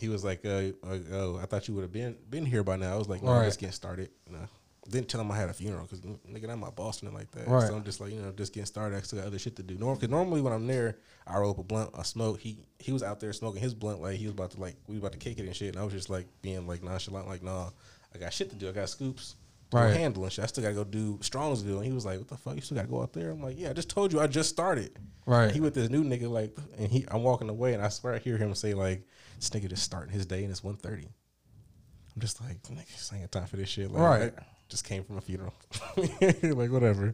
[0.00, 0.70] he was like, uh,
[1.12, 2.94] oh, I thought you would have been been here by now.
[2.94, 3.44] I was like, no, I'm Right.
[3.46, 4.08] just getting started.
[4.26, 4.48] You know,
[4.88, 7.46] didn't tell him I had a funeral because nigga, I'm my boss and like that.
[7.46, 7.68] Right.
[7.68, 8.96] So I'm just like, you know, just getting started.
[8.96, 9.76] I still got other shit to do.
[9.76, 10.96] Norm, because normally when I'm there,
[11.26, 12.40] I roll up a blunt, I smoke.
[12.40, 14.94] He he was out there smoking his blunt like he was about to like we
[14.94, 17.26] was about to kick it and shit, and I was just like being like nonchalant,
[17.28, 17.70] like, nah,
[18.14, 18.68] I got shit to do.
[18.68, 19.36] I got scoops.
[19.72, 19.96] Right.
[19.96, 20.44] Handling shit.
[20.44, 21.78] I still gotta go do Strongsville.
[21.78, 22.54] And he was like, What the fuck?
[22.54, 23.30] You still gotta go out there?
[23.30, 24.96] I'm like, Yeah, I just told you I just started.
[25.26, 25.50] Right.
[25.50, 28.18] He with this new nigga, like and he I'm walking away and I swear I
[28.18, 29.04] hear him say, like,
[29.36, 31.06] this nigga just starting his day and it's 1.30.
[31.06, 33.90] I'm just like, nigga, this ain't got time for this shit.
[33.90, 34.32] Like, Right.
[34.38, 35.54] I just came from a funeral.
[35.96, 37.12] like whatever.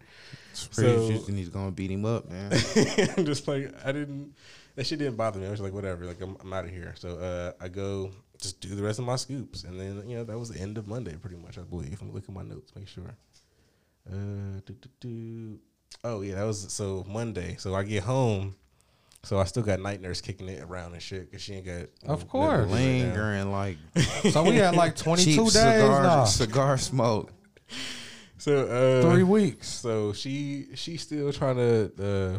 [0.72, 2.52] Pretty So- Houston, he's gonna beat him up, man.
[3.16, 4.34] I'm just like I didn't
[4.76, 5.46] that shit didn't bother me.
[5.46, 6.94] I was like, whatever, like I'm, I'm out of here.
[6.96, 10.24] So uh, I go just do the rest of my scoops, and then you know
[10.24, 11.58] that was the end of Monday, pretty much.
[11.58, 11.92] I believe.
[11.92, 13.16] Let me look at my notes, make sure.
[14.10, 15.58] Uh, do, do, do.
[16.04, 17.56] Oh yeah, that was so Monday.
[17.58, 18.54] So I get home,
[19.22, 21.86] so I still got night nurse kicking it around and shit because she ain't got.
[22.06, 22.60] Of course.
[22.60, 22.80] to do right.
[22.80, 23.76] Lingering like
[24.30, 26.24] So we had like 22 days cigar, now.
[26.24, 27.32] cigar smoke.
[28.38, 29.68] So uh, Three weeks.
[29.68, 32.38] So she she's still trying to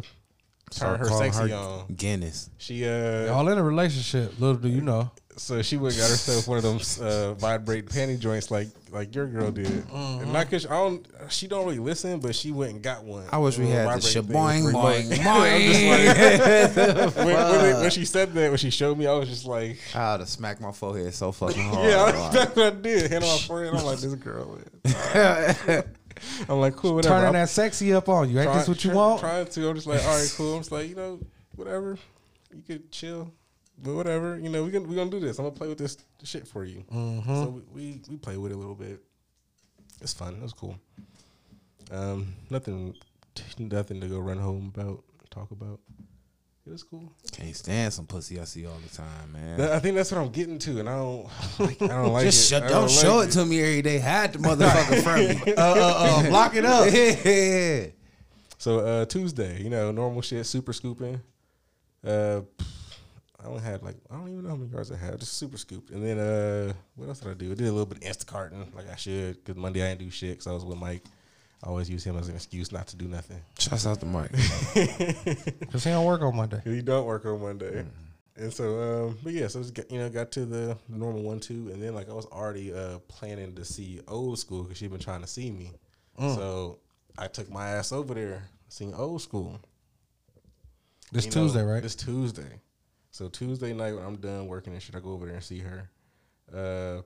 [0.72, 1.94] turn her sexy her on.
[1.94, 2.50] Guinness.
[2.58, 4.40] She uh Y'all in a relationship.
[4.40, 5.12] Little do you know.
[5.36, 9.14] So she went and got herself one of them uh, vibrate panty joints like like
[9.14, 9.66] your girl did.
[9.90, 13.24] And not cause I don't, she don't really listen, but she went and got one.
[13.32, 14.74] I wish we had the vibrating shaboing things.
[14.74, 17.14] boing boing.
[17.16, 19.78] when, when, it- when she said that, when she showed me, I was just like,
[19.94, 21.88] I would have smacked my forehead so fucking hard.
[21.88, 23.10] yeah, that's what I did.
[23.10, 23.74] Hand on my forehead.
[23.74, 24.58] I'm like, this girl.
[24.84, 25.84] man.
[26.48, 27.14] I'm like, cool, whatever.
[27.14, 28.38] Turning I'm that sexy up on you.
[28.38, 29.20] Ain't try- this what you try- want?
[29.20, 29.68] Trying to.
[29.68, 30.54] I'm just like, all right, cool.
[30.54, 31.20] I'm just like, you know,
[31.56, 31.98] whatever.
[32.54, 33.32] You could chill.
[33.82, 34.38] But whatever.
[34.38, 35.38] You know, we gonna we gonna do this.
[35.38, 36.84] I'm gonna play with this shit for you.
[36.92, 37.34] Mm-hmm.
[37.34, 39.02] So we, we we play with it a little bit.
[40.00, 40.34] It's fun.
[40.34, 40.78] It was cool.
[41.90, 42.94] Um, nothing,
[43.58, 45.78] nothing to go run home about, talk about.
[46.64, 47.12] It was cool.
[47.32, 49.60] Can't stand some pussy I see all the time, man.
[49.60, 51.28] I think that's what I'm getting to, and I don't,
[51.58, 52.54] like, I don't like Just it.
[52.54, 53.98] shut, I don't, show like it to me every day.
[53.98, 55.54] Hide the motherfucker from me.
[55.58, 56.92] Uh, uh, uh, block it up.
[56.92, 57.86] yeah.
[58.58, 61.20] So uh, Tuesday, you know, normal shit, super scooping.
[62.06, 62.42] Uh,
[63.44, 65.56] I only had like I don't even know how many yards I had, just super
[65.56, 65.90] scooped.
[65.90, 67.52] And then uh, what else did I do?
[67.52, 70.10] I did a little bit of Instacarting, like I should, because Monday I didn't do
[70.10, 71.04] shit because I was with Mike.
[71.64, 73.40] I always use him as an excuse not to do nothing.
[73.58, 74.32] Shouts out to Mike.
[75.70, 76.60] Cause he don't work on Monday.
[76.64, 77.84] He don't work on Monday.
[78.34, 81.38] And so, um, but yeah, so just got, you know, got to the normal one
[81.38, 84.90] two, and then like I was already uh planning to see old school because she'd
[84.90, 85.72] been trying to see me.
[86.18, 86.78] So
[87.18, 89.58] I took my ass over there, seeing old school.
[91.10, 91.82] This You know, Tuesday, right?
[91.82, 92.60] This Tuesday.
[93.12, 95.58] So Tuesday night when I'm done working and shit, I go over there and see
[95.58, 95.88] her.
[96.52, 97.02] Uh,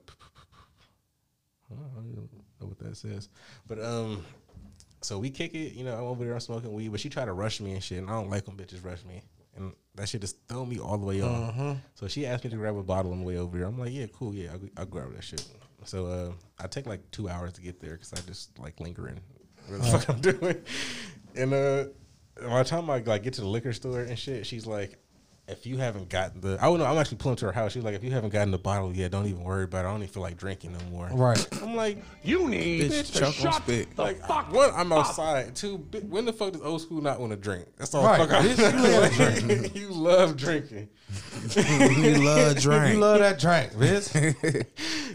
[1.69, 2.29] I don't even
[2.61, 3.27] know what that says,
[3.67, 4.23] but um,
[5.01, 5.73] so we kick it.
[5.73, 7.83] You know, I'm over there, I'm smoking weed, but she tried to rush me and
[7.83, 9.21] shit, and I don't like when bitches rush me,
[9.57, 11.77] and that shit just throw me all the way off.
[11.95, 13.65] So she asked me to grab a bottle on the way over here.
[13.67, 15.45] I'm like, yeah, cool, yeah, I'll, I'll grab that shit.
[15.83, 19.19] So uh, I take like two hours to get there because I just like lingering.
[19.67, 20.55] What the fuck I'm doing?
[21.35, 21.85] And uh,
[22.41, 24.97] by the time I like get to the liquor store and shit, she's like,
[25.47, 27.71] if you haven't gotten the, I don't know, I'm actually pulling to her house.
[27.71, 29.87] She's like, if you haven't gotten the bottle yet, don't even worry about it.
[29.87, 31.09] I don't even feel like drinking no more.
[31.13, 31.47] Right.
[31.63, 33.95] I'm like, You need Bitch, to choke shut spit.
[33.95, 35.05] the like fuck one, I'm up.
[35.07, 35.55] outside.
[35.55, 35.77] Two,
[36.09, 37.65] when the fuck does old school not want to drink?
[37.77, 38.03] That's all.
[38.05, 38.19] Right.
[38.19, 40.89] Fuck I Bitch, you love you love drinking.
[41.55, 42.65] you love drink.
[42.65, 42.99] You drink.
[42.99, 44.65] love that drink, bitch.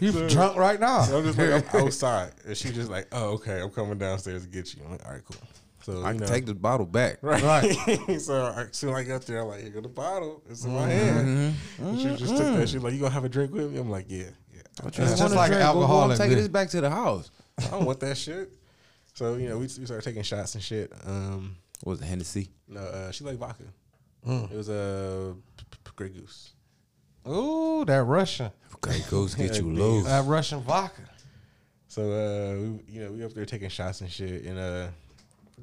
[0.01, 1.03] you drunk right now.
[1.03, 4.43] So I'm just like, I'm outside, and she's just like, oh, okay, I'm coming downstairs
[4.43, 4.81] to get you.
[4.83, 5.37] I'm like, all right, cool.
[5.83, 7.17] So I can know, take the bottle back.
[7.21, 7.43] Right.
[7.43, 7.71] Right.
[8.21, 10.41] so I, as soon as I got there, I'm like, here go the bottle.
[10.49, 10.79] It's in Mm-hmm.
[10.79, 11.55] my hand.
[11.79, 12.69] And she just took that.
[12.69, 13.79] She's like, you gonna have a drink with me?
[13.79, 14.61] I'm like, yeah, yeah.
[14.85, 15.61] It's you just wanna like drink?
[15.63, 16.35] Go- go alcoholic Take bitch.
[16.35, 17.31] this back to the house.
[17.59, 18.53] I don't want that shit.
[19.13, 20.91] So you know, we, we started taking shots and shit.
[21.05, 22.49] Um, What was it, Hennessy?
[22.67, 23.63] no, uh, she like vodka.
[24.27, 24.51] Mm.
[24.51, 26.53] It was a uh, Grey Goose.
[27.27, 28.51] Ooh, that Russian.
[28.75, 29.79] Okay, goes get you Indeed.
[29.81, 30.05] loose.
[30.05, 31.01] That Russian vodka.
[31.87, 35.02] So uh, we, you know, we up there taking shots and shit, and uh, just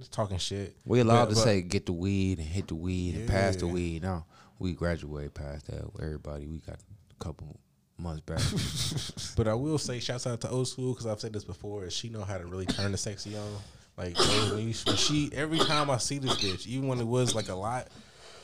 [0.09, 0.77] talking shit.
[0.85, 3.57] We allowed But- to but- say get the weed and hit the weed and pass
[3.57, 4.03] the weed.
[4.03, 4.27] Now
[4.59, 5.85] we graduate past that.
[6.01, 7.59] Everybody, we got a couple
[7.99, 8.41] months back.
[9.37, 11.85] But I will say, shouts out to old school because I've said this before.
[11.85, 13.49] Is she know how to really turn the sexy on?
[13.97, 17.35] Like when, you, when she, every time I see this bitch, even when it was
[17.35, 17.89] like a lot,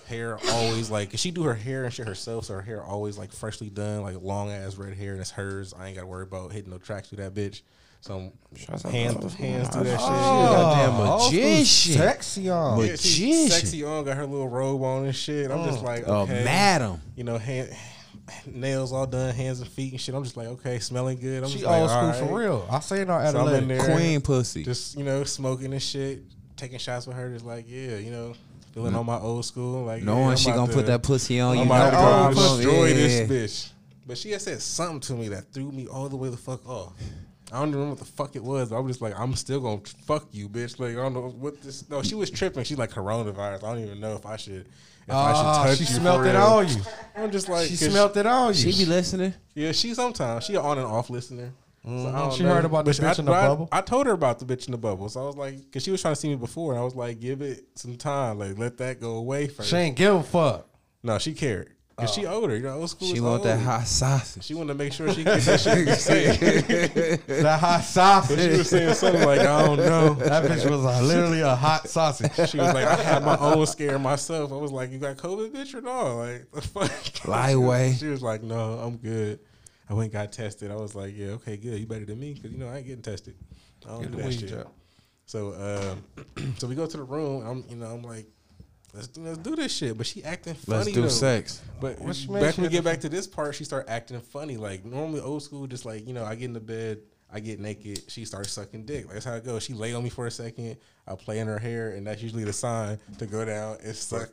[0.07, 3.33] hair always like she do her hair and shit herself, so her hair always like
[3.33, 5.75] freshly done, like long ass red hair, and it's hers.
[5.77, 7.63] I ain't got to worry about hitting no tracks through that bitch.
[8.01, 9.47] So Shouts out hands, to old school.
[9.47, 10.01] hands do that shit.
[10.01, 11.93] Oh, goddamn oh, old school magician.
[11.95, 12.79] Sexy on.
[12.79, 13.51] Mag- Yeah, she's magician.
[13.51, 15.51] sexy on, got her little robe on and shit.
[15.51, 15.87] I'm just oh.
[15.87, 17.01] like, Oh, madam.
[17.17, 17.71] you know, hand,
[18.47, 20.15] nails all done, hands and feet and shit.
[20.15, 21.43] I'm just like, okay, smelling good.
[21.43, 22.69] I'm She just like, old school all for real.
[22.71, 24.63] I seen her at So I'm in a there, Queen pussy.
[24.63, 26.23] just you know, smoking and shit,
[26.57, 27.33] taking shots with her.
[27.33, 28.35] Just like, yeah, you know,
[28.73, 28.99] feeling mm.
[28.99, 29.85] on my old school.
[29.85, 31.63] Like, yeah, Knowing I'm she gonna to- put that pussy on you.
[31.63, 31.73] I'm you.
[31.73, 33.31] about to know, go oh, and destroy yeah, this
[33.67, 33.73] bitch.
[34.07, 36.67] But she had said something to me that threw me all the way the fuck
[36.69, 36.93] off.
[37.57, 38.69] I don't remember what the fuck it was.
[38.71, 40.79] But I was just like, I'm still gonna fuck you, bitch.
[40.79, 41.89] Like I don't know what this.
[41.89, 42.65] No, she was tripping.
[42.65, 43.65] She's like coronavirus.
[43.65, 44.67] I don't even know if I should.
[45.09, 46.43] If I Ah, should touch she you smelt it real.
[46.43, 46.77] on you.
[47.17, 48.55] I'm just like, She 'cause smelt it on you.
[48.73, 49.35] She be listening.
[49.55, 51.53] Yeah, she sometimes she on and off listener.
[51.85, 52.53] So I don't She know.
[52.53, 53.69] heard about the But she- bitch I- in the I- bubble?
[53.71, 55.09] I, told her about the bitch in the bubble.
[55.09, 56.97] So I was like, because she was trying to see me before, and I was
[56.97, 59.69] like, give it some time, like let that go away first.
[59.69, 60.67] She ain't give a fuck.
[61.05, 62.57] No, she cared because she older.
[62.57, 63.09] You know, old school.
[63.09, 64.45] She want that hot sausage.
[64.45, 67.27] She want to make sure she get that shit.
[67.27, 68.41] That hot sausage.
[68.41, 70.15] she was saying something like, I don't know.
[70.15, 72.33] That bitch was a, literally a hot sausage.
[72.51, 74.53] She was like, I had my own scare myself.
[74.53, 76.17] I was like, you got COVID, bitch, or no?
[76.17, 77.27] Like, the fuck?
[77.27, 77.95] Lie away.
[77.99, 79.41] She was like, no, I'm good.
[79.89, 80.71] I went and got tested.
[80.71, 81.79] I was like, yeah, okay, good.
[81.79, 83.37] You better than me because, you know, I ain't getting tested.
[83.87, 84.49] I don't Get do that shit.
[84.51, 84.69] job.
[85.27, 85.97] So,
[86.37, 87.47] um, so we go to the room.
[87.47, 88.27] I'm, you know, I'm like,
[88.97, 89.97] let's, let's do this shit.
[89.97, 90.79] But she acting funny.
[90.79, 91.09] Let's do though.
[91.09, 91.63] sex.
[91.81, 94.57] But What you back when we get back to this part, she start acting funny.
[94.57, 97.01] Like normally old school, just like you know, I get in the bed,
[97.33, 99.07] I get naked, she starts sucking dick.
[99.07, 99.63] Like, that's how it goes.
[99.63, 100.77] She lay on me for a second,
[101.07, 104.31] I play in her hair, and that's usually the sign to go down and suck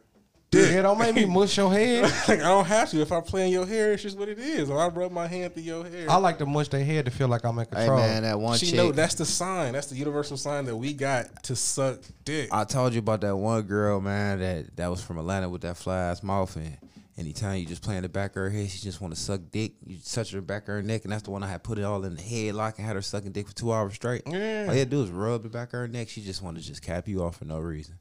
[0.54, 0.72] dick.
[0.72, 2.04] Yeah, don't make me mush your head.
[2.28, 3.01] like, I don't have to.
[3.01, 4.70] If I play in your hair, it's just what it is.
[4.70, 6.10] Or I rub my hand through your hair.
[6.10, 7.97] I like to mush their head to feel like I'm in Hey control.
[7.99, 8.76] man, that one she chick.
[8.76, 9.74] know that's the sign.
[9.74, 12.49] That's the universal sign that we got to suck dick.
[12.51, 15.78] I told you about that one girl, man, that that was from Atlanta with that
[15.78, 16.78] fly ass mouth and
[17.16, 19.39] anytime you just play in the back of her head, she just want to suck
[19.51, 19.74] dick.
[19.86, 21.84] You touch her back of her neck, and that's the one I had put it
[21.84, 24.24] all in the headlock and had her sucking dick for two hours straight.
[24.26, 24.66] Yeah.
[24.68, 26.10] All you had to do is rub the back of her neck.
[26.10, 27.95] She just wanna just cap you off for no reason.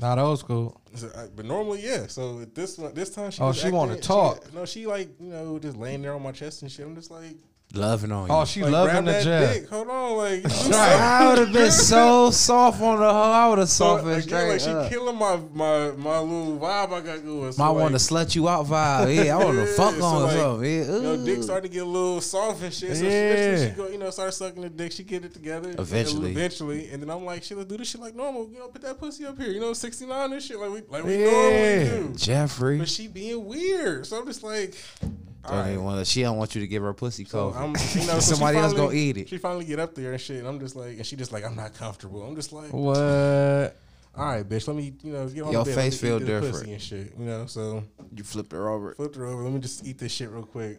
[0.00, 0.80] Not old school.
[0.94, 2.06] So, I- but normally, yeah.
[2.08, 4.52] So at this one, this time, she Oh, was she wanna acting- talk.
[4.54, 6.84] no, she like you know just laying there on my chest and shit.
[6.86, 7.36] I'm just like,
[7.74, 8.40] Loving on oh, you.
[8.40, 9.52] Oh, she like loving grab the that jab.
[9.54, 9.68] dick.
[9.68, 10.52] Hold on, like Right.
[10.52, 10.74] something.
[10.80, 13.18] I would have been so soft on the hoe.
[13.32, 14.90] I would have So softened again, like she up.
[14.90, 17.52] killing my my my little vibe I got going.
[17.52, 19.24] So My like, want to slut you out vibe.
[19.24, 20.70] Yeah, I want to Yeah, fuck so on like, something.
[20.70, 22.96] Yeah, You know, dick started to get a little soft and shit.
[22.96, 23.56] So Yeah.
[23.56, 24.92] she, she go, you know, start sucking the dick.
[24.92, 25.70] She get it together.
[25.70, 26.30] and Eventually.
[26.30, 28.48] eventually, and then I'm like, she let's do this shit like normal.
[28.52, 29.50] You know, put that pussy up here.
[29.50, 31.30] You know, 69 and shit like we like we Yeah.
[31.30, 32.14] normally do.
[32.16, 32.78] Jeffrey.
[32.78, 35.10] But she being weird, so I'm just like, all
[35.46, 35.72] Don't right.
[35.72, 37.54] even wanna, she don't want you to give her pussy So cold.
[37.66, 39.28] You know, so she Somebody else finally- gonna eat it.
[39.28, 41.44] She finally get up there and shit, and I'm just like, and she just like,
[41.44, 42.22] I'm not comfortable.
[42.22, 43.76] I'm just like, What?
[44.16, 46.52] all right, bitch, let me, you know, get on Your the bed, face feel different.
[46.54, 47.46] pussy and shit, you know.
[47.46, 47.84] So
[48.14, 48.94] You flipped her over.
[48.94, 49.42] flipped her over.
[49.42, 50.78] Let me just eat this shit real quick.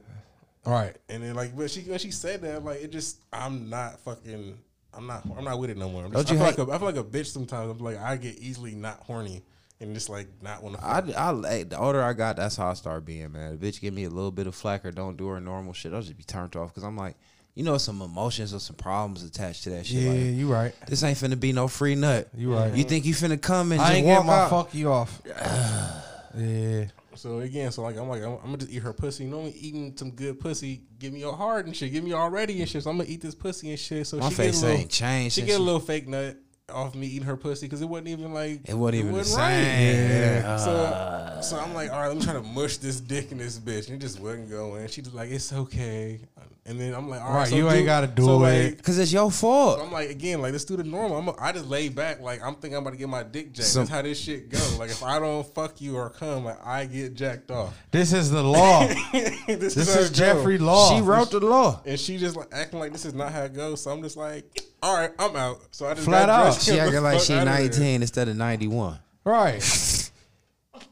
[0.65, 0.95] All right.
[1.09, 4.57] And then like, but she when she said that, like, it just, I'm not fucking,
[4.93, 6.05] I'm not, I'm not with it no more.
[6.05, 7.69] I'm Don't you I, feel hate- like a, I feel like a bitch sometimes.
[7.69, 9.43] I'm like, I get easily not horny
[9.79, 10.85] and just like not want to.
[10.85, 13.57] I, I, like, the older I got, that's how I start being, man.
[13.57, 15.93] The bitch give me a little bit of flack or don't do her normal shit.
[15.93, 17.15] I'll just be turned off because I'm like,
[17.55, 20.03] you know, some emotions or some problems attached to that shit.
[20.03, 20.73] Yeah, Like, you right.
[20.87, 22.27] this ain't finna be no free nut.
[22.35, 22.73] You right.
[22.73, 24.75] You think you finna come and I just ain't walk my out?
[24.75, 25.21] you off.
[26.35, 26.85] yeah.
[27.15, 29.23] So again, so like I'm like I'm, I'm gonna just eat her pussy.
[29.23, 30.83] You know, I'm eating some good pussy.
[30.99, 31.93] Give me all hard and shit.
[31.93, 32.83] Give me all ready and shit.
[32.83, 34.05] So I'm gonna eat this pussy and shit.
[34.05, 36.09] So My she face get a little, ain't changed She since get a little fake
[36.09, 36.35] nut
[36.73, 39.25] off me eating her pussy because it wasn't even like It wasn't even the right.
[39.25, 40.09] same.
[40.09, 40.57] Yeah.
[40.57, 43.59] So so I'm like, all right, let me try to mush this dick in this
[43.59, 44.87] bitch, and it just wasn't going.
[44.87, 46.19] She just like, it's okay.
[46.67, 48.69] And then I'm like, all right, Right, so you ain't gotta do so it.
[48.71, 49.79] Like, Cause it's your so fault.
[49.83, 51.17] I'm like, again, like let's do the normal.
[51.17, 53.67] I'm, I just lay back, like I'm thinking I'm about to get my dick jacked.
[53.67, 54.57] Some- That's how this shit go.
[54.79, 57.77] Like if I don't fuck you or come, like I get jacked off.
[57.91, 58.87] This is the law.
[59.13, 60.17] this, this how is it go.
[60.17, 60.95] Jeffrey Law.
[60.95, 61.81] She wrote the law.
[61.85, 63.83] and she just like acting like this is not how it goes.
[63.83, 64.45] So I'm just like,
[64.85, 65.61] all right, I'm out.
[65.71, 66.61] So I just Flat got out.
[66.61, 68.99] She get the acting like she 19 instead of 91.
[69.23, 70.01] Right.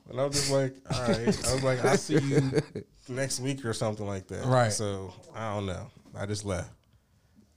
[0.10, 1.48] And I was just like, all right.
[1.48, 2.62] I was like, I'll see you
[3.10, 4.46] next week or something like that.
[4.46, 4.72] Right.
[4.72, 5.90] So I don't know.
[6.16, 6.70] I just left.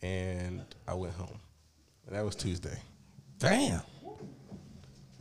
[0.01, 1.39] And I went home.
[2.07, 2.78] And that was Tuesday.
[3.39, 3.82] Damn.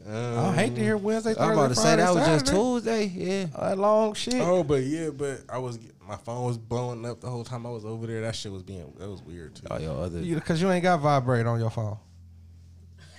[0.08, 2.48] Um, I hate to hear Wednesday, Thursday, I'm about to say Friday, that was just
[2.48, 3.06] Tuesday.
[3.08, 3.46] Yeah.
[3.60, 4.36] That long shit.
[4.36, 5.78] Oh, but yeah, but I was
[6.08, 8.22] my phone was blowing up the whole time I was over there.
[8.22, 9.68] That shit was being that was weird too.
[9.70, 11.98] Oh, your other Because you ain't got vibrate on your phone.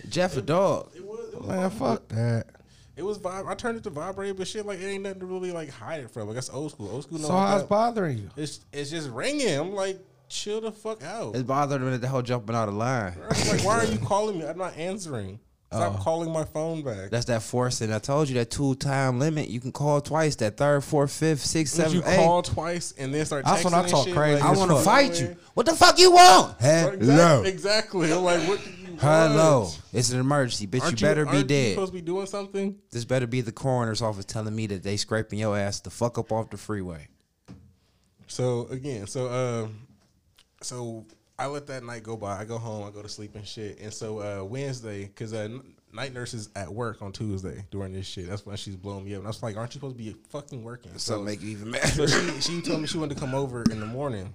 [0.08, 0.92] Jeff a dog.
[0.94, 2.46] It was, it was Man, fuck that.
[2.96, 3.46] It was vibe.
[3.46, 6.00] I turned it to vibrate, but shit like it ain't nothing to really like hide
[6.00, 6.28] it from.
[6.28, 6.90] Like that's old school.
[6.90, 7.18] Old school.
[7.18, 7.68] So know like how's that.
[7.68, 8.30] bothering you?
[8.36, 9.58] It's it's just ringing.
[9.58, 11.34] I'm like, chill the fuck out.
[11.34, 13.14] It's bothering me that the whole jumping out of line.
[13.22, 14.46] I'm like, why are you calling me?
[14.46, 15.40] I'm not answering.
[15.72, 16.02] Stop Oh.
[16.02, 17.10] calling my phone back.
[17.10, 17.92] That's that forcing.
[17.92, 19.48] I told you that two time limit.
[19.48, 20.36] You can call twice.
[20.36, 22.24] That third, fourth, fifth, sixth, Would you seventh, eighth.
[22.24, 24.70] call twice and then start That's texting when I and talk shit, crazy I want
[24.70, 25.36] to fight you.
[25.54, 26.54] What the fuck you want?
[26.60, 27.06] Exactly.
[27.06, 27.42] Hello.
[27.42, 28.12] exactly.
[28.12, 29.00] I'm like, what do want?
[29.00, 29.70] Hello.
[29.92, 30.82] It's an emergency, bitch.
[30.82, 31.70] Aren't you better be aren't You dead.
[31.74, 32.76] supposed to be doing something.
[32.92, 36.16] This better be the coroner's office telling me that they scraping your ass the fuck
[36.16, 37.08] up off the freeway.
[38.28, 39.30] So again, so
[39.64, 39.86] um,
[40.62, 41.04] so
[41.38, 42.38] I let that night go by.
[42.38, 42.86] I go home.
[42.86, 43.78] I go to sleep and shit.
[43.80, 45.48] And so uh, Wednesday, because uh,
[45.92, 48.28] night nurse is at work on Tuesday during this shit.
[48.28, 49.18] That's when she's blowing me up.
[49.18, 50.92] And I was like, aren't you supposed to be fucking working?
[50.96, 52.10] So make you even So mad.
[52.10, 54.32] she she told me she wanted to come over in the morning.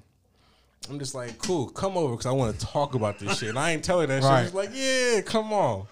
[0.90, 3.50] I'm just like, cool, come over because I want to talk about this shit.
[3.50, 4.40] And I ain't telling that Right.
[4.40, 4.46] shit.
[4.48, 5.86] She's like, yeah, come on.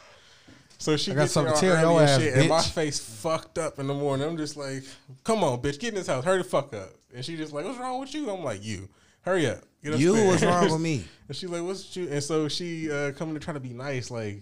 [0.80, 2.34] So she I got gets something there to all tell early your and ass, shit,
[2.38, 4.28] and my face fucked up in the morning.
[4.28, 4.84] I'm just like,
[5.24, 6.24] come on, bitch, get in this house.
[6.24, 6.90] Hurry the fuck up.
[7.14, 8.30] And she just like, what's wrong with you?
[8.30, 8.88] I'm like, you.
[9.22, 9.60] Hurry up.
[9.84, 11.06] Get You upstairs." was wrong with me.
[11.28, 12.08] And she like, what's you?
[12.10, 14.42] And so she uh, coming to try to be nice, like,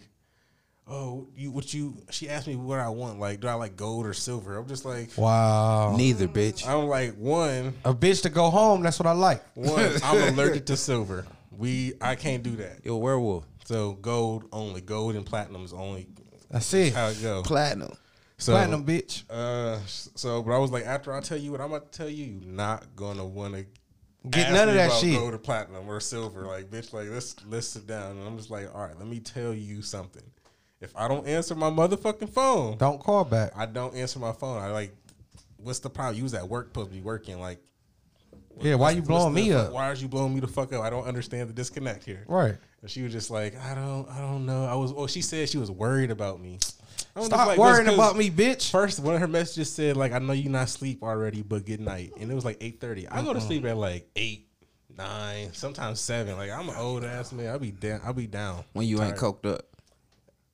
[0.87, 1.97] oh, you what you?
[2.11, 3.19] She asked me what I want.
[3.19, 4.57] Like, do I like gold or silver?
[4.57, 5.95] I'm just like, Wow.
[5.97, 6.67] Neither, bitch.
[6.67, 7.73] I'm like one.
[7.85, 9.43] A bitch to go home, that's what I like.
[9.55, 11.25] One, I'm allergic to silver.
[11.51, 12.81] We, I can't do that.
[12.83, 13.45] You're a werewolf.
[13.65, 16.07] So gold only, gold and platinum is only
[16.53, 17.43] I see how it go.
[17.43, 17.91] Platinum.
[18.37, 19.23] So, Platinum bitch.
[19.29, 22.07] Uh, so, but I was like, after I tell you what I'm about to tell
[22.09, 23.65] you, you're not gonna want to
[24.29, 25.17] Get none of that shit.
[25.17, 28.17] Gold or platinum or silver, like bitch, like let's let's sit down.
[28.17, 30.23] And I'm just like, all right, let me tell you something.
[30.79, 33.51] If I don't answer my motherfucking phone, Don't call back.
[33.55, 34.61] I don't answer my phone.
[34.61, 34.95] I like,
[35.57, 36.17] what's the problem?
[36.17, 37.39] You was at work, supposed to be working.
[37.39, 37.59] Like,
[38.61, 39.71] Yeah, why you blowing me up?
[39.71, 40.83] Why are you blowing me the fuck up?
[40.83, 42.23] I don't understand the disconnect here.
[42.27, 42.55] Right.
[42.81, 44.65] And she was just like, I don't, I don't know.
[44.65, 46.59] I was, well, she said she was worried about me.
[47.17, 48.69] I was Stop like, worrying 'cause about me, bitch.
[48.69, 51.79] First, one of her messages said like, I know you not asleep already, but good
[51.79, 52.13] night.
[52.19, 53.07] And it was like eight thirty.
[53.07, 53.47] I go to uh-uh.
[53.47, 54.47] sleep at like eight,
[54.95, 56.37] nine, sometimes seven.
[56.37, 57.47] Like I'm an old ass man.
[57.47, 58.01] I'll be down.
[58.05, 58.65] I'll be down.
[58.73, 59.63] When you ain't coked up.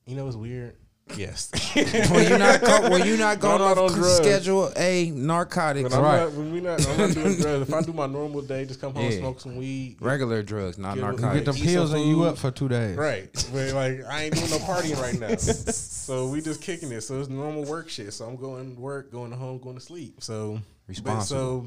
[0.06, 0.76] You know what's weird?
[1.16, 1.50] Yes.
[2.10, 5.98] when you not co- when you not going I'm not off schedule a narcotics, When
[5.98, 6.24] I'm right?
[6.24, 7.68] not, when we not, I'm not doing drugs.
[7.68, 9.18] If I do my normal day, just come home, Yeah.
[9.18, 9.96] smoke some weed.
[10.00, 11.44] Regular drugs, not Get a- You get narcotics.
[11.44, 12.96] them Eat some pills and you up for two days.
[12.96, 13.30] Right.
[13.52, 15.36] But like I ain't doing no partying right now.
[15.36, 17.02] so we just kicking it.
[17.02, 18.12] So it's normal work shit.
[18.12, 20.16] So I'm going to work, going to home, going to sleep.
[20.20, 20.54] So
[20.86, 21.24] but Responsible.
[21.64, 21.66] So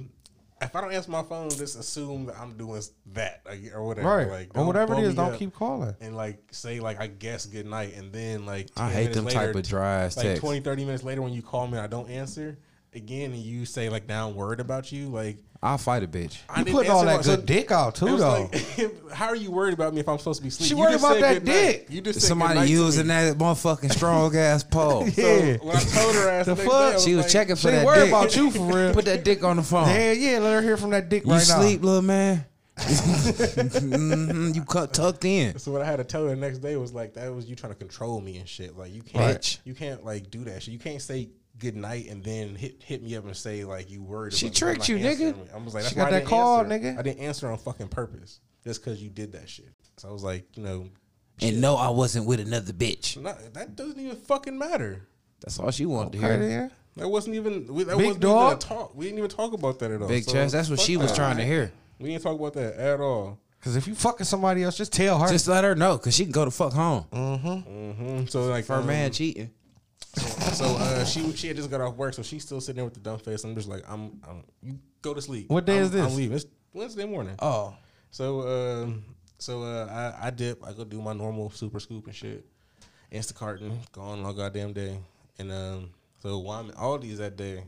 [0.61, 2.81] if I don't answer my phone, just assume that I'm doing
[3.13, 4.07] that like, or whatever.
[4.07, 4.29] Right.
[4.29, 5.95] Like or whatever it is, don't keep calling.
[6.01, 9.39] and like say like I guess good night and then like I hate them later,
[9.39, 10.41] type of dry ass like texts.
[10.41, 12.57] 20 30 minutes later when you call me and I don't answer
[12.93, 16.37] again and you say like now I'm worried about you like I'll fight a bitch.
[16.47, 18.47] I You didn't all that good so dick out too, though.
[18.53, 20.67] like, how are you worried about me if I'm supposed to be sleeping?
[20.67, 21.53] She You worried just about that good night.
[21.53, 21.87] dick.
[21.89, 25.07] You just Somebody good night to using that motherfucking strong ass pole.
[25.11, 25.57] So Yeah.
[25.57, 26.93] when I told her ass The the, fuck?
[26.97, 27.79] day, She was like, checking for that dick.
[27.79, 28.09] she that worried dick.
[28.09, 28.93] about you for real.
[28.93, 29.87] Put that dick on the phone.
[29.89, 30.37] yeah, yeah.
[30.37, 32.45] Let her hear from that dick you right sleep, little man.
[32.77, 35.57] Mhm, you cut tucked in.
[35.57, 37.55] So what I had to tell her the next day was like that was you
[37.55, 38.77] trying to control me and shit.
[38.77, 39.57] Like you can't, Bitch.
[39.63, 40.73] you can't like do that shit.
[40.73, 41.29] You can't say
[41.59, 44.33] good night and then hit hit me up and say like you worried.
[44.33, 45.35] She about tricked I'm you, nigga.
[45.37, 45.43] me.
[45.53, 46.77] I was like, She got why I that didn't call, answer.
[46.79, 46.99] nigga.
[46.99, 49.69] I didn't answer on fucking purpose just because you did that shit.
[49.97, 50.89] So I was like, you know,
[51.41, 53.19] And no, I wasn't with another bitch.
[53.21, 55.07] not, that doesn't even fucking matter.
[55.41, 56.71] That's all she wanted to hear.
[56.97, 58.45] That wasn't even we, that Big wasn't dog?
[58.47, 58.95] even a talk.
[58.95, 60.07] We didn't even talk about that at all.
[60.07, 60.53] Big So, chest.
[60.53, 61.15] That's what she was that.
[61.15, 61.71] trying to hear.
[61.99, 63.39] We didn't talk about that at all.
[63.63, 65.27] Cause if you fucking somebody else, just tell her.
[65.27, 67.03] Just let her know, cause she can go to fuck home.
[67.11, 69.51] hmm So like For a um, man cheating.
[70.17, 72.93] So uh, she she had just got off work, so she's still sitting there with
[72.95, 73.43] the dumb face.
[73.43, 75.49] I'm just like, I'm, I'm you go to sleep.
[75.49, 76.01] What day I'm- is this?
[76.05, 76.35] I'm leaving.
[76.37, 77.35] It's Wednesday morning.
[77.39, 77.75] oh,
[78.09, 78.41] So
[78.83, 79.03] um,
[79.37, 80.65] so uh, I I dip.
[80.65, 82.45] I go do my normal super scoop and shit.
[83.11, 84.99] Instacarting, gone all goddamn day.
[85.39, 85.89] And um,
[86.21, 87.63] so while I'm at Aldi's that day,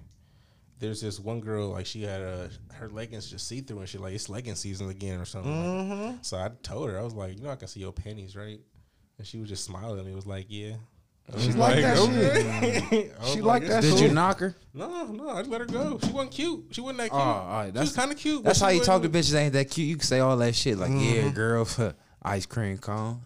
[0.79, 4.01] there's this one girl like she had uh, her leggings just see through and shit.
[4.01, 5.51] Like it's legging season again or something.
[5.53, 6.05] Mm-hmm.
[6.07, 8.35] Like so I told her I was like, you know, I can see your panties,
[8.35, 8.59] right?
[9.17, 10.13] And she was just smiling at me.
[10.15, 10.73] Was like, yeah.
[11.33, 13.11] I was She like that okay.
[13.21, 14.55] I She like it's that Did you knock her?
[14.73, 15.99] No, no, I just let her go.
[16.03, 16.65] She wasn't cute.
[16.71, 17.21] She wasn't that Oh, cute.
[17.21, 18.43] all right, she that's- was kind of cute.
[18.43, 19.87] That's how you talk to bitches ain't that cute.
[19.87, 21.25] You can say all that shit like, Mm-hmm.
[21.27, 21.67] yeah, girl,
[22.23, 23.21] ice cream cone.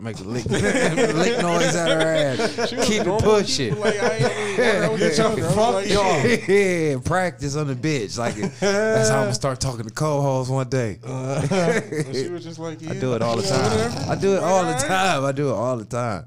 [0.00, 2.70] Make a lick, lick noise at her ass.
[2.88, 3.78] Keep it pushing.
[3.78, 4.84] Like, I ain't really want her.
[4.84, 5.60] I was just telling her.
[5.60, 8.18] I yeah, practice on the bitch.
[8.18, 10.98] Like that's how I'm gonna start talking to co-hosts one day.
[11.04, 14.10] and she was just like, I do it all the time.
[14.10, 15.24] I do it all the time.
[15.24, 16.24] I do it all the time.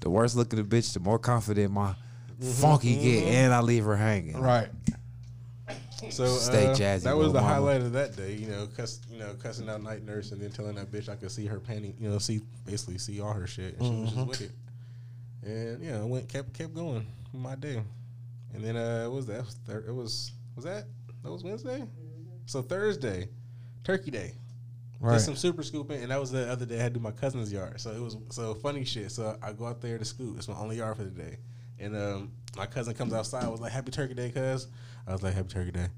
[0.00, 1.94] The worse looking the bitch, the more confident my
[2.40, 4.38] Mm-hmm, funky get, and I leave her hanging.
[4.38, 4.68] right.
[6.10, 7.54] So Stay uh, jazzy, That was the mama.
[7.54, 8.34] highlight of that day.
[8.34, 11.16] You know, cuss, you know, cussing out night nurse and then telling that bitch I
[11.16, 11.98] could see her panty.
[12.00, 14.16] You know, see basically see all her shit, and she was Mm-hmm.
[14.16, 14.52] just with it.
[15.42, 17.82] And yeah, I went kept kept going my day.
[18.54, 19.44] And then uh, what was that?
[19.88, 20.84] It was was that
[21.22, 21.82] that was Wednesday.
[22.46, 23.28] So Thursday,
[23.82, 24.32] Turkey Day.
[24.98, 25.14] Right.
[25.14, 27.10] Did some super scooping, and that was the other day I had to do my
[27.10, 27.80] cousin's yard.
[27.80, 29.10] So it was so funny shit.
[29.12, 30.36] So I go out there to scoop.
[30.38, 31.36] It's my only yard for the day.
[31.78, 33.44] And um, my cousin comes outside.
[33.44, 34.68] I was like, "Happy Turkey Day, cuz."
[35.06, 35.88] I was like, "Happy Turkey Day."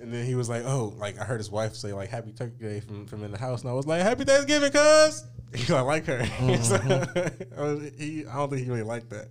[0.00, 2.56] And then he was like, "Oh, like I heard his wife say like Happy Turkey
[2.60, 5.80] Day from from in the house," and I was like, "Happy Thanksgiving, cuz." He I
[5.80, 6.24] like her.
[6.62, 6.74] so,
[7.56, 9.28] I, was, he, I don't think he really liked that.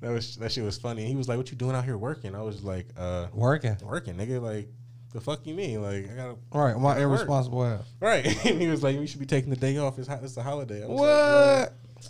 [0.00, 1.04] That was that shit was funny.
[1.06, 3.76] He was like, "What you doing out here working?" I was like, "Uh, Working.
[3.84, 4.40] working, nigga.
[4.42, 4.68] Like,
[5.12, 5.82] the fuck you mean?
[5.82, 6.76] Like, I gotta Right.
[6.76, 7.92] My gotta irresponsible ass.
[8.00, 8.26] Right.
[8.46, 9.98] And he was like, we should be taking the day off.
[9.98, 10.82] It's, it's a holiday.
[10.82, 11.08] I was What?
[11.08, 11.68] Like, well,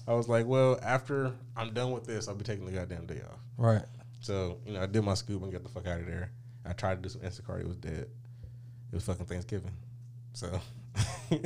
[0.08, 3.20] I was like, well, after I'm done with this, I'll be taking the goddamn day
[3.20, 3.38] off.
[3.56, 3.82] Right.
[4.20, 6.30] So, you know, I did my scoop and got the fuck out of there.
[6.64, 7.60] I tried to do some Instacart.
[7.60, 8.06] It was dead.
[8.92, 9.72] It was fucking Thanksgiving.
[10.32, 10.60] So,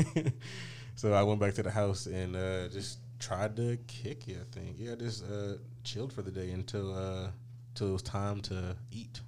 [0.95, 4.59] so I went back to the house and uh, just tried to kick it, I
[4.59, 4.77] think.
[4.79, 5.55] Yeah, just uh,
[5.85, 7.31] chilled for the day until, uh,
[7.71, 9.21] until it was time to eat.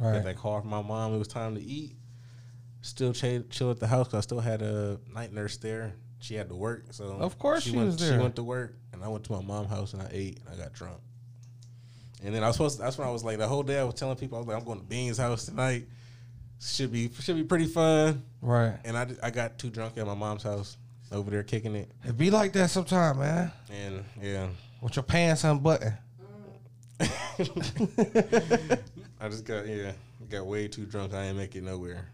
[0.00, 0.14] Right.
[0.14, 1.14] Got that call from my mom.
[1.14, 1.96] It was time to eat.
[2.82, 5.94] Still ch- chill at the house because I still had a night nurse there.
[6.20, 9.04] She had to work, so Of course she went, was She went to work, and
[9.04, 10.98] I went to my mom's house and I ate and I got drunk.
[12.24, 12.78] And then I was supposed.
[12.78, 13.78] To, that's when I was like the whole day.
[13.78, 15.86] I was telling people I was like I'm going to Bean's house tonight.
[16.60, 18.22] Should be should be pretty fun.
[18.40, 18.78] Right.
[18.84, 20.78] And I, I got too drunk at my mom's house
[21.12, 21.90] over there kicking it.
[22.04, 23.52] It be like that sometime, man.
[23.70, 24.48] And yeah,
[24.80, 25.98] With your pants unbuttoned.
[29.20, 29.92] I just got yeah,
[30.30, 31.14] got way too drunk.
[31.14, 32.06] I ain't make it nowhere.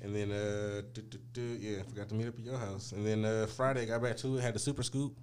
[0.00, 2.92] And then uh, do, do, do, yeah, forgot to meet up at your house.
[2.92, 4.42] And then uh, Friday got back to it.
[4.42, 5.16] Had the super scoop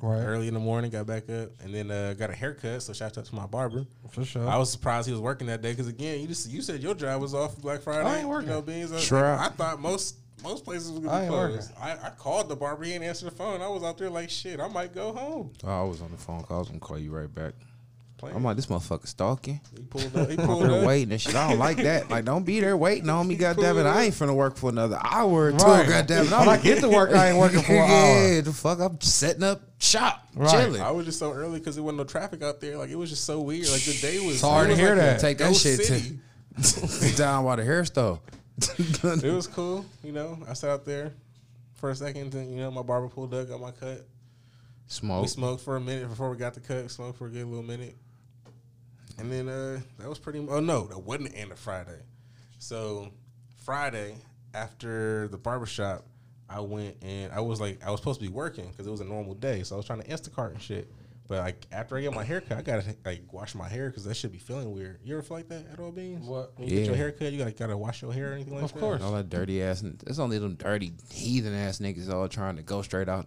[0.00, 0.20] Right.
[0.20, 0.90] early in the morning.
[0.90, 2.82] Got back up and then uh, got a haircut.
[2.82, 3.84] So shout out to my barber.
[4.10, 4.48] For sure.
[4.48, 6.94] I was surprised he was working that day because again, you just you said your
[6.94, 8.08] job was off Black Friday.
[8.08, 8.48] I ain't working.
[8.48, 8.92] You know, beans.
[8.92, 9.34] I, Sure.
[9.38, 11.72] I thought most most places was gonna be closed.
[11.80, 12.84] I, I called the barber.
[12.84, 13.60] He didn't answer the phone.
[13.60, 14.60] I was out there like shit.
[14.60, 15.52] I might go home.
[15.64, 16.58] Oh, I was on the phone call.
[16.58, 17.52] I was gonna call you right back.
[18.18, 18.36] Playing.
[18.36, 19.60] I'm like, this motherfucker stalking.
[19.74, 20.28] he pulled up.
[20.28, 20.84] He pulled up.
[20.84, 21.34] waiting and shit.
[21.34, 22.10] I don't like that.
[22.10, 23.86] Like, don't be there waiting on me, goddamn it.
[23.86, 25.88] I ain't finna work for another hour or two, Right.
[25.88, 26.30] goddamn it.
[26.32, 28.32] When I get to work, I ain't working for an hour.
[28.34, 30.50] Yeah, the fuck, I'm setting up shop, Right.
[30.50, 30.82] chilling.
[30.82, 32.76] I was just so early because there wasn't no traffic out there.
[32.76, 33.68] Like it was just so weird.
[33.68, 34.40] Like the day was.
[34.40, 35.20] Sorry it to hear like that.
[35.20, 36.18] Take that shit city.
[37.10, 38.20] to down by the hair store.
[38.78, 39.86] It was cool.
[40.02, 41.12] You know, I sat out there
[41.74, 42.34] for a second.
[42.34, 44.04] And, you know, my barber pulled up, got my cut.
[44.88, 45.22] Smoke.
[45.22, 46.90] We smoked for a minute before we got the cut.
[46.90, 47.96] Smoked for a good little minute,
[49.18, 50.44] and then uh, that was pretty.
[50.48, 52.00] Oh no, that wasn't the end of Friday.
[52.58, 53.08] So
[53.64, 54.16] Friday
[54.54, 56.04] after the barbershop,
[56.48, 59.00] I went and I was like I was supposed to be working because it was
[59.00, 59.62] a normal day.
[59.62, 60.90] So I was trying to Instacart and shit.
[61.28, 64.14] But like after I get my haircut, I gotta like wash my hair because that
[64.14, 64.98] should be feeling weird.
[65.04, 66.26] You ever feel like that at all, beans?
[66.26, 66.58] What?
[66.58, 67.02] When you get your Yeah.
[67.02, 68.76] haircut, you gotta gotta wash your hair or anything like Of that.
[68.76, 69.02] Of course.
[69.02, 69.82] All that dirty ass.
[70.06, 73.26] It's only them dirty heathen ass niggas all trying to go straight out.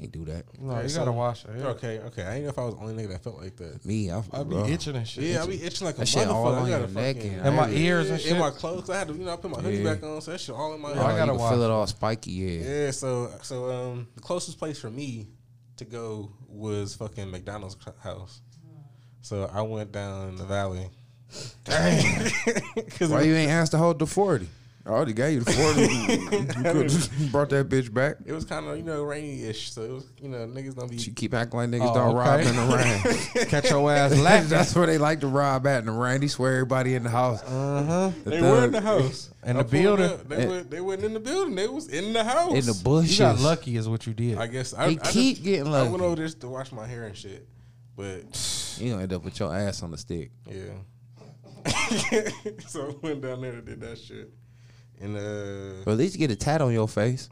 [0.00, 0.44] Ain't do that.
[0.58, 1.50] No, Okay, you gotta wash it.
[1.58, 1.66] Yeah.
[1.68, 2.22] Okay, okay.
[2.24, 3.84] I didn't know if I was the only nigga that felt like that.
[3.84, 4.66] Me, I, I be bro.
[4.66, 5.24] itching and shit.
[5.24, 6.54] Yeah, I be itching like a That shit all motherfucker.
[6.54, 7.84] I on gotta your neck fucking- and And my everything.
[7.84, 9.94] ears and in my clothes, I had to, you know, I put my hoodie Yeah.
[9.94, 10.88] back on, so that shit all in my.
[10.90, 11.66] Oh, I gotta can wash feel it.
[11.66, 12.30] it all spiky.
[12.32, 12.68] Yeah.
[12.84, 15.26] Yeah, so so um, the closest place for me
[15.76, 18.40] to go was fucking McDonald's house.
[19.22, 20.88] So I went down the valley.
[21.64, 22.30] Dang.
[23.10, 24.48] Why you ain't asked to hold the forty?
[24.90, 25.80] I already gave you the forty.
[26.36, 28.16] you could have brought that bitch back.
[28.26, 30.98] it was kind of you know rainy-ish, so it was you know niggas gonna be.
[30.98, 32.48] She keep acting like niggas Oh, don't rob okay.
[32.48, 33.46] in the rain.
[33.48, 34.48] Catch your ass lacking.
[34.48, 36.20] That's where they like to rob at in the rain.
[36.20, 37.42] They swear everybody in the house.
[37.44, 38.10] Uh huh.
[38.24, 39.30] The They were in the house.
[39.46, 40.04] In the building.
[40.06, 40.28] up.
[40.28, 41.54] They, were, they weren't in the building.
[41.54, 42.52] They was in the house.
[42.52, 43.12] in the bushes.
[43.18, 44.38] You got lucky, is what you did.
[44.38, 45.88] I guess I, He I keep just, getting lucky.
[45.88, 47.46] I went over there to wash my hair and shit,
[47.96, 50.30] but You gonna end up with your ass on the stick.
[50.50, 50.72] yeah.
[52.66, 54.30] so I went down there and did that shit.
[55.00, 57.30] And uh, But at least you get a tat on your face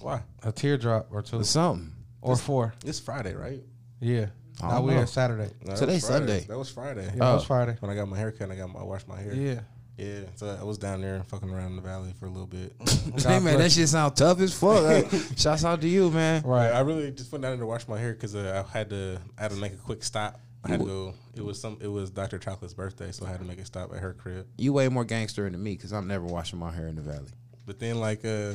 [0.00, 0.22] why?
[0.42, 1.92] a teardrop or two or something.
[2.20, 2.74] or four.
[2.84, 3.62] It's Friday, right?
[4.00, 4.26] Yeah.
[4.62, 5.00] I Now don't we know.
[5.00, 5.50] at Saturday.
[5.64, 6.26] No, that Today's was Friday.
[6.26, 6.44] Sunday.
[6.46, 7.04] That was Friday.
[7.04, 7.46] Yeah, that was Oh.
[7.46, 7.76] Friday.
[7.80, 9.34] When I got my haircut, and I got my I washed my hair.
[9.34, 9.60] Yeah.
[9.96, 10.20] yeah.
[10.36, 12.72] So I was down there fucking around in the valley for a little bit.
[13.22, 14.82] Hey man, that shit sound tough as fuck.
[14.82, 16.42] Like, shouts out to you, man.
[16.42, 16.70] Right.
[16.70, 19.20] I really just went down there to wash my hair because uh, I had to.
[19.38, 20.40] I had to make a quick stop.
[20.64, 21.14] I had to go.
[21.36, 21.78] It was some.
[21.80, 22.38] It was Dr.
[22.38, 24.46] Chocolate's birthday, so I had to make a stop at her crib.
[24.56, 27.30] You way more gangster than me because I'm never washing my hair in the valley.
[27.66, 28.54] But then, like, uh,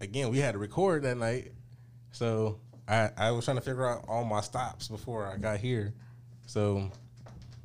[0.00, 1.52] again, we had to record that night,
[2.12, 2.58] so
[2.88, 5.92] I I was trying to figure out all my stops before I got here.
[6.46, 6.90] So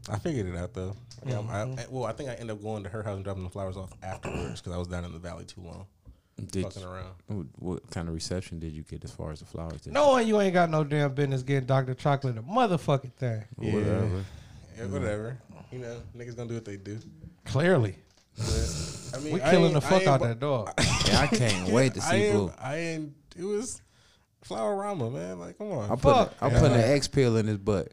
[0.09, 0.95] I figured it out though.
[1.25, 3.43] Yeah, I, I, well, I think I ended up going to her house and dropping
[3.43, 5.85] the flowers off afterwards because I was down in the valley too long,
[6.51, 7.13] Did fucking around.
[7.27, 9.81] what, what kind of reception did you get as far as the flowers?
[9.81, 11.93] Did Knowing you ain't got no damn business getting Dr.
[11.93, 13.43] Chocolate a motherfucking thing.
[13.59, 13.73] you?
[13.73, 14.25] Whatever.
[14.77, 15.37] Yeah, whatever.
[15.71, 16.99] You know, niggas gonna do what they do.
[17.45, 17.95] Clearly.
[18.37, 20.73] But, I mean, We I killing ain't- the I fuck ain't out bu- that dog.
[21.07, 23.13] Yeah, I can't wait to I see ain't, I ain't.
[23.37, 23.81] It was
[24.43, 25.39] flower rama, man.
[25.39, 25.91] Like, come on.
[25.91, 26.33] I'm putting, Fuck.
[26.41, 27.91] I'm putting an X pill in his butt.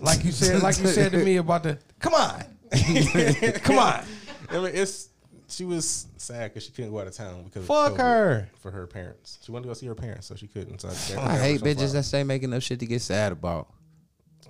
[0.00, 2.42] Like you said, like you said to me about the come on.
[3.62, 4.04] come on.
[4.50, 5.07] I mean, it's
[5.48, 8.48] she was sad because she couldn't go out of town because of Fuck COVID her.
[8.60, 9.38] for her parents.
[9.42, 10.80] She wanted to go see her parents, so she couldn't.
[10.80, 10.88] So
[11.18, 11.92] I, I hate bitches flowers.
[11.94, 13.68] that stay making up shit to get sad about.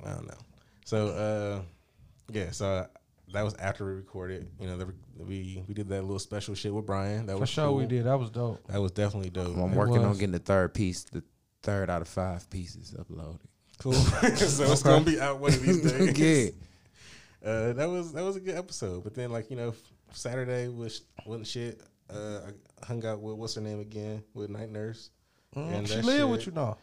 [0.05, 0.35] I don't know.
[0.85, 1.63] So uh,
[2.33, 2.87] yeah, so uh,
[3.33, 4.49] that was after we recorded.
[4.61, 4.87] You know, the,
[5.19, 7.27] we we did that little special shit with Brian.
[7.27, 8.05] That For was sure we did.
[8.05, 8.67] That was dope.
[8.69, 9.57] That was definitely dope.
[9.57, 11.23] I'm It working on getting the third piece, the
[11.63, 13.41] third out of five pieces uploaded.
[13.79, 13.93] Cool.
[13.93, 16.19] so it's gonna be out one of these days.
[16.19, 16.51] yeah.
[17.41, 19.05] Uh, that was that was a good episode.
[19.05, 19.73] But then like you know
[20.13, 21.81] Saturday was wasn't shit.
[22.11, 22.41] Uh,
[22.83, 25.11] I hung out with what's her name again with Night Nurse.
[25.55, 26.79] And she that live with you now.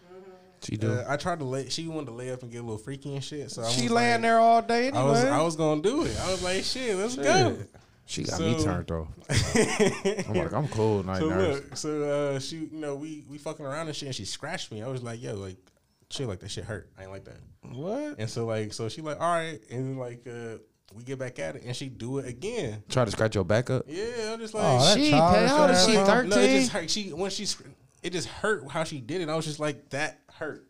[0.64, 0.92] She do.
[0.92, 1.70] Uh, I tried to lay.
[1.70, 3.52] She wanted to lay up and get a little freaky and shit.
[3.52, 5.00] So I She was laying like- there all day anyway.
[5.00, 6.18] I was I was gonna do it.
[6.20, 7.58] I was like, shit, let's go.
[8.06, 9.08] she got me turned off.
[9.30, 11.56] I'm like, I'm cool, night so nurse.
[11.56, 12.04] look, so
[12.36, 14.82] uh, she, you know, we we fucking around and shit, and she scratched me.
[14.82, 15.58] I was like, yo, like,
[16.10, 16.90] shit, like that shit hurt.
[16.98, 17.38] I ain't like that.
[17.72, 18.16] what?
[18.20, 20.58] And so like, so she like, all right, and then like, uh,
[20.94, 22.84] we get back at it, and she do it again.
[22.90, 23.86] Try to scratch your back up.
[23.88, 25.94] Yeah, I'm just oh, like, Oh, She, how old is she?
[25.94, 26.30] Thirteen.
[26.30, 26.90] no, it just hurt.
[26.90, 27.48] She when she,
[28.04, 29.30] it just hurt how she did it.
[29.30, 30.68] I was just like, that hurt.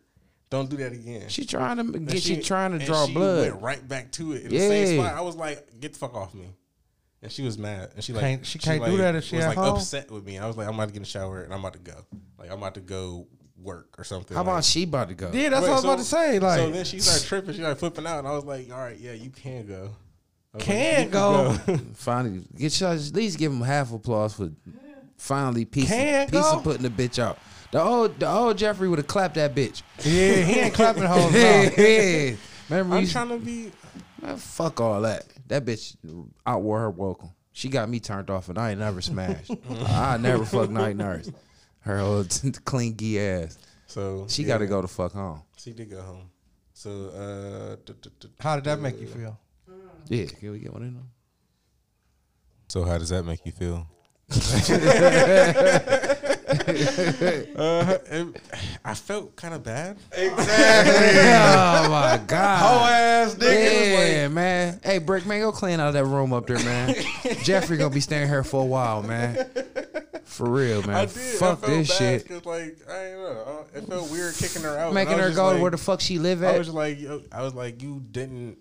[0.48, 1.28] Don't do that again.
[1.28, 3.50] She trying to get she- you trying to and draw she blood.
[3.50, 5.02] Went right back to it in the same Yeah.
[5.02, 5.18] spot.
[5.18, 6.46] I was like, "Get the fuck off me!"
[7.20, 9.36] And she was mad, and she like Can't- she can't do like, that if she
[9.36, 9.76] was at like home?
[9.76, 10.38] upset with me.
[10.38, 12.04] I was like, "I'm about to get in the shower and I'm about to go.
[12.38, 13.26] Like I'm about to go
[13.60, 15.32] work or something." How like, about she about to go?
[15.32, 16.38] Yeah, that's Wait, what I was about to say.
[16.38, 17.52] Like, so then she started tripping.
[17.54, 19.90] She started flipping out, and I was like, "All right, yeah, you can go."
[20.56, 21.52] I was Can "You go."
[21.94, 24.50] Finally, get you at least give him half applause for
[25.16, 27.38] finally piece of, piece of putting the bitch out.
[27.72, 29.82] The old the old Jeffrey would have clapped that bitch.
[29.98, 32.36] yeah, he ain't clapping hoes yeah, yeah.
[32.68, 33.70] Remember, I'm we, trying to be.
[34.20, 35.24] man, fuck all that.
[35.48, 35.96] That bitch
[36.46, 37.30] outwore her welcome.
[37.52, 39.50] She got me turned off, and I ain't never smashed.
[39.86, 41.30] I never fuck night nurse.
[41.80, 43.56] Her old clean gee ass.
[43.86, 45.42] So She yeah, got to go to fuck home.
[45.56, 46.30] She did go home.
[46.74, 47.92] So, uh,
[48.40, 48.82] How did that duh.
[48.82, 49.38] make you feel?
[50.08, 51.08] Yeah, can we get one in them?
[52.68, 53.86] So, how does that make you feel?
[57.56, 58.40] uh, it-
[58.84, 59.96] I felt kind of bad.
[60.12, 60.42] Exactly.
[61.86, 62.58] oh my god.
[62.60, 64.12] Whole ass nigga.
[64.12, 64.80] Yeah, man.
[64.82, 66.94] Hey, Brick, man, go clean out that room up there, man.
[67.42, 69.48] Jeffrey gonna be staying here for a while, man.
[70.24, 70.96] For real, man.
[70.96, 71.10] I did.
[71.12, 72.28] Fuck I felt this bad shit.
[72.28, 73.64] 'cause, like, I don't know.
[73.74, 74.92] I- It felt weird kicking her out.
[74.92, 76.50] Making her go like- where the fuck she live at.
[76.50, 76.58] I at.
[76.58, 78.58] was like, yo, I was like, you didn't,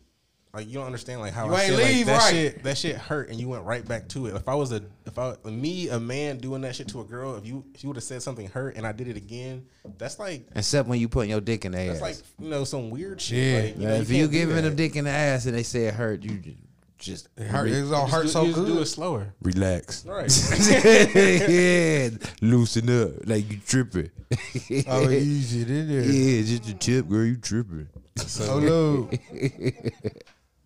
[0.55, 2.31] like, you don't understand, like how You I ain't feel, leave like, that right.
[2.31, 4.35] shit, that shit hurt, and you went right back to it.
[4.35, 7.35] If I was a, if I, me, a man doing that shit to a girl,
[7.35, 9.65] if you, if you would have said something hurt, and I did it again,
[9.97, 12.01] that's like, Except when you putting your dick in their that's ass.
[12.01, 13.37] like, you know, some weird shit.
[13.37, 13.61] Yeah.
[13.61, 14.61] like, you know, if you can't do giving that.
[14.63, 16.41] them dick in the ass and they say it hurt, you
[16.97, 17.67] just It hurt.
[17.67, 19.33] It was You all just hurt do- so you just do it slower.
[19.41, 20.05] relax.
[20.05, 20.31] Right.
[21.15, 22.09] yeah,
[22.41, 24.09] loosen up like you tripping.
[24.87, 25.61] Oh, easy.
[25.61, 26.49] It is.
[26.49, 27.25] Yeah, just a tip, girl.
[27.25, 27.87] You tripping.
[28.41, 29.09] Oh no.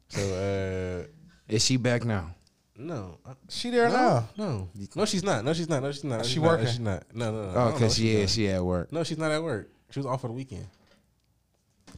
[0.09, 1.07] So, uh,
[1.47, 2.35] Is she back now?
[2.75, 3.17] no.
[3.49, 4.29] She there no, now.
[4.37, 5.43] no, no, she's not.
[5.43, 5.83] No, she's not.
[5.83, 6.17] No, she's not.
[6.19, 6.43] No, She she's not.
[6.43, 6.67] No, working?
[6.67, 7.03] she's not.
[7.13, 7.57] No, no, no.
[7.57, 8.15] Oh, cause she is.
[8.15, 8.27] yeah, doing.
[8.27, 8.91] she at work.
[8.93, 9.69] No, she's not at work.
[9.91, 10.67] She was off for the weekend.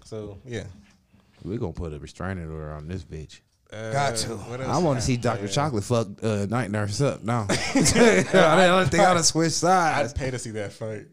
[0.06, 0.64] So yeah.
[1.44, 3.42] We gonna put a restraining order on this bitch.
[3.72, 4.34] Uh, Got to.
[4.68, 5.18] I want to see?
[5.18, 5.52] Doctor Yeah.
[5.52, 7.46] Chocolate fuck uh, night nurse up now.
[7.50, 10.12] I don't think I'd switch sides.
[10.12, 11.06] I'd pay to see that fight.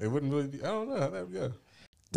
[0.00, 0.62] It wouldn't really be.
[0.62, 1.52] I don't know how that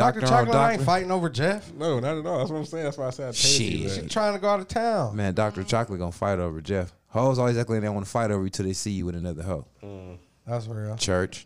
[0.06, 0.20] would go.
[0.20, 0.20] Dr.
[0.22, 0.74] Doctor, Chocolate Doctor.
[0.74, 1.74] ain't fighting over Jeff.
[1.74, 2.39] No, not at all.
[2.39, 2.84] That's what I'm saying.
[2.86, 4.04] That's why I said I'd pay to see Shit.
[4.04, 5.16] She trying to go out of town.
[5.16, 6.93] Man, Doctor Chocolate gonna fight over Jeff.
[7.08, 9.16] Hoes always act like they want to fight over you till they see you with
[9.16, 9.66] another hoe.
[9.84, 10.18] Mm.
[10.45, 10.95] That's real.
[10.98, 11.45] Church.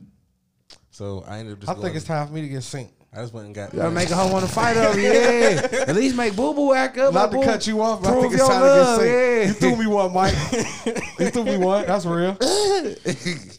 [0.89, 1.71] So I ended up just.
[1.71, 2.91] I think it's time for me to get synced.
[3.13, 3.73] I just went and got.
[3.73, 4.97] You gotta make a hoe want to fight over.
[4.99, 5.67] Yeah.
[5.87, 7.13] At least make Boo Boo act up.
[7.13, 7.43] Not to Boo.
[7.43, 9.41] cut you off, but I Prove think it's your time love, to get synced.
[9.41, 9.47] yeah.
[9.47, 10.33] You threw me one, Mike.
[11.19, 11.85] you threw me one.
[11.87, 12.37] That's real.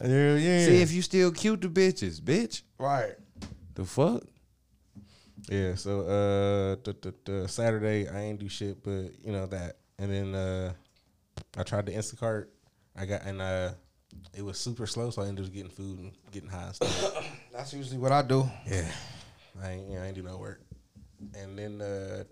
[0.03, 0.65] Yeah, yeah.
[0.65, 2.63] See if you still cute to bitches, bitch.
[2.77, 3.13] right.
[3.75, 4.23] The fuck?
[5.49, 5.75] Yeah.
[5.75, 6.91] So uh,
[7.25, 9.77] duh, Saturday I ain't do shit, but you know that.
[9.99, 10.73] And then uh,
[11.57, 12.47] I tried the Instacart.
[12.95, 13.71] I got and uh,
[14.33, 17.27] it was super slow, so I ended up getting food and getting high and stuff.
[17.53, 18.49] That's usually what I do.
[18.67, 18.87] Yeah,
[19.61, 20.61] I ain't, yeah, I ain't do no work.
[21.35, 22.23] And then uh,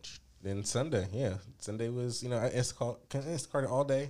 [0.41, 4.09] then Sunday, yeah, Sunday was you know I Instacart, Instacart all day,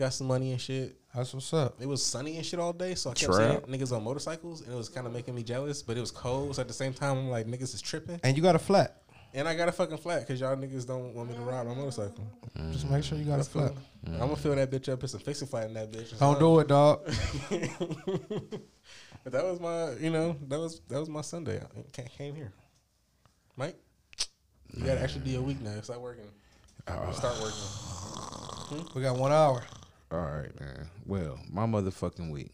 [0.00, 0.96] got some money and shit.
[1.14, 1.76] That's what's up.
[1.80, 3.64] It was sunny and shit all day, so I kept Trap.
[3.66, 5.82] seeing niggas on motorcycles, and it was kind of making me jealous.
[5.82, 8.36] But it was cold, so at the same time, I'm like niggas is tripping, And
[8.36, 9.02] you got a flat.
[9.34, 11.74] and I got a fucking flat because y'all niggas don't want me to ride my
[11.74, 12.24] motorcycle.
[12.72, 13.72] Just make sure you got a flat.
[14.06, 16.18] I'm gonna fill that bitch up, put some fixing flat in that bitch.
[16.18, 17.00] Don't do it, dog.
[19.22, 21.60] But that was my, you know, that was that was my Sunday.
[21.60, 22.52] I came here,
[23.54, 23.76] Mike.
[24.74, 25.78] You gotta actually do your week now.
[25.82, 26.24] Start working.
[26.88, 28.86] Uh, Start working.
[28.94, 29.62] We got one hour.
[30.12, 30.88] All right, man.
[31.06, 32.50] Well, my motherfucking week.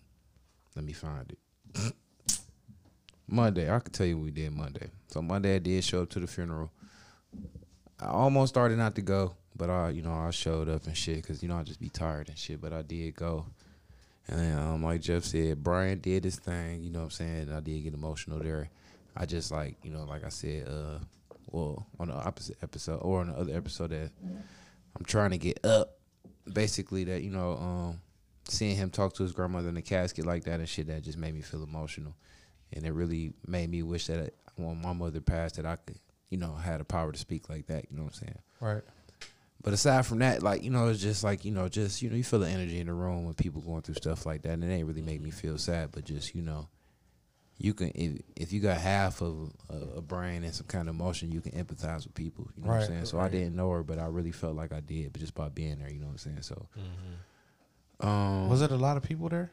[0.74, 1.94] Let me find it.
[3.28, 4.90] Monday, I could tell you what we did Monday.
[5.08, 6.70] So Monday, I did show up to the funeral.
[7.98, 11.22] I almost started not to go, but I, you know, I showed up and shit
[11.22, 12.60] because you know I just be tired and shit.
[12.60, 13.46] But I did go,
[14.28, 16.82] and then, um, like Jeff said, Brian did his thing.
[16.82, 17.52] You know what I'm saying?
[17.52, 18.68] I did get emotional there.
[19.16, 20.98] I just like, you know, like I said, uh,
[21.50, 25.64] well, on the opposite episode or on the other episode that I'm trying to get
[25.64, 25.96] up
[26.52, 28.00] basically that you know um
[28.48, 31.18] seeing him talk to his grandmother in the casket like that and shit that just
[31.18, 32.14] made me feel emotional
[32.72, 35.98] and it really made me wish that when my mother passed that i could
[36.30, 38.82] you know had the power to speak like that you know what i'm saying Right.
[39.62, 42.16] but aside from that like you know it's just like you know just you know
[42.16, 44.64] you feel the energy in the room when people going through stuff like that and
[44.64, 46.68] it ain't really make me feel sad but just you know
[47.58, 50.94] you can if, if you got half of a, a brain and some kind of
[50.94, 53.70] emotion you can empathize with people you know what i'm saying so i didn't know
[53.70, 56.06] her but i really felt like i did but just by being there you know
[56.06, 56.66] what i'm saying so
[58.00, 59.50] um Was it a lot of people there?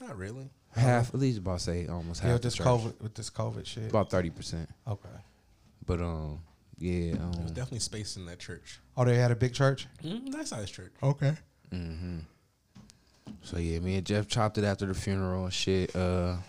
[0.00, 0.50] Not really.
[0.76, 2.56] half at least about say almost half Yeah, with this.
[2.56, 3.88] COVID with this COVID shit.
[3.90, 5.08] about 30% Okay.
[5.86, 6.40] but um
[6.78, 8.78] yeah There was um definitely space in that church.
[8.96, 9.88] Oh, they had a big church?
[10.04, 10.92] Mm, nice sized church.
[11.02, 11.34] Okay.
[11.72, 12.18] hmm
[13.42, 15.94] So yeah, me and Jeff chopped it after the funeral and shit.
[15.96, 16.40] Uh, sh-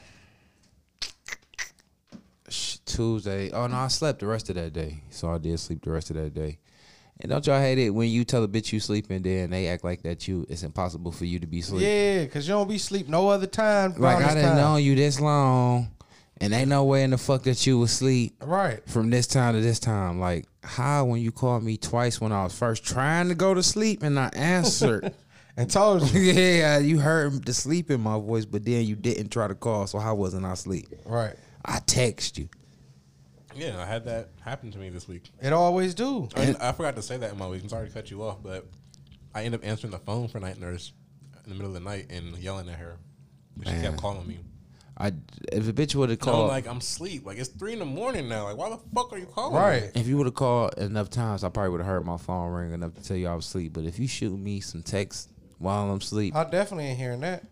[2.99, 3.49] Tuesday.
[3.51, 5.01] Oh no, I slept the rest of that day.
[5.09, 6.59] So I did sleep the rest of that day.
[7.21, 9.67] And don't y'all hate it when you tell a bitch you sleeping there and they
[9.67, 11.81] act like that you it's impossible for you to be sleep.
[11.83, 13.93] Yeah, because you don't be sleep no other time.
[13.97, 15.91] Like I didn't know you this long,
[16.41, 18.81] and ain't no way in the fuck that you was sleep Right.
[18.89, 20.19] from this time to this time.
[20.19, 23.63] Like how when you called me twice when I was first trying to go to
[23.63, 25.13] sleep and I answered.
[25.57, 26.21] And told you.
[26.31, 29.87] yeah, you heard the sleep in my voice, but then you didn't try to call,
[29.87, 30.87] so how wasn't I asleep?
[31.05, 31.35] right.
[31.65, 32.47] I text you.
[33.55, 35.29] Yeah, I had that happen to me this week.
[35.41, 36.29] It always do.
[36.35, 37.63] I, mean, I forgot to say that in my week.
[37.63, 38.65] I'm sorry to cut you off, but
[39.33, 40.93] I ended up answering the phone for night nurse
[41.43, 42.97] in the middle of the night and yelling at her.
[43.63, 43.81] She Man.
[43.83, 44.39] kept calling me.
[44.97, 45.13] I
[45.51, 47.25] if a bitch would have No, called, like I'm asleep.
[47.25, 48.43] Like it's three in the morning now.
[48.45, 49.55] Like why the fuck are you calling?
[49.55, 49.83] Right.
[49.83, 50.01] me?
[50.01, 52.73] if you would have called enough times, I probably would have heard my phone ring
[52.73, 53.73] enough to tell you I was asleep.
[53.73, 57.43] But if you shoot me some text while I'm asleep, I definitely ain't hearing that.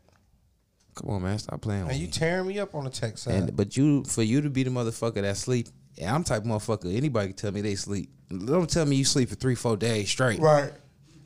[0.96, 2.12] come on, man, stop playing with And you me.
[2.12, 3.34] tearing me up on the text side.
[3.36, 5.68] And but you for you to be the motherfucker that sleep,
[6.00, 6.96] and I'm type of motherfucker.
[6.96, 8.10] Anybody can tell me they sleep.
[8.30, 10.40] Don't tell me you sleep for three, four days straight.
[10.40, 10.72] right.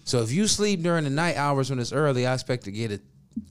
[0.04, 2.92] So if you sleep during the night hours when it's early, I expect to get
[2.92, 3.00] a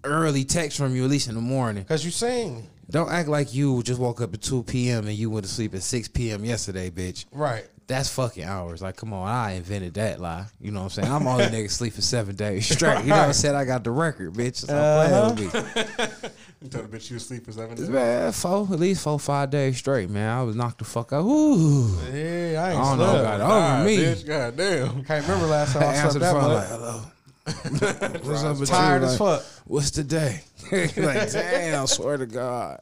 [0.04, 1.84] early text from you at least in the morning.
[1.84, 2.66] Cause you sing.
[2.90, 5.06] Don't act like you just woke up at 2 p.m.
[5.06, 6.44] and you went to sleep at 6 p.m.
[6.44, 7.24] yesterday, bitch.
[7.32, 7.66] Right.
[7.86, 8.82] That's fucking hours.
[8.82, 10.46] Like, come on, I invented that lie.
[10.60, 11.12] You know what I'm saying?
[11.12, 13.02] I'm only nigga sleep for seven days straight.
[13.04, 13.54] You know what I said?
[13.54, 14.56] I got the record, bitch.
[14.56, 15.34] Stop Uh-huh.
[15.34, 16.30] playing with me.
[16.62, 17.88] You told the bitch you asleep for seven days.
[17.88, 20.28] Man, four, at least four, five days straight, man.
[20.28, 21.24] I was knocked the fuck out.
[21.24, 21.96] Ooh.
[22.12, 23.20] Yeah, I ain't I don't know slept.
[23.20, 23.44] about it.
[23.44, 23.96] Nah, Over me.
[23.96, 25.04] Bitch, God damn.
[25.04, 26.70] Can't remember last time I I answered slept the that phone much.
[26.70, 28.20] like, hello.
[28.30, 29.08] What's up with Tired you?
[29.08, 29.46] as Like, fuck.
[29.64, 30.42] What's the day?
[30.70, 32.80] like, damn, I swear to God.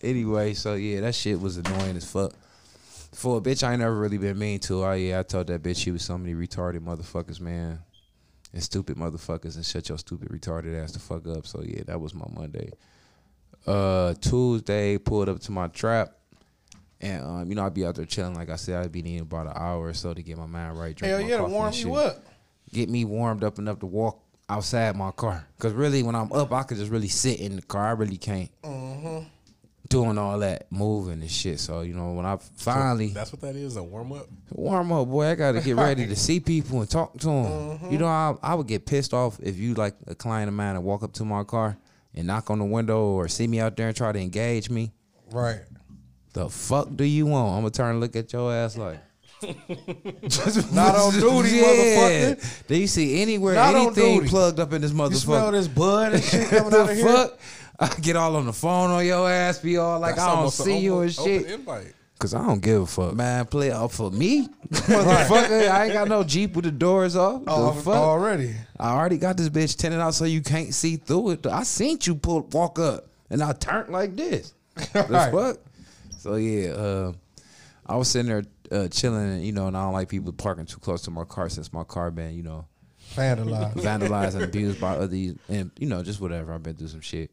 [0.00, 2.32] anyway, so yeah, that shit was annoying as fuck.
[3.12, 4.82] For a bitch I ain't never really been mean to.
[4.84, 7.80] Oh yeah, I told that bitch she was so many retarded motherfuckers, man.
[8.52, 11.46] And stupid motherfuckers and shut your stupid retarded ass the fuck up.
[11.46, 12.70] So yeah, that was my Monday.
[13.66, 16.12] Uh Tuesday, pulled up to my trap.
[17.00, 18.34] And um, you know, I'd be out there chilling.
[18.34, 20.78] Like I said, I'd be needing about an hour or so to get my mind
[20.78, 20.94] right.
[20.94, 22.22] drink Hell yeah, to warm you up.
[22.72, 25.46] get me warmed up enough to walk outside my car.
[25.58, 27.86] Cause really, when I'm up, I could just really sit in the car.
[27.88, 28.50] I really can't
[29.88, 31.60] doing all that moving and shit.
[31.60, 33.76] So you know, when I finally That's what that is.
[33.76, 34.26] A warm up.
[34.50, 37.46] warm up, boy, I got to get ready to see people and talk to them.
[37.46, 37.88] Uh-huh.
[37.90, 40.76] You know, I, I would get pissed off if you like a client of mine
[40.76, 41.76] and walk up to my car
[42.14, 44.92] and knock on the window or see me out there and try to engage me.
[45.30, 45.60] Right.
[46.32, 47.56] The fuck do you want?
[47.56, 48.98] I'm gonna turn and look at your ass like.
[49.42, 52.66] Not on duty, motherfucker.
[52.68, 55.10] Do you see anywhere Not anything plugged up in this motherfucker?
[55.10, 57.06] You smell this bud and shit coming out of here?
[57.06, 57.38] fuck?
[57.78, 60.36] I get all on the phone on your ass, be all like That's I don't
[60.38, 61.46] almost an see you open- and shit.
[61.50, 61.94] Invite.
[62.18, 63.46] Cause I don't give a fuck, man.
[63.46, 65.68] Play up for me, motherfucker.
[65.68, 67.42] I ain't got no jeep with the doors off.
[67.48, 67.94] Oh, the fuck?
[67.96, 68.54] already.
[68.78, 71.46] I already got this bitch tinted out so you can't see through it.
[71.46, 74.54] I seen you pull walk up and I turned like this.
[74.92, 75.32] The Right.
[75.32, 75.58] fuck?
[76.18, 77.12] So yeah, uh,
[77.86, 80.78] I was sitting there uh, chilling, you know, and I don't like people parking too
[80.78, 82.66] close to my car since my car been, you know,
[83.16, 83.74] Vandalized.
[83.74, 85.16] vandalized and abused by other
[85.48, 86.52] and you know just whatever.
[86.54, 87.30] I've been through some shit.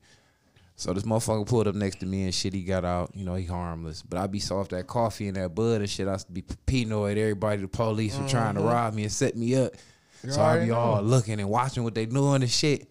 [0.79, 2.53] So this motherfucker pulled up next to me and shit.
[2.53, 3.11] He got out.
[3.13, 6.07] You know he harmless, but I be soft that coffee and that bud and shit.
[6.07, 7.17] I be paranoid.
[7.17, 9.73] Everybody, the police were trying to rob me and set me up.
[10.23, 10.75] You so I be know.
[10.75, 12.87] all looking and watching what they doing and shit.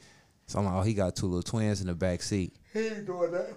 [0.48, 2.54] So I'm like, oh, he got two little twins in the back seat.
[2.74, 3.54] He ain't doing that.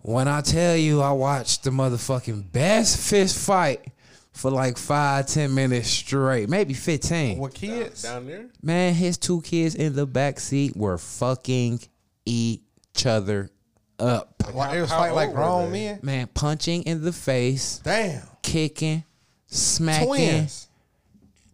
[0.00, 3.92] When I tell you, I watched the motherfucking best fist fight
[4.32, 7.36] for like five, ten minutes straight, maybe fifteen.
[7.36, 8.04] With kids?
[8.04, 8.46] Down there?
[8.62, 11.80] Man, his two kids in the back seat were fucking
[12.24, 13.50] each other
[13.98, 14.34] up.
[14.52, 16.00] Like, it was How fighting like old grown men?
[16.02, 18.22] Man, punching in the face, Damn.
[18.42, 19.04] kicking,
[19.46, 20.06] smacking.
[20.06, 20.68] Twins.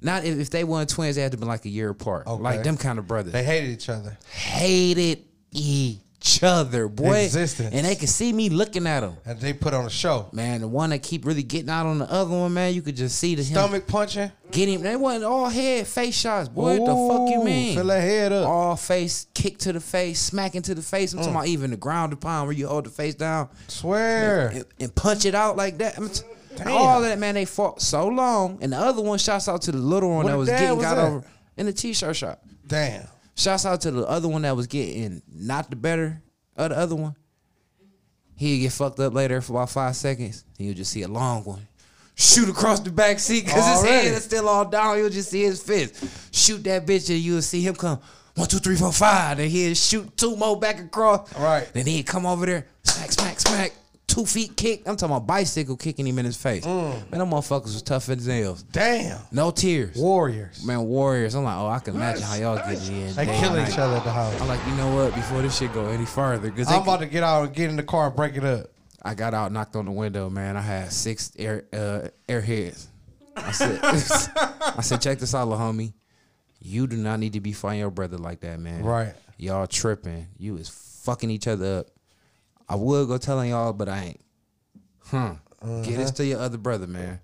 [0.01, 2.27] Not if, if they weren't twins, they had to be like a year apart.
[2.27, 2.43] Okay.
[2.43, 3.33] Like them kind of brothers.
[3.33, 4.19] They hated each other.
[4.33, 5.99] hated each
[6.43, 7.25] other, boy.
[7.25, 7.75] Existence.
[7.75, 9.17] And they could see me looking at them.
[9.25, 10.29] And they put on a show.
[10.33, 12.97] Man, the one that keep really getting out on the other one, man, you could
[12.97, 14.31] just see the him Stomach punching.
[14.51, 14.83] get him.
[14.83, 16.79] They wasn't all head face shots, boy.
[16.79, 17.77] What the fuck you mean?
[17.77, 18.49] Fill that head up.
[18.49, 21.13] all face, kick to the face, smack into the face.
[21.13, 21.37] I'm talking mm.
[21.37, 24.49] about even the ground pound where you hold the face down Swear.
[24.49, 25.99] and, and punch it out like that.
[26.57, 26.69] Damn.
[26.69, 28.59] all of that, man, they fought so long.
[28.61, 30.85] And the other one shouts out to the little one Where that was getting was
[30.85, 31.05] got at?
[31.05, 31.25] over
[31.57, 32.43] in the t-shirt shop.
[32.67, 33.07] Damn.
[33.43, 36.23] Shouts out to the other one that was getting not the better
[36.57, 37.17] of the other one.
[38.37, 40.45] He'd get fucked up later for about five seconds.
[40.59, 41.67] And you'll just see a long one
[42.15, 44.99] shoot across the back seat because his head is still all down.
[44.99, 46.35] You'll just see his fist.
[46.35, 48.01] Shoot that bitch and you'll see him come
[48.35, 49.39] one, two, three, four, five.
[49.39, 51.37] Then he'll shoot two more back across.
[51.37, 51.69] Right.
[51.73, 53.73] Then he'd come over there, smack, smack, smack.
[54.13, 54.83] Two feet kick.
[54.87, 56.67] I'm talking about bicycle kicking him in his face.
[56.67, 57.11] Mm.
[57.11, 58.63] Man, them motherfuckers was tough as nails.
[58.63, 59.19] Damn.
[59.33, 59.97] No tears.
[59.97, 60.63] Warriors.
[60.67, 61.35] Man, warriors.
[61.35, 63.15] I'm like, oh, I can imagine how y'all get in.
[63.15, 64.39] They killing each other at the house.
[64.39, 65.15] I'm like, you know what?
[65.15, 67.77] Before this shit go any further, because I'm about to get out and get in
[67.77, 68.67] the car and break it up.
[69.03, 70.59] I got out, knocked on the window, man.
[70.59, 72.89] I had six air uh, airheads.
[73.35, 75.95] I said, I said, check this out, little homie.
[76.61, 78.85] You do not need to be fighting your brother like that, man.
[78.85, 79.15] Right.
[79.39, 80.27] Y'all tripping.
[80.37, 81.87] You is fucking each other up.
[82.73, 84.21] I would go telling y'all, but I ain't.
[85.05, 85.35] Huh.
[85.83, 87.21] Get this to your other brother, man.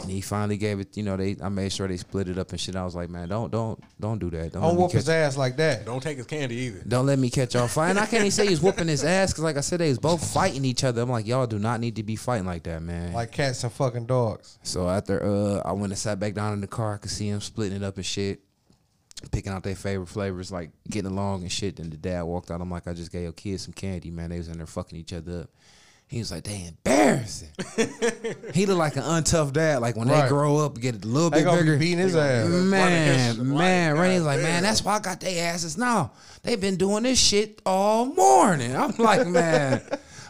[0.00, 0.96] And he finally gave it.
[0.96, 1.36] You know, they.
[1.42, 2.76] I made sure they split it up and shit.
[2.76, 4.52] I was like, man, don't, don't, don't do that.
[4.52, 5.84] Don't, Don't me whoop his ass like that.
[5.84, 6.82] Don't take his candy either.
[6.86, 7.98] don't let me catch y'all fighting.
[7.98, 10.32] I can't even say he's whooping his ass because, like I said, they was both
[10.32, 11.02] fighting each other.
[11.02, 13.12] I'm like, y'all do not need to be fighting like that, man.
[13.14, 14.60] Like cats and fucking dogs.
[14.62, 17.26] so after uh, I went and sat back down in the car, I could see
[17.26, 18.42] him splitting it up and shit.
[19.32, 21.76] Picking out their favorite flavors, like getting along and shit.
[21.76, 22.60] Then the dad walked out.
[22.60, 24.30] I'm like, I just gave your kids some candy, man.
[24.30, 25.50] They was in there fucking each other up.
[26.06, 27.50] He was like, they embarrassing.
[28.54, 29.82] he looked like an untough dad.
[29.82, 30.22] Like when Right.
[30.22, 31.72] they grow up, get a little They bit bigger.
[31.74, 32.48] be beating his ass.
[32.48, 36.12] Man, his man, life, Rainey's like, man, that's why I got their asses now.
[36.42, 38.74] They've been doing this shit all morning.
[38.74, 39.82] I'm like, man,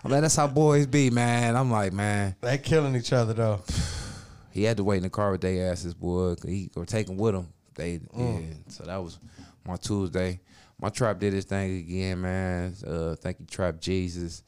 [0.05, 1.55] I'm like, that's how boys be, man.
[1.55, 3.61] I'm like, man, They killing each other though.
[4.51, 6.35] he had to wait in the car with their asses, boy.
[6.45, 7.47] He or take them with him.
[7.79, 8.41] They, yeah.
[8.69, 9.19] So that was
[9.65, 10.41] my Tuesday.
[10.81, 12.75] My trap did his thing again, man.
[12.87, 14.43] Uh, thank you, Trap Jesus.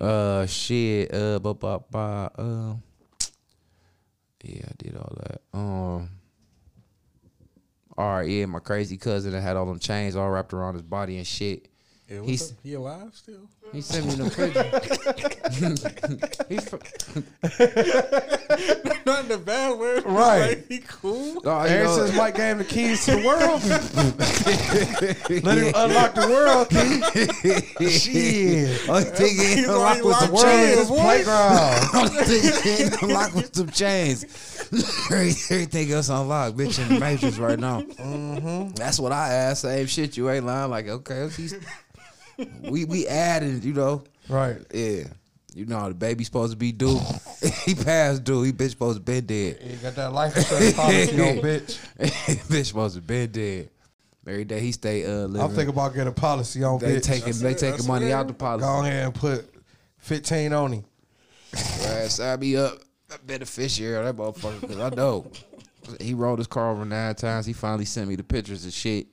[0.00, 1.12] Uh, shit.
[1.12, 2.30] Uh, ba ba ba.
[2.38, 2.74] Uh,
[4.44, 5.40] yeah, I did all that.
[5.52, 6.10] Um.
[7.96, 10.82] All right, yeah, my crazy cousin that had all them chains all wrapped around his
[10.82, 11.68] body and shit.
[12.10, 12.56] Yeah, He's- up?
[12.62, 13.40] he alive still?
[13.70, 14.64] He sent me them pictures.
[16.48, 16.76] He's fr-
[19.04, 20.00] Not in a bad way.
[20.06, 20.48] Right.
[20.48, 21.34] Like, he cool.
[21.34, 23.62] You Ever know- since Mike gave him the keys to the world,
[25.44, 27.88] let him unlock the world, key.
[27.90, 28.88] Shit.
[28.88, 30.78] Only thing he He's ain't unlocked like was the World chains, is chains.
[30.78, 31.00] his boy.
[31.02, 31.88] playground.
[31.94, 34.24] Only thing he ain't unlocked was some chains.
[35.10, 37.82] Everything else unlocked, bitch, in the matrix right now.
[37.82, 38.70] Mm-hmm.
[38.74, 39.60] That's what I asked.
[39.62, 40.16] Same shit.
[40.16, 40.70] You ain't lying.
[40.70, 41.54] Like, okay, he's,
[42.70, 44.04] we we added, you know.
[44.28, 44.58] Right.
[44.72, 45.04] Yeah.
[45.54, 47.00] You know, the baby's supposed to be due.
[47.64, 48.42] he passed due.
[48.42, 49.58] He bitch supposed to been dead.
[49.64, 51.78] You got that life insurance policy on, bitch.
[51.98, 53.70] bitch supposed to been dead.
[54.26, 55.40] Every day he stay uh living.
[55.40, 57.02] I'm thinking about getting a policy on, they bitch.
[57.02, 58.12] taking they it, taking money it.
[58.12, 58.66] out the policy.
[58.66, 59.52] Go ahead and put
[59.98, 60.84] 15 on him.
[61.52, 62.78] Right, sign me up.
[63.10, 64.68] A beneficiary of that motherfucker.
[64.68, 65.26] Cause I know.
[65.98, 67.46] He rolled his car over nine times.
[67.46, 69.06] He finally sent me the pictures and shit.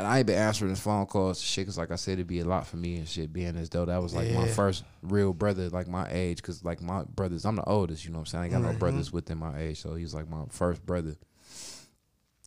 [0.00, 1.66] And I ain't been answering his phone calls and shit.
[1.66, 3.32] Cause like I said, it'd be a lot for me and shit.
[3.32, 6.42] Being as though that was like my first real brother, like my age.
[6.42, 8.04] Cause like my brothers, I'm the oldest.
[8.04, 8.42] You know what I'm saying?
[8.42, 8.72] I ain't got Mm-hmm.
[8.72, 9.80] no brothers within my age.
[9.80, 11.16] So he's like my first brother.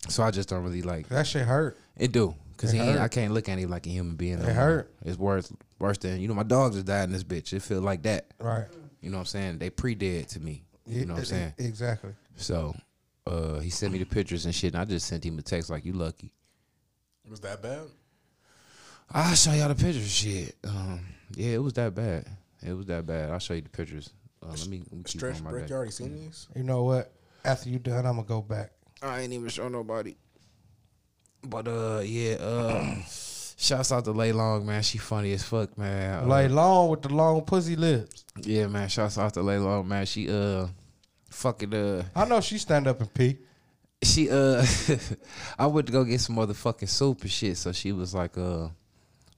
[0.09, 1.77] So I just don't really like That shit hurt.
[1.95, 2.11] it.
[2.11, 2.99] Do cause It he ain't.
[2.99, 4.39] I can't look at him like a human being.
[4.39, 4.91] It hurt.
[5.05, 6.33] It's worse worse than you know.
[6.33, 7.53] My dog just died in this bitch.
[7.53, 8.27] It feel like that.
[8.39, 8.65] Right.
[9.01, 9.57] You know what I'm saying?
[9.59, 10.63] They pre dead to me.
[10.85, 11.53] You know what I'm saying?
[11.57, 12.11] Exactly.
[12.35, 12.75] So
[13.27, 15.69] uh he sent me the pictures and shit, and I just sent him a text
[15.69, 16.33] like you lucky.
[17.29, 17.83] Was that bad?
[19.11, 20.11] I'll show y'all the pictures.
[20.11, 20.55] Shit.
[20.65, 21.01] Um
[21.35, 22.25] yeah, it was that bad.
[22.61, 23.31] It was that bad.
[23.31, 24.09] I'll show you the pictures.
[24.41, 25.63] Uh, let me, let me keep Stretch on my break.
[25.63, 25.69] back.
[25.69, 26.47] You already seen these?
[26.55, 27.11] You know what?
[27.45, 28.71] After you done, I'm gonna go back.
[29.01, 30.15] I ain't even show nobody.
[31.43, 32.95] But uh yeah, uh
[33.57, 34.81] shouts out to Lay Long, man.
[34.83, 36.23] She funny as fuck, man.
[36.23, 38.25] Uh, Lay long with the long pussy lips.
[38.41, 38.87] Yeah, man.
[38.89, 40.05] Shouts out to Lay Long, man.
[40.05, 40.67] She uh
[41.29, 43.37] fucking uh I know she stand up and pee.
[44.05, 44.65] She uh
[45.59, 47.57] I went to go get some motherfucking soup and shit.
[47.57, 48.69] So she was like uh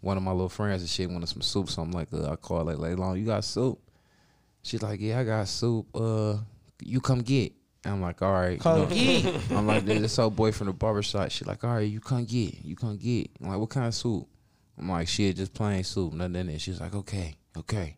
[0.02, 1.70] one of my little friends and shit wanted some soup.
[1.70, 3.80] So I'm like, uh, I called like later on, you got soup?
[4.62, 5.88] She's like, Yeah, I got soup.
[5.96, 6.38] Uh
[6.82, 7.54] you come get.
[7.84, 8.60] And I'm like, all right.
[8.60, 9.40] Come you know.
[9.52, 11.30] I'm like, this old boy from the barbershop.
[11.30, 12.66] She's like, all right, you come get.
[12.66, 13.30] You come get.
[13.40, 14.28] I'm like, what kind of soup?
[14.78, 16.62] I'm like, shit, just plain soup, nothing in it.
[16.62, 17.98] She's like, okay, okay.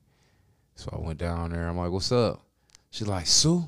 [0.75, 1.67] So I went down there.
[1.67, 2.41] I'm like, what's up?
[2.91, 3.67] She's like, Sue.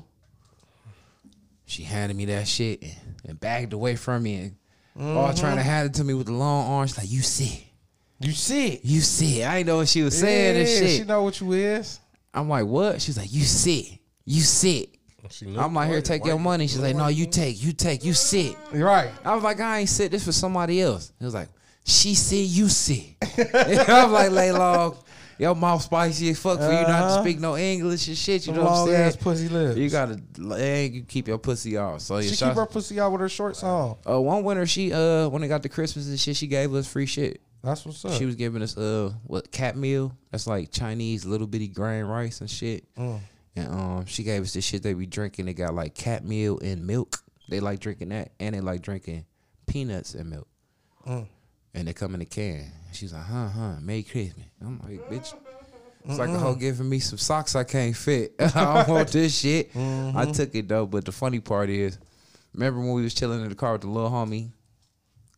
[1.70, 2.92] She handed me that shit and,
[3.28, 4.56] and backed away from me and
[4.98, 5.38] all mm-hmm.
[5.38, 6.98] trying to hand it to me with the long arms.
[6.98, 7.64] Like, you see,
[8.18, 8.80] You see.
[8.82, 9.44] you see.
[9.44, 11.00] I ain't know what she was saying and shit.
[11.00, 12.00] She know what you is.
[12.34, 13.00] I'm like, what?
[13.00, 14.98] She's like, you sick, you sick.
[15.30, 16.66] She knew- I'm like, here, White- take your money.
[16.66, 17.40] She's like, no, you mm-hmm.
[17.40, 18.56] take, you take, you sit.
[18.74, 19.12] You right.
[19.24, 20.10] I was like, I ain't sit.
[20.10, 21.12] This for somebody else.
[21.20, 21.48] It was like,
[21.84, 23.14] she said, you sit.
[23.88, 24.96] I'm like, lay long.
[25.40, 27.20] Your mouth spicy as fuck for you not to Uh-huh.
[27.22, 28.46] speak no English and shit.
[28.46, 29.00] You know what I'm long saying?
[29.00, 29.78] ass pussy lips.
[29.78, 30.20] You gotta,
[30.56, 32.02] hey, you keep your pussy off.
[32.02, 33.96] So she keep shout- her pussy out with her shorts on.
[34.06, 36.86] uh, one winter, she uh, when it got to Christmas and shit, she gave us
[36.86, 37.40] free shit.
[37.64, 38.12] That's what's up.
[38.12, 40.14] She was giving us uh, what cat meal?
[40.30, 42.84] That's like Chinese little bitty grain rice and shit.
[42.96, 43.20] Mm.
[43.56, 45.46] And um, she gave us the shit they be drinking.
[45.46, 47.18] They got like cat meal and milk.
[47.48, 49.24] They like drinking that, and they like drinking
[49.66, 50.48] peanuts and milk.
[51.06, 51.26] Mm.
[51.74, 52.70] And they come in a can.
[52.92, 54.46] She's like, huh, huh, Merry Christmas.
[54.60, 55.34] I'm like, bitch.
[56.04, 58.34] It's like a hoe giving me some socks I can't fit.
[58.40, 59.70] I don't want this shit.
[59.76, 61.98] I took it though, but the funny part is,
[62.54, 64.50] remember when we was chilling in the car with the little homie,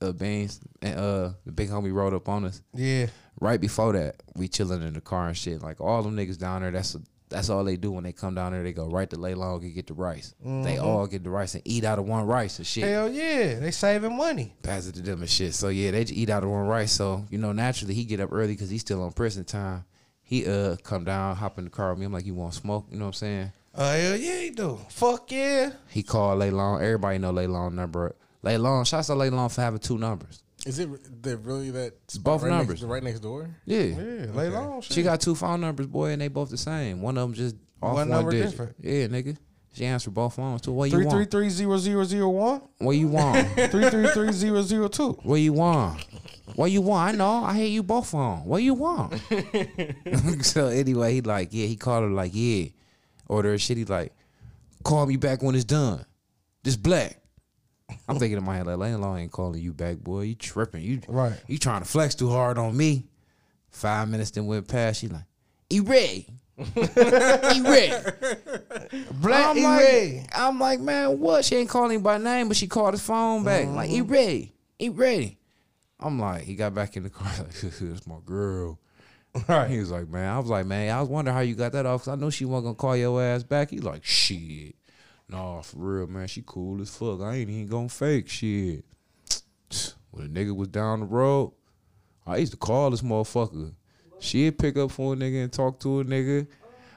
[0.01, 2.63] uh, Beans, and uh, the big homie rolled up on us.
[2.75, 3.07] Yeah.
[3.41, 5.63] Right before that, we chilling in the car and shit.
[5.63, 6.97] Like all them niggas down there, that's
[7.33, 8.63] that's all they do when they come down there.
[8.63, 10.35] They go right to lay long and get the rice.
[10.45, 12.85] They all get the rice and eat out of one rice and shit.
[12.85, 13.59] Hell yeah.
[13.59, 14.55] They saving money.
[14.63, 15.55] Pass it to them and shit.
[15.55, 16.93] So yeah, they just eat out of one rice.
[16.93, 19.85] So you know, naturally he get up early because he's still on prison time.
[20.23, 22.07] He uh come down, hop in the car with me.
[22.07, 22.87] I'm like, you want smoke?
[22.91, 23.53] You know what I'm saying?
[23.75, 24.79] Uh, hell yeah, he do.
[24.91, 25.73] Fuck yeah.
[25.89, 26.83] He called Lay Long.
[26.83, 28.15] Everybody know Lay Long number.
[28.43, 28.85] Lay Long.
[28.85, 30.42] Shots out Lay Long for having two numbers.
[30.67, 30.89] Is it
[31.23, 32.83] they're really that spot both right numbers.
[32.83, 33.51] Next, right next door?
[33.65, 33.81] Yeah.
[33.83, 34.81] Yeah, lay long.
[34.81, 34.93] Shit.
[34.93, 37.03] She got two phone numbers, boy, and they both the same.
[37.03, 38.51] One of them just off One one, number digit.
[38.51, 38.77] different.
[38.81, 39.37] Yeah, nigga.
[39.75, 40.73] She answered both phones too.
[40.73, 41.31] What you Three three want?
[41.31, 42.61] three zero zero zero one.
[42.79, 43.49] What you want?
[43.71, 45.13] Three three three zero zero two.
[45.23, 46.05] What you want?
[46.55, 47.15] What you want?
[47.15, 47.43] I know.
[47.45, 48.45] I hear you both on.
[48.45, 49.15] What you want?
[50.43, 52.67] so anyway, he like, yeah, he called her like, yeah.
[53.29, 53.79] Order her shit.
[53.79, 54.13] He like,
[54.85, 56.05] call me back when it's done.
[56.63, 57.19] This black.
[58.09, 60.23] I'm thinking in my head like, Lane Law ain't calling you back, boy.
[60.23, 60.83] You tripping?
[60.83, 61.35] You Right.
[61.47, 63.05] You trying to flex too hard on me?
[63.71, 65.01] Five minutes then went past.
[65.01, 65.25] She like,
[65.71, 66.27] he ready.
[66.57, 66.65] he
[67.63, 67.95] ready.
[69.13, 70.27] Black I'm E like, Ray.
[70.35, 71.45] I'm like, man, what?
[71.45, 73.67] She ain't calling him by name, but she called his phone back.
[73.69, 74.53] Like, he ready.
[74.79, 75.39] He ready.
[75.99, 77.31] I'm like, he got back in the car.
[77.39, 78.79] Like, that's my girl.
[79.49, 79.71] Right.
[79.71, 81.87] He was like, man, I was like, man, I was wondering how you got that
[81.87, 82.05] off.
[82.05, 83.71] Cause I know she wasn't gonna call your ass back.
[83.71, 84.75] He like, shit.
[85.33, 86.29] Nah, for real, man.
[86.29, 87.23] She cool as fuck.
[87.23, 88.85] I ain't even gonna fake shit.
[90.11, 91.55] When a nigga was down the road,
[92.27, 93.73] I used to call this motherfucker.
[94.19, 96.47] She'd pick up for a nigga and talk to a nigga.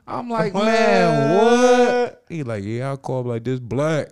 [0.06, 2.26] I'm like, man, what?
[2.28, 4.10] He like, yeah, I call like this black.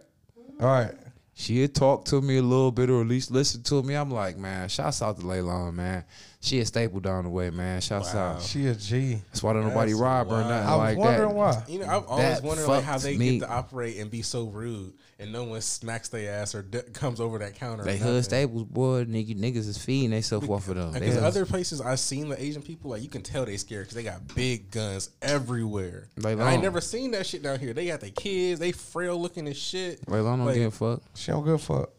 [0.61, 0.93] All right.
[1.33, 3.93] She'd talk to me a little bit or at least listen to me.
[3.93, 6.05] I'm like, man, shouts out to Laylon, man.
[6.43, 7.79] She a staple down the way, man.
[7.79, 8.33] Shouts Wow.
[8.33, 8.41] out.
[8.41, 9.13] She a G.
[9.29, 10.49] That's why don't nobody That's rob her or wild.
[10.49, 11.35] nothing I was wondering that.
[11.35, 11.63] why.
[11.69, 13.39] You know, I've always That wondered like how they me.
[13.39, 16.81] get to operate and be so rude, and no one smacks their ass or d-
[16.91, 17.83] comes over that counter.
[17.83, 18.07] or They nothing.
[18.07, 19.05] hood staples, boy.
[19.05, 20.91] Nigga, niggas is feeding themselves off of them.
[20.91, 23.83] They Because other places I've seen the Asian people, like you can tell they scared
[23.85, 26.09] because they got big guns everywhere.
[26.17, 27.73] Like, I ain't never seen that shit down here.
[27.73, 30.05] They got their kids, they frail looking as shit.
[30.07, 31.01] Laylon don't Like, give a fuck.
[31.15, 31.89] She don't give a fuck.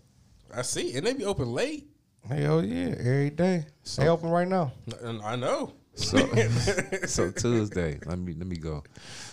[0.55, 1.89] I see, and they be open late.
[2.29, 3.67] Hell yeah, every day.
[3.97, 4.73] they open right now.
[5.03, 5.73] And I know.
[5.95, 6.19] So,
[7.07, 8.83] so Tuesday, let me let me go.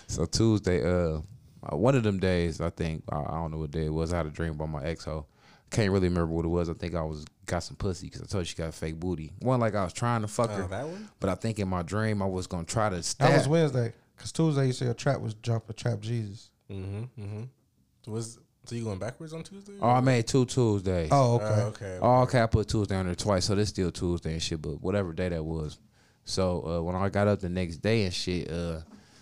[0.08, 1.22] So Tuesday, uh,
[1.64, 4.14] uh, one of them days, I think I, I don't know what day it was.
[4.14, 5.26] I had a dream about my ex hoe.
[5.72, 6.70] Can't really remember what it was.
[6.70, 9.00] I think I was got some pussy because I told you she got a fake
[9.00, 9.32] booty.
[9.40, 11.10] One like I was trying to fuck her, that one?
[11.20, 13.30] but I think in my dream I was gonna try to stab.
[13.30, 13.94] That was Wednesday.
[14.18, 16.52] Cause Tuesday you said a trap was jumping trap Jesus.
[16.70, 17.22] Mm-hmm.
[17.22, 18.12] Mm-hmm.
[18.12, 19.74] Was so you going backwards on Tuesday?
[19.82, 21.10] Oh, I made two Tuesdays.
[21.12, 21.46] Oh, okay.
[21.46, 22.00] okay.
[22.02, 24.62] Oh, okay, I put Tuesday on there twice, so this still Tuesday and shit.
[24.62, 25.80] But whatever day that was.
[26.26, 28.82] So uh, when I got up the next day and shit, uh,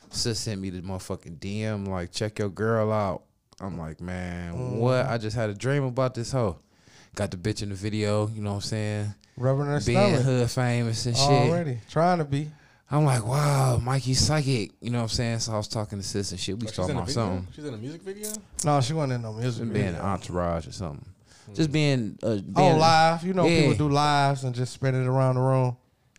[0.09, 3.23] sis sent me the motherfucking DM like, check your girl out.
[3.61, 5.05] I'm like, man, what?
[5.05, 6.59] I just had a dream about this hoe.
[7.15, 9.15] Got the bitch in the video, you know what I'm saying?
[9.35, 11.25] Rubbing her Being stomach hood famous and shit.
[11.25, 11.79] already.
[11.89, 12.49] Trying to be.
[12.91, 14.71] I'm like, wow, Mikey's psychic.
[14.81, 15.39] You know what I'm saying?
[15.39, 16.59] So I was talking to sis and shit.
[16.59, 17.47] We Oh, talking about something.
[17.55, 18.29] She's in a music video.
[18.65, 19.61] No, she wasn't in no music.
[19.61, 19.99] Just being video.
[19.99, 21.05] an entourage or something.
[21.53, 23.23] Just being, uh, being Oh, live.
[23.23, 23.61] You know Yeah.
[23.69, 25.77] people do lives and just spread it around the room.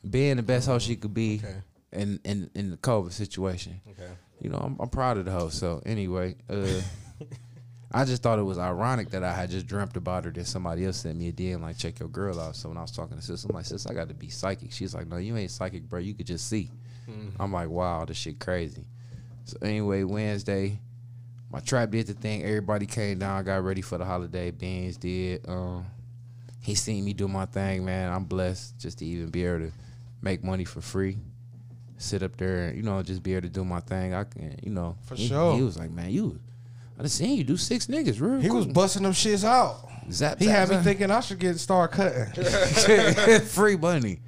[0.08, 1.56] being the best hoe she could be Okay.
[1.92, 3.80] in, in in the COVID situation.
[3.90, 4.08] Okay.
[4.40, 5.50] You know, I'm, I'm proud of the hoe.
[5.50, 6.80] So anyway, uh,
[7.92, 10.30] I just thought it was ironic that I had just dreamt about her.
[10.30, 12.82] Then somebody else sent me a DM like, "Check your girl out." So when I
[12.82, 15.16] was talking to sis, I'm like, "Sis, I got to be psychic." She's like, "No,
[15.16, 15.98] you ain't psychic, bro.
[15.98, 16.70] You could just see."
[17.40, 18.84] I'm like, "Wow, this shit crazy."
[19.44, 20.78] So anyway, Wednesday,
[21.50, 22.44] my trap did the thing.
[22.44, 24.52] Everybody came down, got ready for the holiday.
[24.52, 25.48] Beans did.
[25.48, 25.86] Um,
[26.60, 28.12] he seen me do my thing, man.
[28.12, 29.72] I'm blessed just to even be able to
[30.22, 31.16] make money for free.
[31.98, 34.14] Sit up there and, you know, just be able to do my thing.
[34.14, 34.96] I can, you know.
[35.04, 35.56] For he, sure.
[35.56, 36.38] He was like, man, you,
[37.00, 39.88] I just seen you do six niggas, real He was busting them shits out.
[40.12, 40.84] Zap, He zap, had me zap.
[40.84, 42.26] thinking I should get start cutting.
[43.46, 44.20] free money.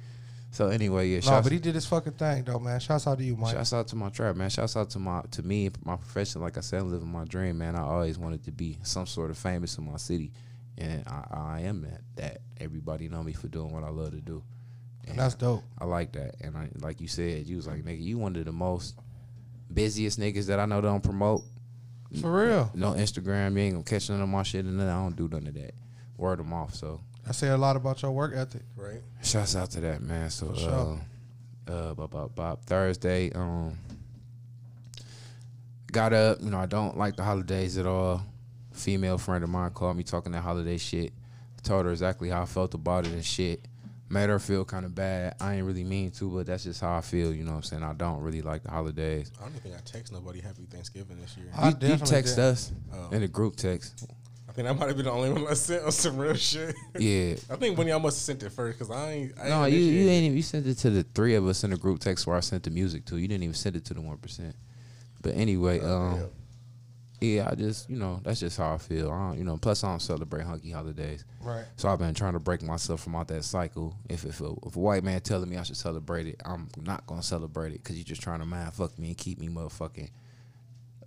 [0.49, 2.79] So anyway, yeah, no, shouts, but he did his fucking thing though, man.
[2.79, 3.53] Shouts out to you, Mike.
[3.53, 4.49] shouts out to my trap, man.
[4.49, 6.41] Shouts out to my to me, my profession.
[6.41, 7.75] Like I said, I'm living my dream, man.
[7.75, 10.31] I always wanted to be some sort of famous in my city,
[10.79, 12.01] and I, I am that.
[12.15, 14.41] That everybody know me for doing what I love to do.
[15.07, 15.63] And that's dope.
[15.77, 16.35] I like that.
[16.41, 18.95] And I, like you said, you was like, nigga, you one of the most
[19.71, 21.43] busiest niggas that I know don't promote.
[22.21, 22.71] For real.
[22.75, 25.27] No Instagram, you ain't gonna catch none of my shit and then I don't do
[25.27, 25.73] none of that.
[26.17, 26.75] Word them off.
[26.75, 28.61] So I say a lot about your work ethic.
[28.75, 29.01] Right.
[29.23, 30.29] shouts out to that man.
[30.29, 30.99] So For sure.
[31.67, 32.65] uh uh bop, bop, bop.
[32.65, 33.77] Thursday, um
[35.91, 38.21] got up, you know, I don't like the holidays at all.
[38.71, 41.13] Female friend of mine called me talking that holiday shit.
[41.63, 43.63] Told her exactly how I felt about it and shit.
[44.13, 45.35] Made her feel kind of bad.
[45.41, 47.33] I ain't really mean to, but that's just how I feel.
[47.33, 47.83] You know what I'm saying?
[47.83, 49.31] I don't really like the holidays.
[49.39, 51.47] I don't think I text nobody Happy Thanksgiving this year.
[51.57, 52.45] I you, you definitely text did.
[52.45, 53.09] us Oh.
[53.11, 54.05] in the group text.
[54.47, 56.75] I think I might have been the only one that sent us some real shit.
[56.99, 57.33] Yeah.
[57.49, 59.33] I think one of y'all must have sent it first because I ain't.
[59.41, 60.11] I No, ain't you you initiated.
[60.11, 62.35] ain't even you sent it to the three of us in the group text where
[62.35, 63.17] I sent the music to.
[63.17, 64.55] You didn't even send it to the one percent.
[65.23, 66.25] But anyway, um,
[67.23, 69.09] yeah, I just you know that's just how I feel.
[69.11, 71.65] I don't, you know, plus I don't celebrate hunky holidays, Right.
[71.77, 73.95] so I've been trying to break myself from out that cycle.
[74.09, 77.05] If if a, if a white man telling me I should celebrate it, I'm not
[77.07, 80.09] gonna celebrate it because you're just trying to mind fuck me and keep me motherfucking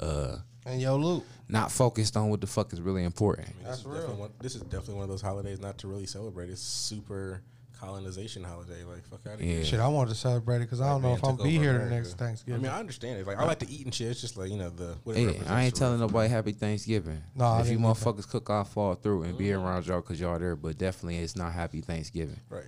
[0.01, 1.25] uh And yo, Luke.
[1.49, 3.49] not focused on what the fuck is really important.
[3.49, 4.17] I mean, That's this is real.
[4.17, 6.51] One, this is definitely one of those holidays not to really celebrate.
[6.51, 7.43] It's super
[7.81, 8.85] colonization holiday.
[8.85, 9.55] Like fuck out of Yeah.
[9.57, 9.65] here.
[9.65, 11.87] Shit, I wanted to celebrate it because I don't know if I'm be here the
[11.91, 12.61] next Thanksgiving.
[12.61, 13.27] I mean, I understand it.
[13.27, 14.09] Like I like to eat and shit.
[14.09, 14.97] It's just like you know the.
[15.13, 16.13] Hey, I ain't telling whatever.
[16.13, 17.23] nobody Happy Thanksgiving.
[17.35, 20.57] No, if you motherfuckers cook, I'll fall through and be around y'all because y'all there.
[20.57, 22.41] But definitely, it's not Happy Thanksgiving.
[22.49, 22.65] Right.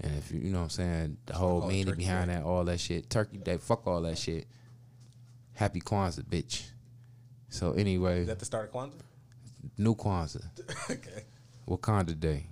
[0.00, 2.36] And if you, you know what I'm saying, the whole call it meaning behind Day.
[2.36, 4.46] that, all that shit, Turkey Day, fuck all that shit.
[5.54, 6.64] Happy Kwanzaa, bitch.
[7.48, 9.00] So anyway, Is that the start of Kwanzaa?
[9.78, 10.42] new Kwanzaa,
[10.90, 11.22] okay.
[11.68, 12.46] Wakanda Day.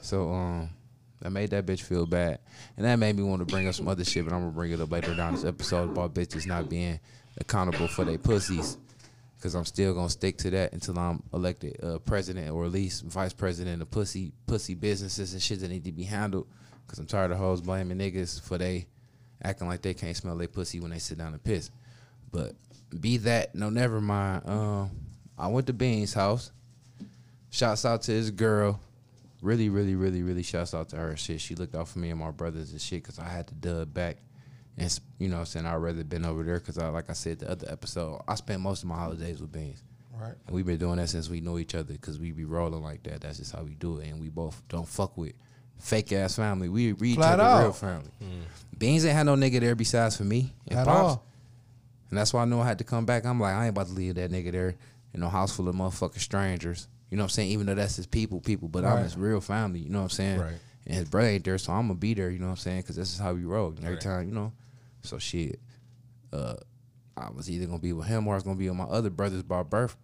[0.00, 0.70] So um,
[1.20, 2.38] that made that bitch feel bad,
[2.76, 4.72] and that made me want to bring up some other shit, but I'm gonna bring
[4.72, 6.98] it up later down this episode about bitches not being
[7.38, 8.78] accountable for their pussies.
[9.40, 13.04] Cause I'm still gonna stick to that until I'm elected uh, president or at least
[13.04, 16.46] vice president of pussy pussy businesses and shit that need to be handled.
[16.86, 18.86] Cause I'm tired of hoes blaming niggas for they
[19.42, 21.70] acting like they can't smell their pussy when they sit down and piss.
[22.30, 22.52] But
[23.00, 24.42] be that no, never mind.
[24.46, 24.90] Um,
[25.38, 26.52] I went to Bean's house.
[27.48, 28.78] Shouts out to his girl.
[29.42, 31.16] Really, really, really, really shouts out to her.
[31.16, 33.54] Shit, she looked out for me and my brothers and shit because I had to
[33.54, 34.18] dub back.
[34.76, 35.66] And, you know what I'm saying?
[35.66, 38.60] I'd rather been over there because, I, like I said the other episode, I spent
[38.60, 39.82] most of my holidays with Beans.
[40.18, 40.34] right.
[40.46, 43.02] And we've been doing that since we know each other because we be rolling like
[43.04, 43.20] that.
[43.22, 44.08] That's just how we do it.
[44.08, 45.32] And we both don't fuck with
[45.78, 46.68] fake ass family.
[46.68, 47.76] We read each Flat other real out.
[47.76, 48.10] family.
[48.22, 48.40] Hmm.
[48.78, 50.98] Beans ain't had no nigga there besides for me and At Pops.
[50.98, 51.26] all.
[52.10, 53.24] And that's why I know I had to come back.
[53.24, 54.74] I'm like, I ain't about to leave that nigga there
[55.14, 56.88] in a house full of motherfucking strangers.
[57.10, 57.50] You know what I'm saying?
[57.50, 59.80] Even though that's his people, people, but I'm his real family.
[59.80, 60.40] You know what I'm saying?
[60.40, 60.54] Right.
[60.86, 62.30] And his brother ain't there, so I'm gonna be there.
[62.30, 62.82] You know what I'm saying?
[62.82, 63.74] Because this is how we roll.
[63.78, 64.00] Every Right.
[64.00, 64.52] time, you know.
[65.02, 65.60] So shit,
[66.32, 66.54] uh,
[67.16, 69.10] I was either gonna be with him or I was gonna be with my other
[69.10, 69.96] brothers by birth.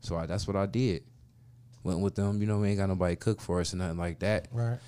[0.00, 1.02] So I, that's what I did.
[1.84, 2.40] Went with them.
[2.40, 4.48] You know, we ain't got nobody cook for us or nothing like that.
[4.52, 4.78] Right.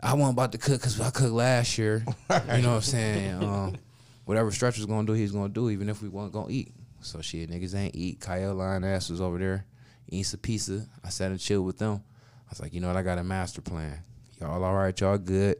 [0.00, 2.04] I wasn't about to cook because I cooked last year.
[2.06, 3.42] you know what I'm saying?
[3.42, 3.76] Um,
[4.24, 6.72] whatever Stretch was gonna do, he's gonna do, even if we weren't gonna eat.
[7.06, 8.20] So shit, niggas ain't eat.
[8.20, 9.64] Kyle line ass was over there
[10.08, 10.86] eating some pizza.
[11.04, 12.02] I sat and chilled with them.
[12.46, 12.96] I was like, you know what?
[12.96, 13.98] I got a master plan.
[14.40, 14.98] Y'all all right?
[15.00, 15.56] Y'all good?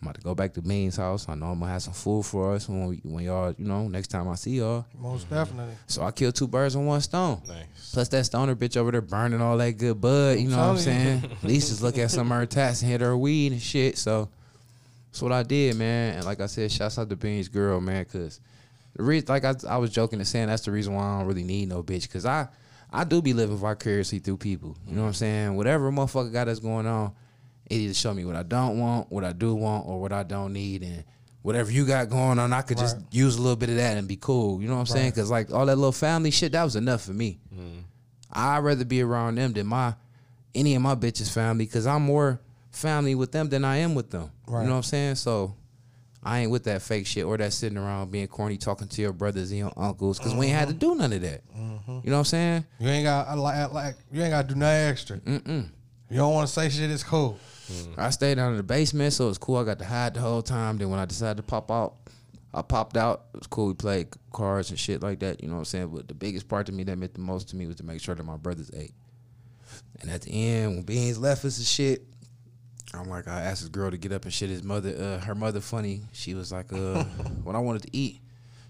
[0.00, 1.28] I'm about to go back to Bean's house.
[1.28, 3.88] I know I'm gonna have some food for us when we, when y'all, you know,
[3.88, 4.86] next time I see y'all.
[4.96, 5.34] Most mm-hmm.
[5.34, 5.74] definitely.
[5.88, 7.42] So I killed two birds with one stone.
[7.48, 7.92] Nice.
[7.92, 10.38] Plus that stoner bitch over there burning all that good bud.
[10.38, 11.24] You know what I'm saying?
[11.42, 13.98] At least just look at some of her tats and hit her weed and shit.
[13.98, 14.28] So
[15.10, 16.16] that's what I did, man.
[16.16, 18.40] And like I said, shouts out to Beans girl, man, cause
[18.98, 21.28] the reason, like I, I was joking and saying, that's the reason why I don't
[21.28, 22.48] really need no bitch, cause I,
[22.92, 24.76] I do be living vicariously through people.
[24.86, 25.56] You know what I'm saying?
[25.56, 27.12] Whatever motherfucker got that's going on,
[27.70, 30.24] it either show me what I don't want, what I do want, or what I
[30.24, 31.04] don't need, and
[31.42, 34.08] whatever you got going on, I could just use a little bit of that and
[34.08, 34.60] be cool.
[34.60, 35.12] You know what I'm saying?
[35.12, 37.38] Cause like all that little family shit, that was enough for me.
[37.54, 37.80] Mm-hmm.
[38.32, 39.94] I'd rather be around them than my
[40.54, 42.40] any of my bitches family because I'm more
[42.72, 44.32] family with them than I am with them.
[44.46, 44.62] Right.
[44.62, 45.14] You know what I'm saying?
[45.16, 45.54] So
[46.28, 49.14] I ain't with that fake shit or that sitting around being corny talking to your
[49.14, 51.40] brothers and your uncles because we ain't had to do none of that.
[51.56, 52.00] Mm-hmm.
[52.04, 52.64] You know what I'm saying?
[52.78, 55.16] You ain't got like, like you ain't got to do nothing extra.
[55.20, 55.70] Mm-mm.
[56.10, 56.90] You don't want to say shit.
[56.90, 57.38] It's cool.
[57.72, 57.98] Mm-hmm.
[57.98, 59.56] I stayed down in the basement, so it was cool.
[59.56, 60.76] I got to hide the whole time.
[60.76, 61.94] Then when I decided to pop out,
[62.52, 63.24] I popped out.
[63.32, 63.68] It was cool.
[63.68, 65.42] We played cards and shit like that.
[65.42, 65.88] You know what I'm saying?
[65.88, 68.02] But the biggest part to me that meant the most to me was to make
[68.02, 68.92] sure that my brothers ate.
[70.02, 72.04] And at the end, when Beans left us and shit,
[72.94, 74.48] I'm like, I asked this girl to get up and shit.
[74.50, 76.02] His mother, uh, her mother, funny.
[76.12, 77.04] She was like, uh,
[77.44, 78.20] when I wanted to eat,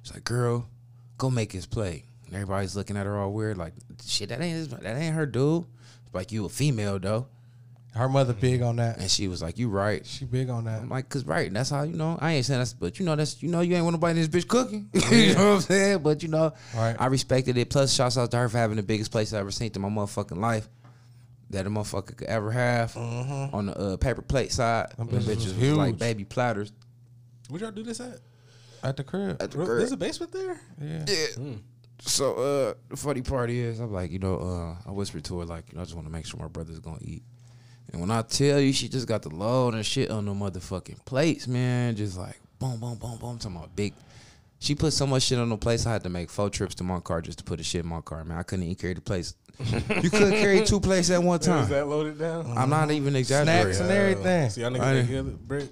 [0.02, 0.68] she's like, girl,
[1.18, 2.04] go make his plate.
[2.26, 3.74] And everybody's looking at her all weird, like,
[4.04, 5.64] shit, that ain't his, that ain't her dude.
[6.04, 7.28] It's like you a female though.
[7.94, 8.98] Her mother big on that.
[8.98, 10.04] And she was like, you right.
[10.04, 10.82] She big on that.
[10.82, 12.18] I'm like, cause right, that's how you know.
[12.20, 14.30] I ain't saying that's, but you know that's you know you ain't want nobody in
[14.30, 14.88] this bitch cooking.
[14.92, 15.98] you know what I'm saying?
[16.02, 16.94] But you know, Right.
[16.98, 17.70] I respected it.
[17.70, 19.88] Plus, shouts out to her for having the biggest place I ever seen in my
[19.88, 20.68] motherfucking life
[21.50, 24.92] that a motherfucker could ever have on the uh, paper plate side.
[24.96, 26.72] Them Them bitches bitches was was like baby platters.
[27.48, 28.18] Where'd y'all do this at?
[28.82, 29.42] At the crib.
[29.42, 29.78] At the crib.
[29.78, 30.60] There's a basement there.
[30.80, 31.04] Yeah.
[31.08, 31.54] Yeah.
[32.00, 35.44] So uh, the funny part is, I'm like, you know, uh, I whispered to her
[35.44, 37.22] like, you know, I just want to make sure my brother's gonna eat.
[37.90, 41.04] And when I tell you, she just got the load and shit on the motherfucking
[41.06, 41.96] plates, man.
[41.96, 43.38] Just like boom, boom, boom, boom.
[43.38, 43.94] Talking about big.
[44.60, 45.86] She put so much shit on the plates.
[45.86, 47.88] I had to make four trips to my car just to put the shit in
[47.88, 48.38] my car, man.
[48.38, 49.34] I couldn't even carry the plates.
[50.02, 51.64] you couldn't carry two plates at one time.
[51.64, 52.56] Is that loaded down?
[52.56, 53.74] I'm not even exaggerating.
[53.74, 54.50] Snacks and everything.
[54.50, 55.68] See, y'all niggas I- that good, brick.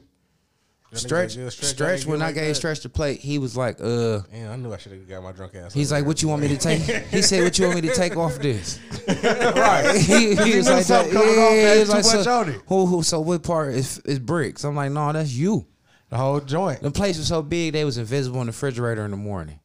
[0.92, 2.06] Y'all Stretch, stretch.
[2.06, 2.54] When good I gave that?
[2.54, 4.20] Stretch the plate, he was like, uh.
[4.30, 5.74] Damn, I knew I should have got my drunk ass.
[5.74, 6.80] He's like, "What you want me to take?"
[7.10, 9.96] He said, "What you want me to take off this?" right.
[9.96, 11.20] he, he was like, something that.
[11.20, 12.60] coming off Yeah, that he was too like, much so, on it.
[12.68, 14.62] Who, who, so what part is is bricks?
[14.64, 15.66] I'm like, no, that's you.
[16.08, 16.82] The whole joint.
[16.82, 19.58] The place was so big they was invisible in the refrigerator in the morning.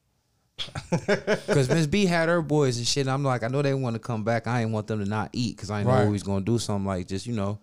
[1.47, 3.01] Cause Miss B had her boys and shit.
[3.01, 4.47] And I'm like, I know they want to come back.
[4.47, 6.05] I ain't want them to not eat because I know Right.
[6.05, 7.59] we was gonna do something like just you know,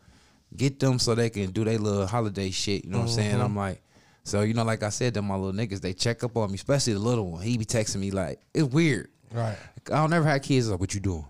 [0.56, 2.84] get them so they can do their little holiday shit.
[2.84, 3.16] You know what I'm Mm-hmm.
[3.30, 3.40] saying?
[3.40, 3.82] I'm like,
[4.24, 6.56] so you know, like I said, to my little niggas, they check up on me,
[6.56, 7.42] especially the little one.
[7.42, 9.08] He be texting me like, it's weird.
[9.32, 9.56] Right.
[9.86, 11.24] I don't never have kids like, what you doing?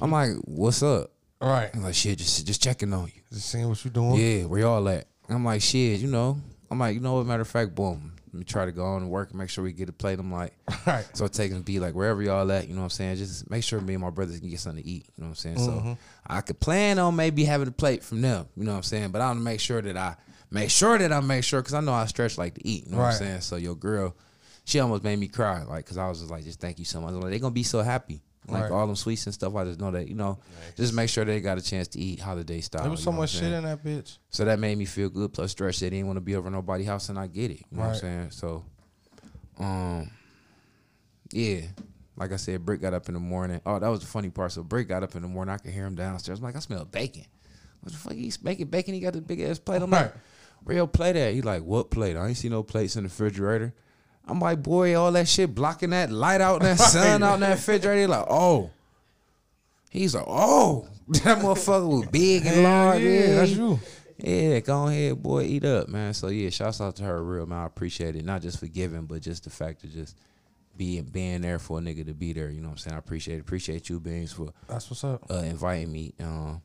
[0.00, 1.10] I'm like, what's up?
[1.40, 1.70] Right.
[1.74, 3.20] I'm like, shit, just just checking on you.
[3.32, 4.14] Just seeing what you doing.
[4.14, 5.06] Yeah, where y'all at?
[5.28, 6.40] I'm like, shit, you know.
[6.70, 7.26] I'm like, you know what?
[7.26, 8.11] Matter of fact, boom.
[8.32, 10.18] Let me try to go on and work and make sure we get a plate.
[10.18, 10.54] I'm like,
[10.86, 11.06] Right.
[11.12, 13.16] so taking be like wherever y'all at, you know what I'm saying?
[13.16, 15.06] Just make sure me and my brothers can get something to eat.
[15.16, 15.58] You know what I'm saying?
[15.58, 15.92] So mm-hmm.
[16.26, 18.46] I could plan on maybe having a plate from them.
[18.56, 19.10] You know what I'm saying?
[19.10, 20.16] But I want to make sure that I
[20.50, 22.86] make sure that I make sure because I know I stretch like to eat.
[22.86, 23.40] You know what I'm saying?
[23.42, 24.16] So your girl,
[24.64, 27.00] she almost made me cry, like because I was just like, just thank you so
[27.00, 27.12] much.
[27.12, 28.22] Like, they gonna be so happy.
[28.48, 28.72] Like Right.
[28.72, 30.38] all them sweets and stuff, I just know that you know,
[30.76, 32.82] just make sure they got a chance to eat holiday style.
[32.82, 33.52] There was so much shit saying?
[33.54, 34.18] in that bitch.
[34.30, 35.32] So that made me feel good.
[35.32, 37.60] Plus, stress they didn't want to be over nobody's house, and I get it.
[37.70, 38.30] You know what I'm saying?
[38.32, 38.64] So,
[39.60, 40.10] um,
[41.30, 41.60] yeah,
[42.16, 43.60] like I said, Brick got up in the morning.
[43.64, 44.52] Oh, that was the funny part.
[44.52, 45.54] So Brick got up in the morning.
[45.54, 46.38] I could hear him downstairs.
[46.40, 47.24] I'm like, I smell bacon.
[47.80, 48.12] What the fuck?
[48.12, 48.94] He's making bacon.
[48.94, 49.82] He got the big ass plate.
[49.82, 50.14] I'm like, Right.
[50.64, 51.32] where your plate at?
[51.34, 52.16] He like, what plate?
[52.16, 53.72] I ain't see no plates in the refrigerator.
[54.26, 57.40] I'm like, boy, all that shit blocking that light out and that sun out in
[57.40, 58.08] that refrigerator.
[58.08, 58.70] Like, oh.
[59.90, 63.02] He's like, oh, that motherfucker was big and large.
[63.02, 63.78] yeah, that's you.
[64.18, 66.14] Yeah, go ahead, boy, eat up, man.
[66.14, 67.58] So yeah, shouts out to her, real man.
[67.58, 68.24] I appreciate it.
[68.24, 70.16] Not just for giving, but just the fact of just
[70.76, 72.48] being being there for a nigga to be there.
[72.48, 72.94] You know what I'm saying?
[72.94, 73.40] I appreciate it.
[73.40, 75.28] Appreciate you, Beans, for That's what's up.
[75.30, 76.14] uh, inviting me.
[76.20, 76.62] Um,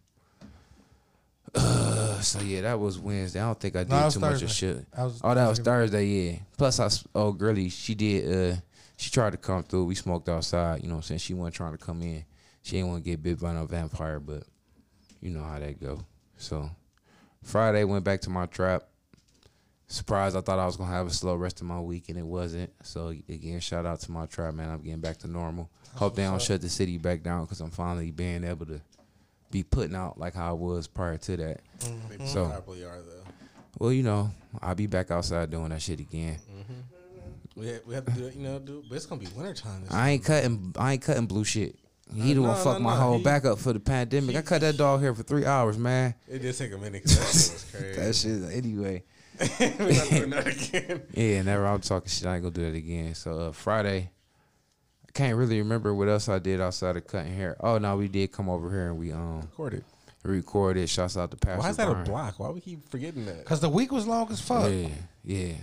[1.58, 3.40] uh, so yeah, that was Wednesday.
[3.40, 4.86] I don't think I did No, too much of shit.
[4.98, 6.06] Was- oh, that was Thursday.
[6.06, 6.40] Yeah.
[6.58, 8.54] Plus, I oh girly, she did.
[8.54, 8.58] Uh,
[8.98, 9.86] she tried to come through.
[9.86, 10.82] We smoked outside.
[10.82, 11.20] You know what I'm saying?
[11.20, 12.26] She wasn't trying to come in.
[12.64, 14.44] She didn't want to get bit by no vampire, but
[15.22, 16.02] you know how that go.
[16.38, 16.70] So
[17.44, 18.84] Friday went back to my trap.
[19.90, 22.26] Surprised, I thought I was gonna have a slow rest of my week, and it
[22.26, 22.72] wasn't.
[22.84, 24.70] So again, shout out to my trap, man.
[24.70, 25.70] I'm getting back to normal.
[25.96, 28.82] Hope they don't shut the city back down because I'm finally being able to
[29.52, 31.62] be putting out like how I was prior to that.
[32.18, 33.14] They So- probably are though.
[33.80, 36.38] Well, you know, I'll be back outside doing that shit again.
[37.56, 38.84] We have, we have to do it, you know, do.
[38.88, 39.84] But it's gonna be wintertime.
[39.84, 40.74] This I ain't cutting.
[40.78, 41.76] I ain't cutting blue shit.
[42.14, 44.36] He the no, one no, fuck my no, whole he- back up for the pandemic.
[44.36, 46.14] I cut that dog here for three hours, man.
[46.28, 47.66] It did take a minute because that shit was
[48.16, 48.40] crazy.
[48.40, 48.58] That shit.
[48.58, 49.04] Anyway.
[49.60, 51.02] We're not doing that again.
[51.14, 51.66] Yeah, never.
[51.68, 52.26] I'm talking shit.
[52.28, 53.14] I ain't gonna do that again.
[53.16, 54.17] So uh, Friday, I
[55.18, 57.58] can't really remember what else I did outside of cutting hair.
[57.60, 59.84] Oh no, we did come over here and we um Recorded.
[60.24, 60.88] recorded.
[60.88, 61.60] Shouts out to Pastor.
[61.60, 62.40] Why is that a block?
[62.40, 63.44] Why we keep forgetting that?
[63.44, 64.72] Cause the week was long as fuck.
[64.72, 64.90] Yeah,
[65.24, 65.54] yeah.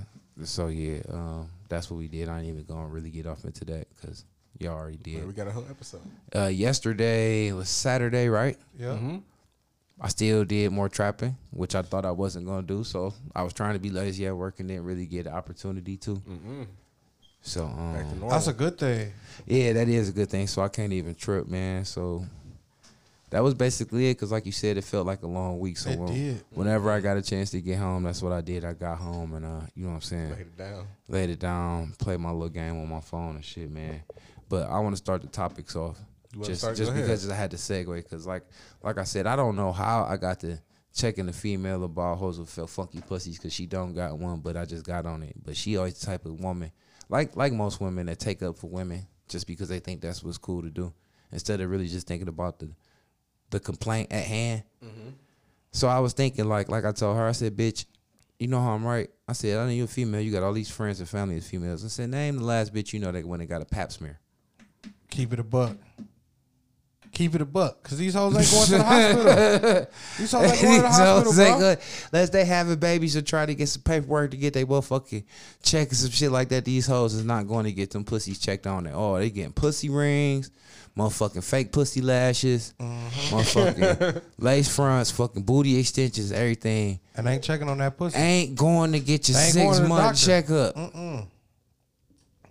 [0.43, 2.29] So yeah, um, that's what we did.
[2.29, 4.25] I ain't even gonna really get off into that because
[4.59, 5.19] y'all already did.
[5.19, 6.03] Yeah, we got a whole episode.
[6.35, 8.59] Uh, yesterday was Saturday, right?
[8.77, 8.89] Yeah.
[8.89, 9.19] Mm-hmm.
[10.01, 12.83] I still did more trapping, which I thought I wasn't gonna do.
[12.83, 15.97] So I was trying to be lazy at work and didn't really get the opportunity
[15.99, 16.17] to.
[16.17, 16.63] Mm-hmm.
[17.47, 18.25] So um.
[18.29, 19.13] That's a good thing.
[19.47, 20.47] yeah, that is a good thing.
[20.47, 21.85] So I can't even trip, man.
[21.85, 22.25] So
[23.31, 24.15] that was basically it.
[24.19, 25.77] Cause like you said, it felt like a long week.
[25.77, 26.45] So It when- did.
[26.51, 28.65] whenever I got a chance to get home, that's what I did.
[28.65, 30.31] I got home and uh, you know what I'm saying.
[30.31, 30.87] Laid it down.
[31.09, 34.03] laid it down, played my little game on my phone and shit, man.
[34.49, 35.99] But I want to start the topics off
[36.43, 36.77] just start?
[36.77, 37.05] just Go ahead.
[37.07, 38.43] because I had to segue because like
[38.83, 40.59] like I said, I don't know how I got to
[40.95, 44.57] checking the female about hoes with felt funky pussies because she don't got one, but
[44.57, 45.35] I just got on it.
[45.45, 46.71] But she always the type of woman
[47.09, 50.39] like like most women that take up for women just because they think that's what's
[50.39, 50.93] cool to do
[51.33, 52.71] instead of really just thinking about the
[53.51, 54.63] the complaint at hand.
[54.85, 55.11] Mm-hmm.
[55.73, 57.87] So I was thinking like like I told her, I said, bitch,
[58.39, 59.09] you know how I'm right.
[59.29, 61.49] I said, I know you're a female, you got all these friends and family as
[61.49, 61.85] females.
[61.85, 64.21] I said, name the last bitch you know that went and got a pap smear.
[65.11, 65.77] Keep it a buck.
[67.15, 67.83] Keep it a buck.
[67.85, 69.87] Cause these hoes ain't going to the hospital.
[70.19, 71.59] These hoes ain't going to the hospital, bro.
[71.59, 71.79] good.
[72.13, 75.25] Unless they having babies or try to get some paperwork to get their motherfucking
[75.63, 76.65] check and some shit like that.
[76.65, 78.93] These hoes is not going to get them pussies checked on it.
[78.95, 80.51] Oh, they getting pussy rings,
[80.99, 83.37] motherfucking fake pussy lashes, Mm-hmm.
[83.37, 86.99] motherfucking lace fronts, fucking booty extensions, everything.
[87.17, 88.19] And ain't checking on that pussy.
[88.19, 90.75] Ain't going to get your They ain't going six month checkup.
[90.75, 91.27] Mm-mm.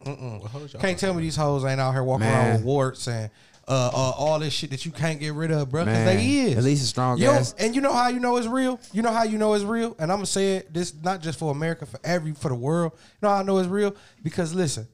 [0.06, 0.41] Mm-mm.
[0.41, 2.45] What Can't tell me these hoes ain't out here walking Man.
[2.48, 3.30] around with warts and
[3.68, 5.85] uh, uh, all this shit that you can't get rid of, bro.
[5.85, 6.57] Cause they is.
[6.57, 7.56] At least a strong You know- ass.
[7.57, 8.80] and you know how you know it's real?
[8.91, 9.95] You know how you know it's real?
[9.99, 12.91] And I'm gonna say it this not just for America, for every for the world.
[12.95, 13.95] You know how I know it's real?
[14.22, 14.88] Because listen,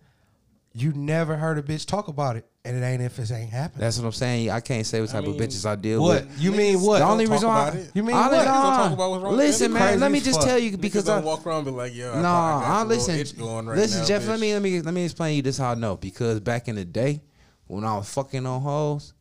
[0.74, 3.82] you never heard a bitch talk about it, and it ain't if it ain't happening.
[3.82, 4.52] That's what I'm saying.
[4.52, 6.26] I can't say what type mean, of bitches I deal what?
[6.28, 6.40] with.
[6.40, 7.00] You mean what?
[7.00, 7.92] The only reason why about it.
[7.96, 8.46] You mean Honestly, what?
[8.46, 8.94] Don't talk nah.
[8.94, 10.00] about what's wrong Listen, man.
[10.00, 10.48] Let me just fuck.
[10.48, 12.28] tell you Because because I I walk around and be like, yo, I no, probably
[12.28, 13.40] got I a little listen.
[13.40, 14.22] going right listen, now, Jeff.
[14.24, 14.28] bitch.
[14.28, 16.76] Let me let me let me explain you this how I know because back in
[16.76, 17.22] the day
[17.70, 19.14] when I was fucking on hoes.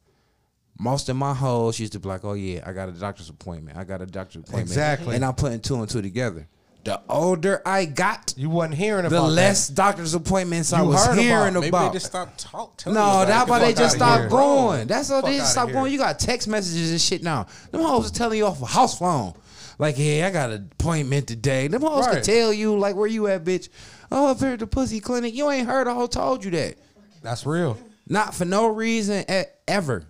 [0.81, 3.77] Most of my hoes used to be like, "Oh yeah, I got a doctor's appointment.
[3.77, 5.17] I got a doctor's appointment." Exactly.
[5.17, 6.47] And I'm putting two and two together.
[6.85, 9.35] The older I got, You wasn't hearing about the that.
[9.35, 13.03] less doctor's appoints I was heard about- hearing Maybe they just stopped talk, telling you
[13.03, 14.87] No, about that's why they just stopped going.
[14.87, 15.93] That's how they just stopped going.
[15.93, 17.47] You got text messages and shit now.
[17.73, 19.35] Them hoes are telling you off a house phone.
[19.81, 21.67] Like, hey, I got an appointment today.
[21.69, 23.69] Them hoes can tell you, like, where you at, bitch.
[24.11, 25.35] Oh, up here at the pussy clinic.
[25.35, 26.77] You ain't heard a hoe told you that.
[27.23, 27.77] That's real.
[28.09, 29.25] Not for no reason
[29.67, 30.07] ever.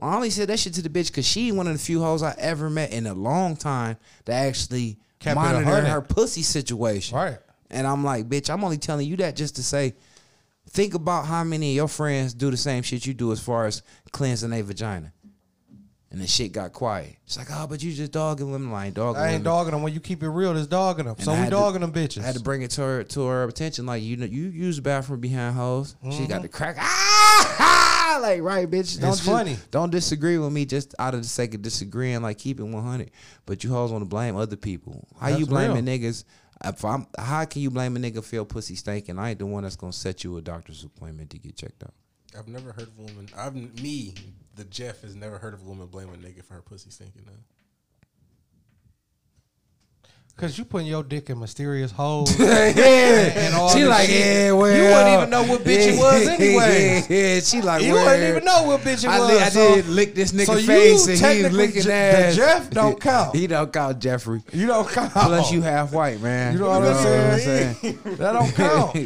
[0.00, 2.22] I only said that shit to the bitch because she one of the few hoes
[2.22, 3.96] I ever met in a long time
[4.26, 7.16] that actually Kept monitored her pussy situation.
[7.16, 7.38] Right.
[7.70, 9.94] And I'm like, bitch, I'm only telling you that just to say,
[10.70, 13.66] think about how many of your friends do the same shit you do as far
[13.66, 13.82] as
[14.12, 15.12] cleansing their vagina.
[16.10, 17.16] And the shit got quiet.
[17.26, 18.72] She's like, oh, but you just dogging women.
[18.72, 19.44] I ain't dogging I ain't women.
[19.44, 19.82] dogging them.
[19.82, 21.16] When you keep it real, it's dogging them.
[21.16, 22.22] And So I we had to- dogging them bitches.
[22.22, 23.84] I had to bring it to her to her attention.
[23.84, 25.96] Like you know, you use the bathroom behind hoes.
[26.04, 26.24] She Mm-hmm.
[26.26, 26.76] got the crack.
[26.78, 28.98] Ah, like right, bitch.
[29.00, 29.56] Don't It's just- funny.
[29.70, 32.22] Don't disagree with me just out of the sake of disagreeing.
[32.22, 33.10] Like keep it one hundred.
[33.44, 35.06] But you hoes want to blame other people.
[35.20, 35.98] How you blaming real.
[35.98, 36.24] niggas?
[36.64, 39.18] If I'm, how can you blame a nigga feel pussy stinking?
[39.18, 41.92] I ain't the one that's gonna set you a doctor's appointment to get checked out.
[42.36, 43.28] I've never heard of a woman.
[43.36, 44.14] I've me,
[44.58, 47.22] the Jeff, has never heard of a woman blaming a nigga for her pussy stinking.
[47.26, 47.32] Though.
[50.36, 52.38] Cause you putting your dick in mysterious holes.
[52.38, 54.20] yeah, she like, shit.
[54.24, 57.02] yeah, well, You wouldn't even know what bitch it was anyway.
[57.08, 59.28] yeah, she like, You well, wouldn't even know what bitch it I, was.
[59.30, 61.88] li- I so did lick this nigga so face and he was technically licking Je-
[61.88, 62.36] the ass.
[62.36, 63.34] Jeff don't count.
[63.34, 64.40] he don't count, Jeffrey.
[64.52, 65.10] you don't count.
[65.10, 66.52] Plus, you half white, man.
[66.52, 67.02] You know what I'm I'm
[67.40, 67.74] saying?
[67.74, 67.98] saying?
[68.18, 68.96] that don't count.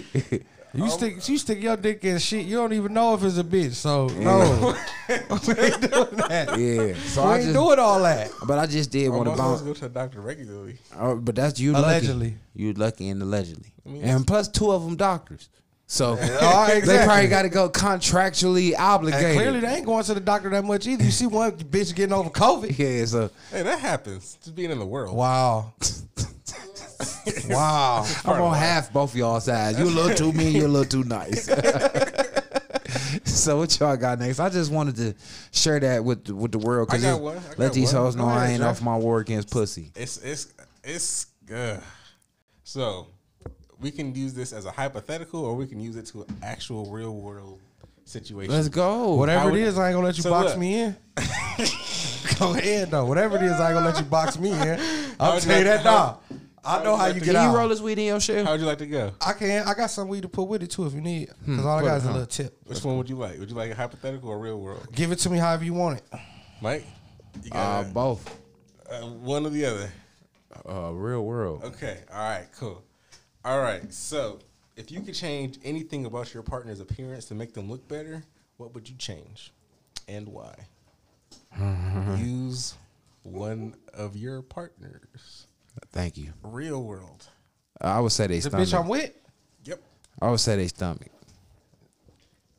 [0.75, 0.89] You oh.
[0.89, 2.47] stick you stick your dick in shit.
[2.47, 3.73] You don't even know if it's a bitch.
[3.75, 4.75] So no,
[5.09, 6.59] we ain't doing that.
[6.59, 6.95] yeah.
[7.09, 8.31] So we I ain't just, doing all that.
[8.47, 9.63] but I just did want to Most of us bounce.
[9.63, 10.79] go to the doctor regularly.
[10.99, 12.27] Oh, but that's you Allegedly.
[12.29, 12.39] lucky.
[12.55, 13.73] You lucky and allegedly.
[13.85, 15.51] mean, and plus, two of them doctors.
[15.87, 17.07] So Oh, they exactly.
[17.07, 19.35] probably got to go contractually And obligated.
[19.37, 21.05] clearly, they ain't going to the doctor that much either.
[21.05, 22.79] You see one bitch getting over COVID.
[22.79, 23.05] yeah.
[23.05, 24.39] So Hey, that happens.
[24.43, 25.15] Just being in the world.
[25.15, 25.75] Wow.
[27.49, 28.07] wow.
[28.25, 29.79] I'm on half both y'all sides.
[29.79, 31.47] You a little too mean, you a little too nice.
[33.25, 34.39] so what y'all got next?
[34.41, 35.15] I just wanted to
[35.53, 36.89] share that with the, with the world.
[36.89, 37.37] 'cause I got it- one.
[37.39, 38.03] I got let these one.
[38.05, 38.79] hoes know Go I ain't Jeff.
[38.79, 39.91] off my war against pussy.
[39.95, 40.53] It's it's
[40.85, 41.81] it's uh,
[42.65, 43.07] so
[43.81, 46.91] we can use this as a hypothetical, or we can use it to an actual
[46.91, 47.61] real world
[48.05, 48.53] situation.
[48.55, 49.15] Let's go.
[49.15, 50.59] Whatever How it would- is, I ain't gonna let you So box look.
[50.59, 50.97] me in.
[52.39, 53.05] Go ahead though.
[53.07, 54.81] Whatever it is, I ain't gonna let you box me in.
[55.21, 56.21] I'll would tell you you that like- now.
[56.65, 57.51] I know how you you get to- Can out.
[57.53, 58.45] you roll this weed in your shit?
[58.45, 59.13] How would you like to go?
[59.21, 59.67] I can.
[59.67, 61.31] I got some weed to put with it too if you need.
[61.45, 62.57] Because all I got it is a little tip.
[62.67, 63.39] Which one would you like?
[63.41, 64.87] Would you like a hypothetical or real world?
[64.95, 66.05] Give it to me however you want it.
[66.61, 66.87] Mike,
[67.43, 68.39] you Uh, got both.
[68.89, 69.93] uh, one or the other.
[70.69, 71.65] Uh, real world.
[71.65, 71.99] Okay.
[72.13, 72.47] All right.
[72.57, 72.83] Cool.
[73.45, 73.93] All right.
[73.93, 74.39] So,
[74.77, 78.23] if you could change anything about your partner's appearance to make them look better,
[78.59, 79.53] what would you change,
[80.07, 80.55] and why?
[82.19, 82.75] Use
[83.25, 85.47] one of your partners.
[85.93, 86.33] Thank you.
[86.43, 87.27] Real world.
[87.81, 88.69] I would say they The stomach.
[88.69, 89.11] bitch I'm with.
[89.65, 89.81] Yep.
[90.21, 91.09] I would say they stomach.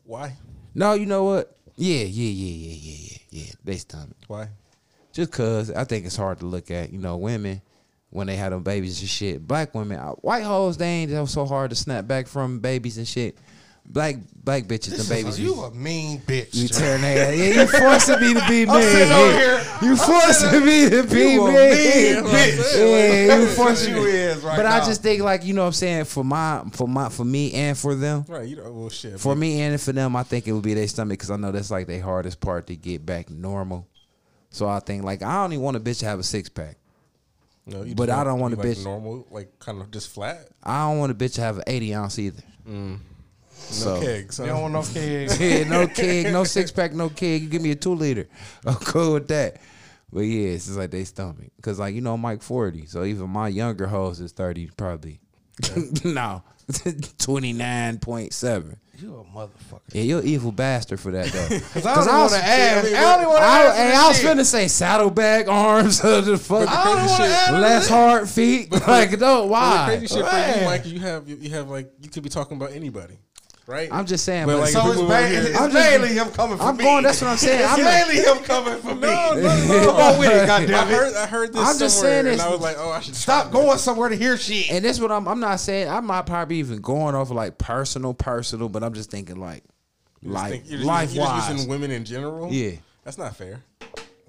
[0.06, 0.34] Why?
[0.76, 1.56] No, you know what?
[1.76, 3.52] Yeah, yeah, yeah, yeah, yeah, yeah, yeah.
[3.64, 4.18] They stomach.
[4.28, 4.50] Why?
[5.12, 6.92] Just cause I think it's hard to look at.
[6.92, 7.62] You know, women
[8.10, 9.48] when they had them babies and shit.
[9.48, 13.38] Black women, white hoes, they ain't so hard to snap back from babies and shit.
[13.86, 15.40] Black black bitches and babies.
[15.40, 16.56] you a mean bitch.
[16.56, 17.38] You tearing ass.
[17.38, 18.70] Yeah, you forcing me to be mean.
[18.70, 19.64] over here.
[19.84, 22.24] You forcing me to be You a mean.
[22.24, 23.28] mean bitch.
[23.28, 25.74] Yeah, you forcing you is right But I just think like you know what I'm
[25.74, 28.26] saying for my for my for me and for them.
[28.28, 28.48] Right.
[28.48, 28.72] You know.
[28.72, 29.20] Well, shit.
[29.20, 31.36] For but- me and for them, I think it would be their stomach because I
[31.36, 33.88] know that's like the hardest part to get back normal.
[34.50, 36.78] So I think like I don't even want a bitch to have a six pack.
[37.68, 40.48] No, you but I don't want a like bitch- normal, like kind of just flat.
[40.64, 42.42] I don't want a bitch to have an 80 ounce either.
[42.68, 42.98] Mm.
[43.69, 44.34] No So- keg.
[44.34, 45.40] So You don't want no kids.
[45.40, 47.41] Yeah, no keg, no six pack, no keg.
[47.44, 48.27] You give me a two liter.
[48.65, 49.57] I'm cool with that.
[50.11, 51.52] But yeah, it's just like they stomach.
[51.61, 52.85] Cause like, you know, Mike 40.
[52.85, 55.19] So even my younger hoes is 30 probably.
[56.03, 56.44] no.
[56.68, 58.76] 29.7.
[58.99, 59.81] You a motherfucker.
[59.91, 61.48] Yeah, you're an evil bastard for that though.
[61.73, 62.88] Cause I don't want to ask.
[62.88, 63.76] I don't want to I, ask.
[63.77, 67.52] hey, I was finna say saddlebag arms, the fuck, I don't want to shit- ask.
[67.53, 68.72] less hard feet.
[68.88, 69.90] like, no, Well, why?
[69.91, 70.60] the crazy shit for Man.
[70.60, 73.18] you, Mike, you have you have like you could be talking about anybody,
[73.68, 73.90] right?
[73.91, 76.57] I'm just saying, But but like- So it's, ba- it's I'm just- mainly him coming
[76.57, 76.84] for I'm me.
[76.84, 77.03] going.
[77.03, 77.61] That's what I'm saying.
[77.61, 79.02] It's I'm mainly him coming for me.
[79.07, 79.85] no, no, no.
[79.85, 80.94] Come on with it, I goddamn it.
[80.94, 82.99] heard I heard this I'm just somewhere, saying and this- I was like, oh, I
[82.99, 84.72] should Stop try going somewhere to hear shit.
[84.72, 85.27] And that's what I'm.
[85.27, 85.90] I'm not saying.
[85.90, 89.64] I'm not probably even going off of like personal, personal, but I'm just thinking like,
[89.64, 89.72] this.
[90.22, 91.52] You just like think- you're just- life you're just wise.
[91.52, 92.52] using women in general.
[92.52, 92.72] Yeah.
[93.03, 93.61] that's not fair.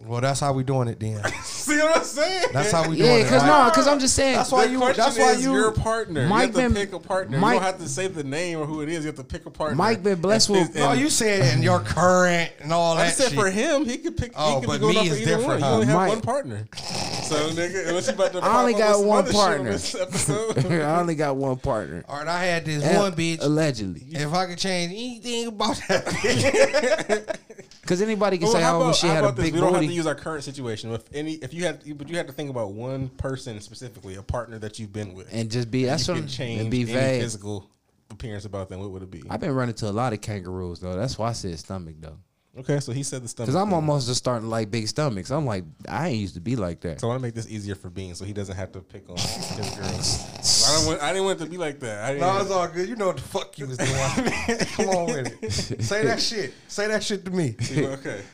[0.02, 1.22] Well, that's how we doing it then.
[1.44, 2.48] See what I'm saying?
[2.52, 3.18] That's how we doing Yeah, it.
[3.20, 3.64] Yeah, because right?
[3.64, 4.36] no, because I'm just saying.
[4.36, 4.78] That's why the you.
[4.78, 5.54] question That's why is you.
[5.54, 6.26] your partner.
[6.28, 7.38] Mike you have to been- pick a partner.
[7.38, 9.02] Mike- you don't have to say the name or who it is.
[9.04, 9.76] You have to pick a partner.
[9.76, 13.04] Mike been blessed And- with- and- No, you said in your current and all I
[13.06, 13.38] that said shit.
[13.38, 14.32] for him, he could pick.
[14.36, 15.60] Oh, he could but be going me is different, one.
[15.62, 15.66] huh?
[15.68, 16.68] You only have Mike- one partner.
[16.74, 18.38] So nigga, unless you about to.
[18.40, 19.70] I only got with some one other shit on partner.
[20.02, 20.66] episode.
[20.82, 22.04] I only got one partner.
[22.10, 23.38] All right, I had this And- one bitch.
[23.42, 24.02] allegedly.
[24.10, 27.38] If I could change anything about that
[27.80, 30.06] Because anybody can say, how "Oh, she had a big We don't have to use
[30.06, 30.92] our current situation.
[30.92, 34.22] If any, if you had, but you had to think about one person specifically, a
[34.22, 37.22] partner that you've been with, And just be that's you what change and be vague.
[37.22, 37.70] physical
[38.10, 38.80] appearance about them.
[38.80, 39.22] What would it be?
[39.30, 40.94] I've been running to a lot of kangaroos though.
[40.96, 42.18] That's why I said stomach though.
[42.56, 43.48] Okay, so he said the stomach.
[43.48, 43.74] Cause I'm thing.
[43.74, 45.30] almost just starting to like big stomachs.
[45.32, 47.00] I'm like, I ain't used to be like that.
[47.00, 49.10] So I want to make this easier for Bean, so he doesn't have to pick
[49.10, 50.64] on his girls.
[50.68, 51.02] I don't want.
[51.02, 52.04] I didn't want it to be like that.
[52.04, 52.88] I didn't, No, it's all good.
[52.88, 53.90] You know what the fuck you was doing.
[54.76, 55.82] Come on with it.
[55.82, 56.54] Say that shit.
[56.68, 57.56] Say that shit to me.
[57.72, 57.86] okay.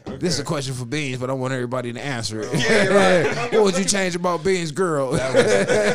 [0.06, 0.16] okay.
[0.18, 2.50] This is a question for Beans, but I want everybody to answer it.
[2.52, 5.12] Yeah, what would you change about Beans' girl?
[5.12, 5.34] That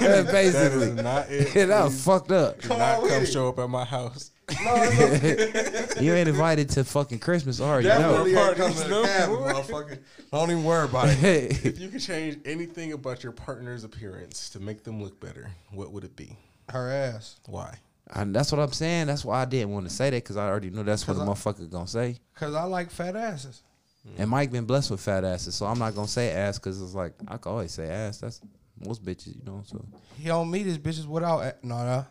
[0.02, 1.54] is Basically, not it.
[1.54, 2.60] yeah, that was fucked up.
[2.60, 3.26] do Come not on with come it.
[3.28, 4.32] show up at my house.
[4.64, 7.88] No, it's You ain't invited to fucking Christmas, are you?
[7.88, 8.48] definitely No.
[8.48, 9.04] ain't coming to the No.
[9.04, 10.00] cabin, motherfucker.
[10.32, 11.66] Don't even worry about it.
[11.66, 15.92] If you could change anything about your partner's appearance to make them look better, what
[15.92, 16.38] would it be?
[16.70, 17.38] Her ass.
[17.48, 17.80] Why?
[18.14, 19.08] And that's what I'm saying.
[19.08, 21.26] That's why I didn't want to say that because I already knew that's what the
[21.26, 22.18] Cause motherfucker gonna say.
[22.36, 23.64] Cause I like fat asses.
[24.08, 24.22] Hmm.
[24.22, 26.94] And Mike been blessed with fat asses, so I'm not gonna say ass because it's
[26.94, 28.20] like I can always say ass.
[28.20, 28.42] That's
[28.86, 29.64] most bitches, you know.
[29.66, 29.84] So
[30.20, 32.06] He don't meet his bitches without a- no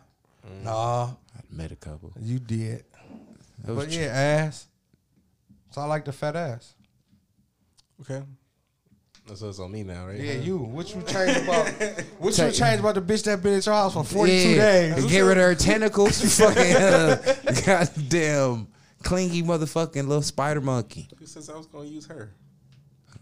[0.45, 0.63] hmm.
[0.65, 1.17] no.
[1.55, 2.11] Nah, met a couple.
[2.21, 2.83] you did.
[3.67, 4.67] It was But tr- yeah, ass.
[5.71, 6.73] So I like the fat ass.
[8.01, 8.21] Okay.
[9.33, 10.19] So it's on me now, right?
[10.19, 10.57] Yeah, you.
[10.57, 11.67] What you change about?
[12.19, 14.49] What you Take- change about the bitch that been at your house for forty two
[14.51, 15.05] Yeah, days?
[15.05, 16.21] Get rid of her tentacles.
[16.21, 18.67] you fucking uh, goddamn
[19.03, 21.07] clingy motherfucking little spider monkey.
[21.17, 22.31] Who says I was gonna use her?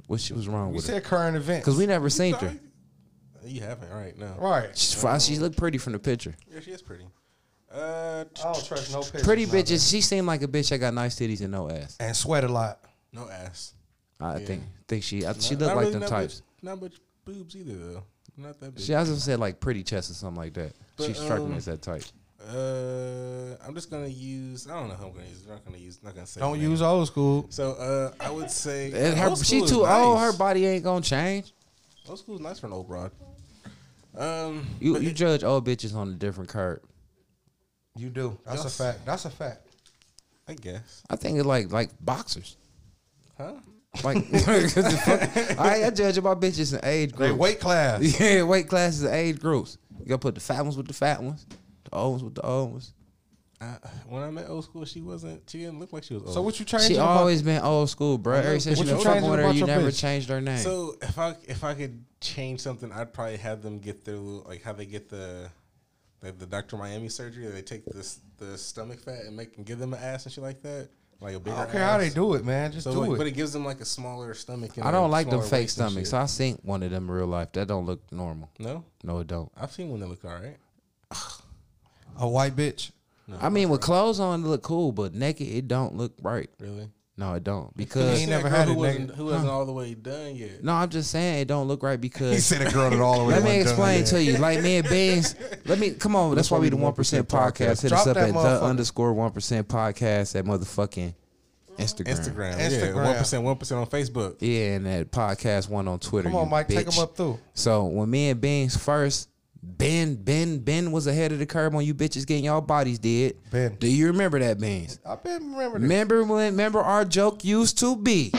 [0.07, 0.93] What shit was wrong We with her?
[0.93, 1.65] said current events.
[1.65, 2.53] Because we never seen her.
[3.45, 4.17] You haven't, right?
[4.17, 4.35] No.
[4.39, 4.77] right.
[4.77, 5.19] She's fine.
[5.21, 6.35] She looked pretty from the picture.
[6.53, 7.05] Yeah, she is pretty.
[7.73, 9.23] Uh, I don't trust no pictures.
[9.23, 9.71] Pretty nowadays.
[9.71, 9.89] bitches.
[9.89, 11.97] She seemed like a bitch that got nice titties and no ass.
[11.99, 12.79] and sweat a lot.
[13.11, 13.73] no ass.
[14.19, 14.45] I Yeah.
[14.45, 16.41] think think she I, she Not- looked not like really them not types.
[16.61, 16.93] Much, not much
[17.25, 18.03] boobs either, though.
[18.37, 18.83] Not that big.
[18.83, 20.73] She also said like pretty chest or something like that.
[20.99, 22.03] she But, struck um, me as that type.
[22.45, 24.67] Uh, I'm just gonna use.
[24.67, 25.43] I don't know who I'm gonna use.
[25.45, 25.99] I'm not gonna use.
[26.03, 26.41] Not gonna say.
[26.41, 26.69] Don't her name.
[26.71, 27.45] use old school.
[27.49, 30.17] So, uh, I would say And her, old she school is too old.
[30.19, 30.31] nice.
[30.31, 31.53] Her body ain't gonna change.
[32.07, 33.11] Old school is nice for an old broad.
[34.15, 36.79] Um, You you it- judge old bitches on a different curve.
[37.95, 38.37] You do.
[38.45, 38.79] That's Yes.
[38.79, 39.05] a fact.
[39.05, 39.67] That's a fact.
[40.47, 41.03] I guess.
[41.09, 42.57] I think it's like like boxers.
[43.37, 43.53] Huh?
[44.03, 44.17] Like
[45.59, 47.39] I, I judge about bitches in age They groups.
[47.39, 48.01] weight class.
[48.19, 49.77] Yeah, weight classes and age groups.
[49.99, 51.45] You gotta put the fat ones with the fat ones,
[51.83, 52.93] the old ones with the old ones.
[53.61, 53.77] I,
[54.09, 55.47] when I met old school, she wasn't.
[55.49, 56.33] She didn't look like she was old.
[56.33, 56.87] So what you changing?
[56.89, 58.37] She about- always been old school, bro.
[58.39, 59.99] Ever since you you been fucking with her, you never bitch?
[60.01, 60.57] changed her name.
[60.57, 64.43] So if I if I could change something, I'd probably have them get their little,
[64.49, 65.49] like how they get the
[66.31, 66.77] the Dr.
[66.77, 67.45] Miami surgery.
[67.47, 70.43] They take this the stomach fat and make and give them an ass and shit
[70.43, 70.89] like that,
[71.19, 71.55] like a bigger.
[71.55, 72.71] I don't care how they do it, man.
[72.71, 73.17] Just So, do like, it.
[73.17, 74.77] but it gives them like a smaller stomach.
[74.77, 76.09] And I don't like them fake stomachs.
[76.09, 76.13] shit.
[76.13, 77.51] I seen one of them in real life.
[77.53, 78.49] That don't look normal.
[78.59, 79.51] No, No, it don't.
[79.55, 80.57] I've seen one that look all right.
[82.19, 82.91] a white bitch.
[83.27, 86.49] No, I mean, with clothes on, it look cool, but naked, it don't look right.
[86.59, 87.67] really, No, it don't.
[87.77, 89.15] He Because ain't That never girl had who wasn't nigga.
[89.15, 90.63] who wasn't all the way done yet.
[90.63, 93.19] no, I'm just saying it don't look right because he said a girl that all
[93.19, 93.33] the way.
[93.35, 94.37] Let me explain to you.
[94.37, 95.35] Like me and Beans,
[95.65, 96.33] let me come on.
[96.35, 97.83] That's why we the one percent podcast.
[97.83, 101.13] Hit us up at the underscore one percent podcast at motherfucking
[101.77, 102.05] Instagram.
[102.07, 102.95] Instagram, Instagram.
[102.95, 104.35] yeah, one percent, one percent on Facebook.
[104.39, 106.29] Yeah, and that podcast one on Twitter.
[106.29, 106.67] Come on, you Mike.
[106.67, 107.39] Take them up through.
[107.53, 109.29] So when me and Beans first,
[109.65, 113.37] Ben, Ben, Ben was ahead of the curve on you bitches getting y'all bodies did.
[113.49, 113.75] Ben.
[113.79, 114.99] Do you remember that, Beans?
[115.05, 115.83] I been remember this.
[115.89, 116.51] Remember when?
[116.53, 118.29] Remember our joke used to be.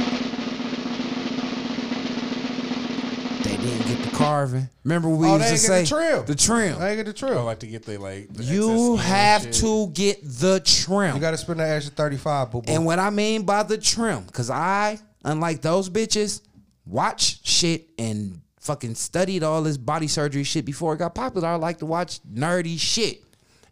[3.43, 4.69] They didn't get the carving.
[4.85, 6.27] Remember we Oh, used they to ain't say get the trim.
[6.27, 6.79] The trim.
[6.83, 7.45] I ain't get the I trill.
[7.45, 8.33] like to get the like.
[8.33, 9.53] The You excess skin have shit.
[9.55, 11.15] to get the trim.
[11.15, 12.71] You got to spend that extra thirty five, boo boo.
[12.73, 16.43] and what I mean by the trim, because I, unlike those bitches,
[16.87, 21.49] watch shit and fucking studied all this body surgery shit before it got popular.
[21.49, 23.23] I like to watch nerdy shit.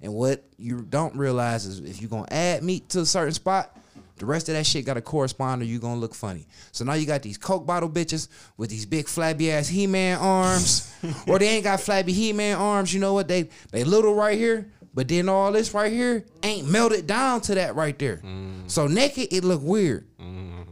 [0.02, 3.76] And what you don't realize is if you're gonna add meat to a certain spot,
[4.16, 6.46] the rest of that shit gotta correspond or you gonna look funny.
[6.72, 10.92] So now you got these Coke bottle bitches with these big flabby ass He-Man arms.
[11.26, 12.92] or they ain't got flabby He-Man arms.
[12.92, 13.28] You know what?
[13.28, 17.54] They they little right here, but then all this right here ain't melted down to
[17.54, 18.18] that right there.
[18.18, 18.70] Mm.
[18.70, 20.06] So naked, it look weird.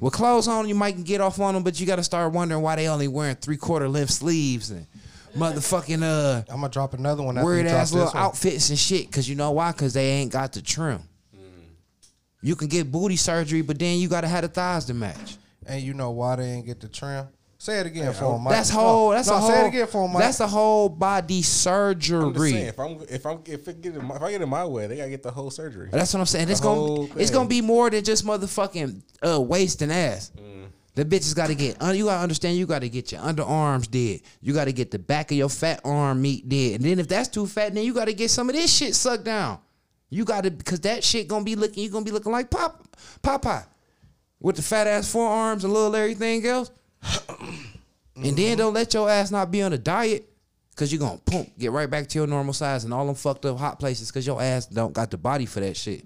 [0.00, 2.76] With clothes on, you might get off on them, but you gotta start wondering why
[2.76, 4.86] they only wearing three quarter length sleeves and
[5.36, 7.36] motherfucking uh I'm gonna drop another one.
[7.36, 9.12] After weird ass little outfits and shit.
[9.12, 9.72] Cause you know why?
[9.72, 11.02] Cause they ain't got the trim.
[12.42, 15.36] You can get booty surgery, but then you gotta have the thighs to match.
[15.66, 17.28] And you know why they ain't get the trim?
[17.60, 18.54] Say it again for him, Mike.
[18.54, 19.10] That's whole.
[19.10, 19.50] That's no, a whole.
[19.50, 20.22] Say it again for him, Mike.
[20.22, 22.52] That's a whole body I'm surgery.
[22.52, 24.64] saying, if I'm if I'm if it get in my, if I get in my
[24.64, 25.90] way, they gotta get the whole surgery.
[25.92, 26.46] That's what I'm saying.
[26.46, 30.32] The It's gonna whole it's gonna be more than just motherfucking uh, waist and ass.
[30.94, 31.76] The bitches got to get.
[31.94, 32.56] You gotta understand.
[32.56, 34.22] You got to get your underarms did.
[34.40, 36.76] You got to get the back of your fat arm meat did.
[36.76, 38.94] And then if that's too fat, then you got to get some of this shit
[38.94, 39.58] sucked down.
[40.08, 41.84] You got to because that shit gonna be looking.
[41.84, 43.66] You gonna be looking like Pop Popeye
[44.40, 46.70] with the fat ass forearms and little everything else.
[48.16, 50.26] and then don't let your ass not be on a diet.
[50.76, 53.44] Cause you're gonna pump, get right back to your normal size and all them fucked
[53.44, 56.04] up hot places cause your ass don't got the body for that shit.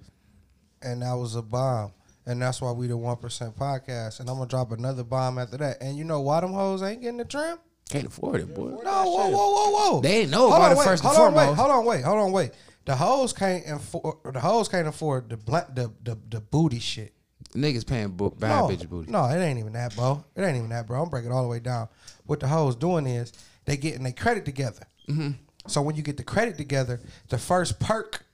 [0.83, 1.93] and that was a bomb.
[2.27, 4.19] And that's why we the one percent podcast.
[4.19, 5.81] And I'm gonna drop another bomb after that.
[5.81, 7.59] And you know why them hoes ain't getting the trim?
[7.89, 8.71] Can't afford it, boy.
[8.71, 10.01] No, whoa, whoa, whoa, whoa.
[10.01, 11.61] They ain't know Hold about on, it wait, first and hold on, wait, foremost.
[11.61, 12.51] hold on, wait, hold on, wait.
[12.87, 14.17] The hoes can't afford.
[14.35, 17.14] The hoes can't afford the blunt, the, the the booty shit.
[17.55, 19.11] Niggas paying bo- buying No, bitch booty.
[19.13, 20.25] no, it ain't even that, bro.
[20.35, 21.03] It ain't even that, bro.
[21.03, 21.89] I'm breaking it all the way down.
[22.27, 23.33] What the hoes doing is
[23.65, 24.83] they getting their credit together.
[25.09, 25.31] Mm-hmm.
[25.69, 28.25] So when you get the credit together, the first perk,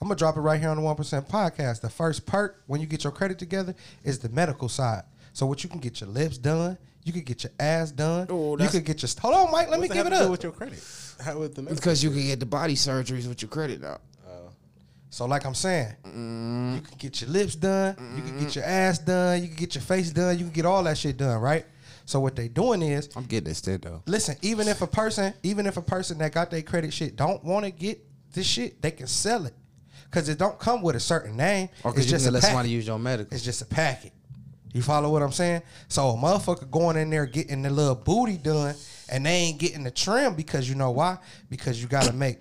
[0.00, 1.80] I'm gonna drop it right here on the One Percent Podcast.
[1.80, 3.74] The first perk when you get your credit together
[4.04, 5.04] is the medical side.
[5.32, 8.50] So what you can get your lips done, you could get your ass done, Oh,
[8.52, 9.08] you that's- could get your.
[9.22, 9.70] Hold on, Mike.
[9.70, 10.30] Let me What's that give it up.
[10.30, 10.84] with your credit.
[11.24, 11.80] How with the medical?
[11.80, 14.02] Because you can get the body surgeries with your credit out.
[15.12, 16.74] So like I'm saying, Mm-hmm.
[16.76, 19.74] you can get your lips done, you can get your ass done, you can get
[19.74, 21.66] your face done, you can get all that shit done, right?
[22.06, 24.02] So what they doing is I'm getting this shit though.
[24.06, 27.44] listen, even if a person, even if a person that got their credit shit don't
[27.44, 28.00] want to get
[28.32, 29.52] this shit, they can sell it.
[30.10, 31.68] Cause it don't come with a certain name.
[31.84, 33.34] Or it's because you just a let somebody use your medical.
[33.34, 34.12] It's just a packet.
[34.72, 35.62] You follow what I'm saying?
[35.88, 38.74] So a motherfucker going in there getting the little booty done
[39.10, 41.18] and they ain't getting the trim because you know why?
[41.50, 42.38] Because you gotta make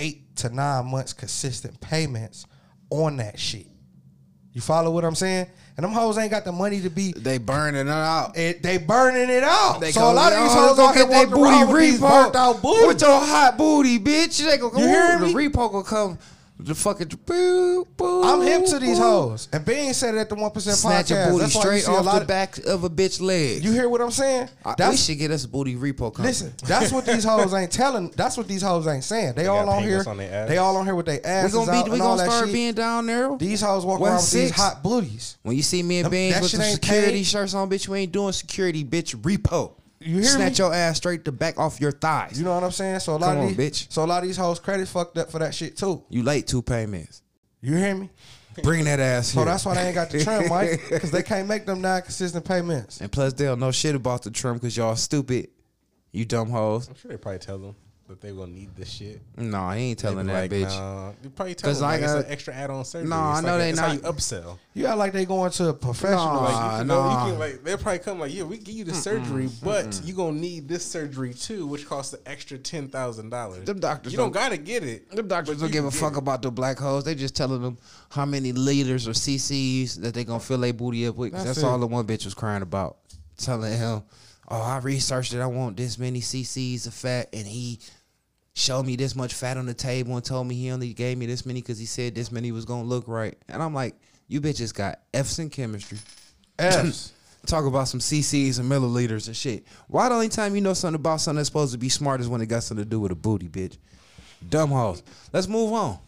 [0.00, 2.46] eight to nine months consistent payments
[2.90, 3.66] on that shit.
[4.52, 5.46] You follow what I'm saying?
[5.76, 8.36] And them hoes ain't got the money to be They burning it out.
[8.36, 9.78] it, they burning it out.
[9.80, 11.72] They so a lot of these "Oh, hoes go out here get they walking around
[11.72, 12.10] with these repo.
[12.24, 12.86] burnt out booty.
[12.88, 14.44] With your hot booty, bitch.
[14.44, 15.32] They go, You hear "Ooh, me?
[15.32, 16.18] The repo gonna come.
[16.64, 19.48] The fucking boo, boo, I'm hip to these boo." hoes.
[19.52, 21.06] And Bean said it at the one percent podcast.
[21.06, 23.20] Snatch a booty That's straight see a off lot the of, back of a bitch
[23.20, 23.64] leg.
[23.64, 24.48] You hear what I'm saying?
[24.64, 26.28] I, we should get us a booty repo company.
[26.28, 26.52] listen.
[26.64, 28.10] That's what these hoes ain't telling.
[28.16, 29.34] That's what these hoes ain't saying.
[29.34, 30.02] They, all on here.
[30.06, 31.24] on they all on here with their ass.
[31.24, 32.52] we asses gonna out be, we gonna start shit.
[32.52, 33.36] being down there.
[33.36, 35.36] these hoes walk One around with these hot booties.
[35.42, 37.26] When you see me and Them- Beans with shit the security paid.
[37.26, 39.16] shirts on, bitch, we ain't doing security, bitch.
[39.16, 39.72] Repo.
[40.00, 40.64] You hear Snatch me?
[40.64, 42.38] your ass straight the back off your thighs.
[42.38, 43.00] You know what I'm saying?
[43.00, 43.56] So a lot Come of on, these,
[43.86, 43.92] bitch.
[43.92, 46.02] so a lot of these hoes credit fucked up for that shit too.
[46.08, 47.22] You late two payments.
[47.60, 48.08] You hear me?
[48.62, 49.44] Bring that ass So here.
[49.46, 52.44] that's why they ain't got the trim, Mike, because they can't make them non consistent
[52.44, 53.00] payments.
[53.00, 55.48] And plus, they don't know shit about the trim because y'all stupid.
[56.12, 56.88] You dumb hoes.
[56.88, 57.76] I'm sure they probably tell them
[58.10, 59.20] that they gonna need this shit.
[59.36, 60.68] No, he ain't telling that like, bitch.
[60.68, 61.12] Nah.
[61.22, 63.08] You probably tell them like, like, it's an extra add-on surgery.
[63.08, 64.58] no, I know like, they it's not- how you upsell.
[64.74, 66.34] You act like they going to a professional.
[66.34, 66.40] No.
[66.42, 67.24] Like, Nah, you nah.
[67.26, 70.12] you can, like they'll probably come like, yeah, we give you the surgery, but you
[70.14, 73.64] gonna need this surgery too, which costs an extra ten thousand dollars.
[73.64, 75.10] Them doctors you don't don't- gotta get it.
[75.10, 76.18] Them doctors don't give a fuck it.
[76.18, 77.04] about the black holes.
[77.04, 77.78] They just telling them
[78.10, 81.32] how many liters or CCs that they gonna fill their booty up with.
[81.32, 82.96] That's That's, all the one bitch was crying about.
[83.36, 84.02] Telling him,
[84.48, 85.40] oh, I researched it.
[85.40, 87.80] I want this many CCs of fat, and he
[88.54, 91.26] showed me this much fat on the table and told me he only gave me
[91.26, 93.36] this many because he said this many was gonna look right.
[93.48, 93.94] And I'm like,
[94.28, 95.98] you bitches got F's in chemistry.
[96.58, 97.12] F's.
[97.46, 99.64] Talk about some CCs and milliliters and shit.
[99.88, 102.28] Why the only time you know something about something that's supposed to be smart is
[102.28, 103.78] when it got something to do with a booty, bitch?
[104.46, 105.02] Dumb hoes.
[105.32, 105.98] Let's move on.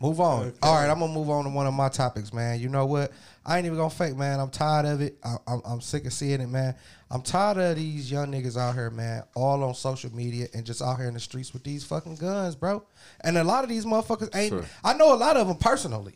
[0.00, 0.52] Move on.
[0.62, 2.58] All right, I'm gonna move on to one of my topics, man.
[2.58, 3.12] You know what?
[3.44, 4.38] I ain't even gonna fake, man.
[4.38, 5.16] I'm tired of it.
[5.24, 6.74] I, I'm, I'm sick of seeing it, man.
[7.10, 10.82] I'm tired of these young niggas out here, man, all on social media and just
[10.82, 12.84] out here in the streets with these fucking guns, bro.
[13.22, 14.50] And a lot of these motherfuckers ain't.
[14.50, 14.64] Sure.
[14.84, 16.14] I know a lot of them personally.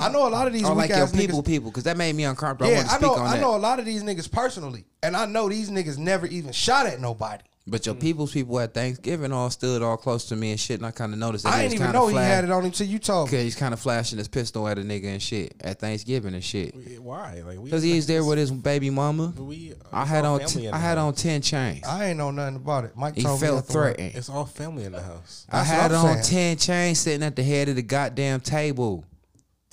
[0.00, 1.46] I know a lot of these I weak like your people, niggas.
[1.46, 2.70] people, because that made me uncomfortable.
[2.70, 3.14] I Yeah, want to I speak know.
[3.16, 3.40] on I that.
[3.42, 6.86] know a lot of these niggas personally, and I know these niggas never even shot
[6.86, 7.44] at nobody.
[7.66, 8.00] But your mm.
[8.00, 11.14] people's people at Thanksgiving all stood all close to me and shit, and I kind
[11.14, 13.30] of noticed that I didn't even know he had it on him till you told
[13.30, 13.38] me.
[13.38, 16.44] Okay, he's kind of flashing his pistol at a nigga and shit at Thanksgiving and
[16.44, 16.74] shit.
[17.00, 17.42] Why?
[17.44, 19.32] Like we Because he's there with his baby mama.
[19.38, 21.06] We, uh, I had on t- I had house.
[21.06, 21.86] on ten chains.
[21.86, 22.96] I ain't know nothing about it.
[22.96, 24.14] Mike He told felt threatened.
[24.14, 25.46] It's all family in the house.
[25.48, 26.56] I That's had I'm on saying.
[26.56, 29.06] ten chains sitting at the head of the goddamn table,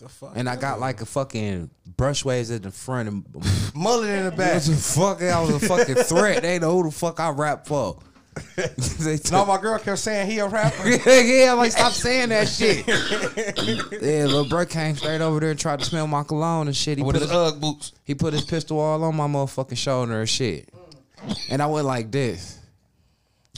[0.02, 0.32] The fuck?
[0.36, 3.26] and I got like a fucking brush waves at the front and
[3.76, 4.34] Mullet in the back.
[4.34, 4.53] It back.
[4.56, 5.22] was a fuck.
[5.22, 6.41] I was a fucking threat.
[6.41, 7.99] They know who the fuck I rap for.
[8.56, 10.88] they took, No, my girl kept saying he a rapper.
[11.10, 12.88] yeah, I'm like stop saying that shit.
[12.88, 16.98] yeah, little bro came straight over there and tried to smell my cologne and shit.
[16.98, 17.91] He with put his his, Ugg boots.
[18.06, 20.69] he put his pistol all on my motherfucking shoulder and shit.
[21.49, 22.57] And I went like this.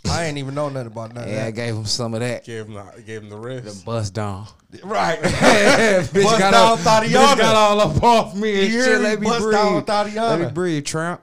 [0.09, 2.43] I ain't even know nothing about none Yeah, I gave him some of that.
[2.43, 3.85] Gave him the gave him the wrist.
[3.85, 4.47] Bust down.
[4.83, 5.19] Right.
[5.21, 7.27] bitch Bust got down all, Tatiana.
[7.27, 8.97] bitch got all up off me and shit.
[8.99, 9.03] me?
[9.03, 9.53] Let me Bust breathe.
[9.53, 10.29] down Tatiana.
[10.29, 11.21] Let me breathe, tramp.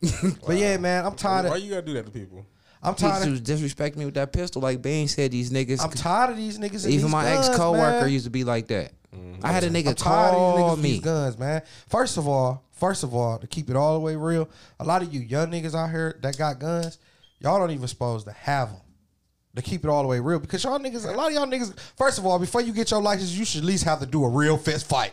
[0.46, 2.44] But yeah, man, I'm tired Why of you gotta do that to people?
[2.82, 4.60] I'm tired was of disrespecting me with that pistol.
[4.60, 5.80] Like Bean said, these niggas.
[5.80, 6.86] I'm tired of these niggas.
[6.86, 8.10] Even these my ex coworker man.
[8.10, 8.92] used to be like that.
[9.14, 9.46] Mm-hmm.
[9.46, 10.90] I had a nigga I'm tired of these call niggas with me.
[10.92, 11.62] these guns, man.
[11.88, 14.48] First of all, first of all, to keep it all the way real,
[14.80, 16.98] a lot of you young niggas out here that got guns,
[17.42, 18.80] y'all don't even supposed to have them.
[19.54, 21.78] To keep it all the way real, because y'all niggas, a lot of y'all niggas.
[21.98, 24.24] First of all, before you get your license, you should at least have to do
[24.24, 25.12] a real fist fight.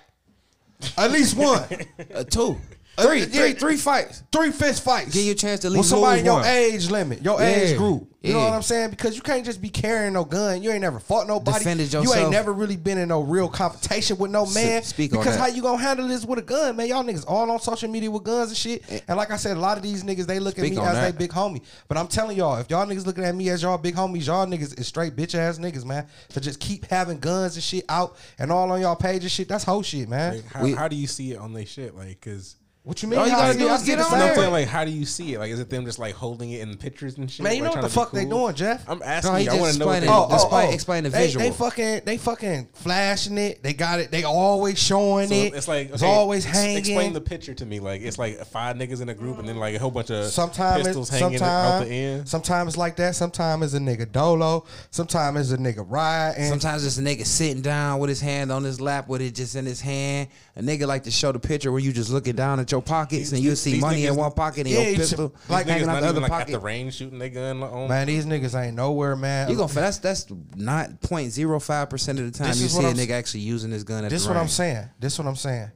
[0.97, 1.63] At least one.
[2.15, 2.57] Uh, two.
[3.01, 3.53] Three, Uh, three, yeah.
[3.53, 4.23] three fights.
[4.31, 5.13] three fist fights.
[5.13, 6.45] Give you a chance to at with somebody your one.
[6.45, 8.05] age limit, your Yeah, age group.
[8.21, 8.89] You know what I'm saying?
[8.89, 10.61] Because you can't just be carrying no gun.
[10.61, 11.59] You ain't never fought nobody.
[11.59, 14.83] Defended You ain't never really been in no real confrontation with no man.
[14.83, 15.39] speak on because that.
[15.39, 16.87] how you gonna handle this with a gun, man?
[16.89, 18.83] Y'all niggas all on social media with guns and shit.
[19.07, 21.13] And like I said, a lot of these niggas they look at me as that.
[21.13, 21.61] they big homie.
[21.87, 24.45] But I'm telling y'all, if y'all niggas looking at me as y'all big homies, y'all
[24.45, 26.05] niggas is straight bitch ass niggas, man.
[26.33, 29.47] To just keep having guns and shit out and all on y'all page and shit.
[29.47, 30.35] That's whole shit, man.
[30.35, 31.95] Like, how, We- how do you see it on their shit?
[31.95, 33.19] Like, cause What you mean?
[33.19, 34.35] All you How gotta do I is see get the on same I'm there.
[34.35, 35.39] saying like, how do you see it?
[35.39, 37.43] Like, is it them just like holding it in pictures and shit?
[37.43, 38.83] Man, you like, know what the to be fuck they doing, Jeff?
[38.87, 39.51] I'm asking he you.
[39.51, 40.27] I want to know what explained oh, oh.
[40.29, 40.49] they it.
[40.49, 40.55] do.
[40.61, 41.45] That's explain the visual.
[41.45, 43.61] They fucking, they fucking flashing it.
[43.61, 44.11] They got it.
[44.11, 45.53] They always showing So it.
[45.55, 46.77] it's like it's always hanging.
[46.77, 47.81] Explain the picture to me.
[47.81, 50.27] Like it's like five niggas in a group and then like a whole bunch of
[50.27, 51.39] Sometimes pistols it's hanging out
[51.81, 52.29] sometimes the end.
[52.29, 53.13] sometimes it's like that.
[53.15, 54.65] Sometimes it's a nigga dolo.
[54.89, 56.35] Sometimes it's a nigga ride.
[56.47, 59.55] Sometimes it's a nigga sitting down with his hand on his lap with it just
[59.55, 60.29] in his hand.
[60.55, 63.31] A nigga like to show the picture where you just looking down at your pockets
[63.31, 65.49] and you These- see these money in one pocket and Yeah, your you pistol should-
[65.51, 66.51] Like hanging out not the other like at pocket.
[66.53, 67.87] the range shooting their gun on.
[67.89, 69.49] man, these niggas ain't nowhere, man.
[69.49, 70.25] You gonna that's that's
[70.55, 73.41] not 0.05 percent of the time This you is see what a I'm nigga actually
[73.41, 74.51] using his gun at This the what I'm range.
[74.51, 74.89] saying.
[74.99, 75.71] This is what I'm saying.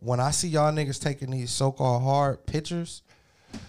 [0.00, 3.02] When I see y'all niggas taking these so-called hard pictures,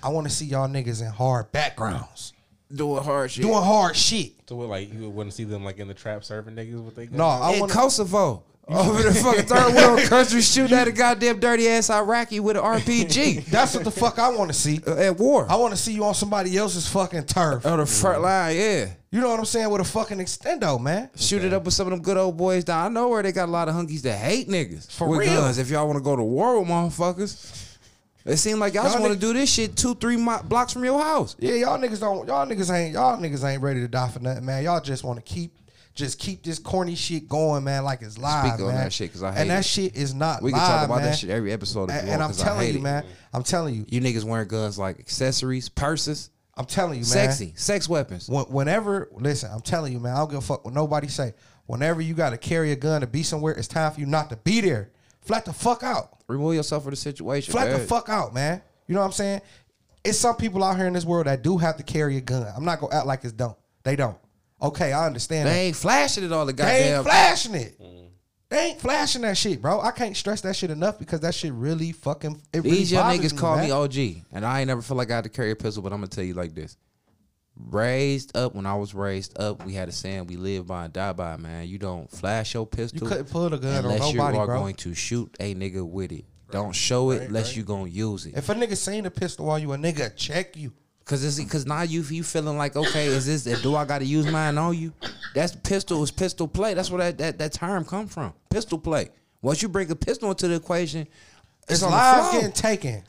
[0.03, 2.33] I want to see y'all niggas in hard backgrounds
[2.73, 3.43] Doing hard shit.
[3.43, 4.33] doing hard shit.
[4.49, 7.05] So what, like you wouldn't see them like in the trap serving niggas with they
[7.05, 7.17] gun?
[7.17, 8.43] No, I in want Kosovo.
[8.67, 12.63] Over the fucking third world country shooting at a goddamn dirty ass Iraqi with an
[12.63, 14.81] RPG That's what the fuck I want to see.
[14.87, 15.45] uh, at war.
[15.47, 17.63] I want to see you on somebody else's fucking turf.
[17.65, 18.87] On the front line, yeah.
[19.11, 19.69] You know what I'm saying?
[19.69, 21.11] With a fucking extendo, man.
[21.15, 22.85] Shoot it up with some of them good old boys down.
[22.85, 25.35] I know where they got a lot of hunkies that hate niggas For with real.
[25.41, 25.59] guns.
[25.59, 27.77] If y'all want to go to war with motherfuckers,
[28.25, 30.37] it seems like y'all, just Y'all want to nigg- do this shit two, three mi-
[30.45, 31.35] blocks from your house.
[31.37, 32.27] Yeah, y'all niggas don't.
[32.27, 32.93] Y'all niggas ain't.
[32.95, 34.63] Y'all niggas ain't ready to die for nothing, man.
[34.63, 35.53] Y'all just want to keep,
[35.95, 37.84] just keep this corny shit going, man.
[37.84, 38.84] Like it's live, Speak on man.
[38.84, 39.65] that shit, 'cause I hate and that it.
[39.65, 40.41] shit is not.
[40.41, 41.05] We live, can talk about man.
[41.05, 42.81] that shit every episode if And, you and I'm telling you, it.
[42.81, 43.05] man.
[43.34, 43.85] I'm telling you.
[43.89, 47.05] You niggas wearing guns like accessories, purses, I'm telling you, man.
[47.05, 48.30] sexy, sex weapons.
[48.30, 50.13] When, whenever, listen, I'm telling you, man.
[50.13, 51.34] I don't give a fuck what nobody say.
[51.65, 54.30] Whenever you got to carry a gun to be somewhere, it's time for you not
[54.30, 54.91] to be there.
[55.22, 56.19] Flat the fuck out.
[56.27, 57.51] Remove yourself from the situation.
[57.51, 58.61] Flat the fuck out, man.
[58.88, 59.41] You know what I'm saying?
[60.03, 62.45] It's some people out here in this world that do have to carry a gun.
[62.55, 63.57] I'm not gonna act like it's don't.
[63.84, 64.17] They don't.
[64.67, 65.47] Okay, I understand.
[65.47, 65.53] that.
[65.53, 66.81] They ain't flashing it all the goddamn.
[66.81, 67.81] They ain't flashing it.
[67.81, 68.05] Mm.
[68.49, 69.81] They ain't flashing that shit, bro.
[69.81, 72.41] I can't stress that shit enough because that shit really fucking.
[72.53, 73.65] It really These young bothers niggas call man.
[73.65, 75.81] me OG, and I ain't never feel like I had to carry a pistol.
[75.81, 76.77] But I'm gonna tell you like this:
[77.55, 80.93] raised up when I was raised up, we had a saying we live by and
[80.93, 81.37] die by.
[81.37, 83.01] Man, you don't flash your pistol.
[83.01, 84.59] You couldn't pull the gun on unless nobody, you are bro.
[84.59, 86.25] going to shoot a nigga with it.
[86.51, 87.57] Don't show it right, unless right.
[87.57, 88.35] you gonna use it.
[88.35, 90.71] If a nigga seen a pistol while you a nigga, check you.
[91.06, 94.06] Cause it's cause now you you feeling like okay, is this do I got to
[94.06, 94.91] use mine on you?
[95.36, 96.73] That's pistol is pistol play.
[96.73, 98.34] That's where that, that that term come from.
[98.49, 99.10] Pistol play.
[99.44, 101.02] Once you bring a pistol into the equation,
[101.64, 103.03] it's, It's on live getting taken.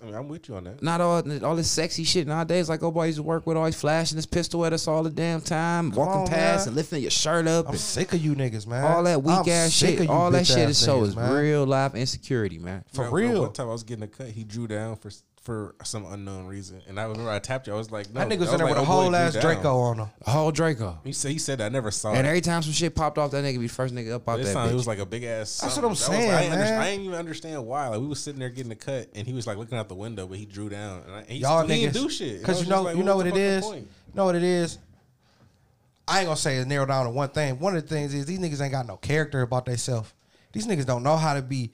[0.00, 0.82] I mean, I'm with you on that.
[0.82, 2.68] Not all all this sexy shit nowadays.
[2.68, 5.02] Like oh boy, I used to work with always flashing his pistol at us all
[5.02, 6.68] the damn time, walking on, past man.
[6.68, 8.84] and lifting your shirt up, I'm sick of you niggas, man.
[8.84, 9.98] all that weak I'm ass sick shit.
[10.00, 12.84] of you All that shit ass is so is real life insecurity, man.
[12.92, 13.42] For You know, real.
[13.42, 15.10] One time I was getting a cut, he drew down for
[15.42, 17.72] for some unknown reason, and I remember I tapped you.
[17.72, 19.08] I was like, no, That nigga was in there like, with a oh, boy, whole
[19.08, 19.42] drew ass down.
[19.42, 20.08] Draco on him.
[20.24, 20.98] A whole Draco.
[21.02, 21.66] He said he said that.
[21.66, 22.30] I never saw And it.
[22.30, 24.48] every time some shit popped off, that nigga be the first nigga up out This
[24.48, 24.72] that time bitch.
[24.72, 25.58] it was like a big ass.
[25.58, 25.82] That's something.
[25.82, 26.80] what I'm That was- saying, I, ain't under- man.
[26.80, 27.88] I ain't even understand why.
[27.88, 29.94] Like we was sitting there getting a cut, and he was like looking out the
[29.96, 31.02] window, but he drew down.
[31.08, 32.38] And I, he, Y'all he niggas didn't do shit.
[32.40, 33.64] Because you know, like, you know what the it fuck the is.
[33.64, 33.80] point?
[33.82, 34.78] You know what it is.
[36.06, 37.58] I ain't gonna say it's narrowed down to one thing.
[37.58, 40.12] One of the things is these niggas ain't got no character about themselves.
[40.52, 41.72] These niggas don't know how to be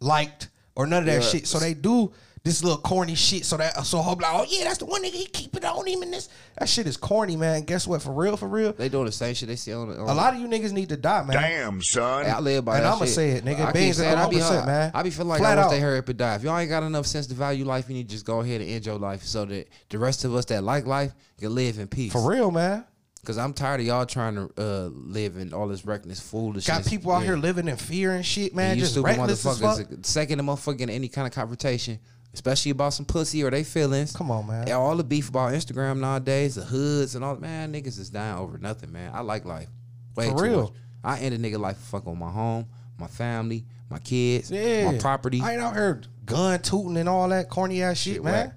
[0.00, 1.28] liked or none of that Yeah.
[1.28, 1.46] shit.
[1.46, 3.44] So they do this little corny shit.
[3.44, 5.12] So that so I'll like, oh yeah, that's the one nigga.
[5.12, 6.28] He keep it on him and this.
[6.58, 7.62] That shit is corny, man.
[7.64, 8.00] Guess what?
[8.02, 8.72] For real, for real.
[8.72, 9.90] they doing the same shit they see on.
[9.90, 11.36] on A lot of you niggas need to die, man.
[11.36, 12.26] Damn, son.
[12.26, 13.14] I live by And that I'ma shit.
[13.14, 13.60] say it, nigga.
[13.60, 14.90] I keep Beans saying, at I be, 100%, man.
[14.94, 15.70] I be feeling like Flat I wish out.
[15.72, 16.34] they hurry up and die.
[16.36, 18.60] If y'all ain't got enough sense to value life, you need to just go ahead
[18.62, 21.78] and end your life so that the rest of us that like life can live
[21.78, 22.12] in peace.
[22.12, 22.84] For real, man.
[23.22, 26.66] Cause I'm tired of y'all trying to uh, live in all this reckless foolishness.
[26.66, 27.26] Got people out Yeah.
[27.26, 28.70] here living in fear and shit, man.
[28.70, 29.76] And you just stupid reckless as fuck.
[29.78, 30.06] motherfuckers.
[30.06, 31.98] Second, a motherfucker in any kind of confrontation,
[32.34, 34.14] especially about some pussy or they feelings.
[34.14, 34.62] Come on, man.
[34.62, 37.36] And all the beef about Instagram nowadays, the hoods and all.
[37.36, 39.10] Man, niggas is dying over nothing, man.
[39.14, 39.68] I like life.
[40.16, 40.62] Way For too real.
[40.62, 40.72] much.
[41.02, 42.66] I end a nigga life fuck on my home,
[42.98, 44.90] my family, my kids, Yeah.
[44.92, 45.40] my property.
[45.40, 48.52] I ain't out here gun tooting and all that corny ass shit, Shit man.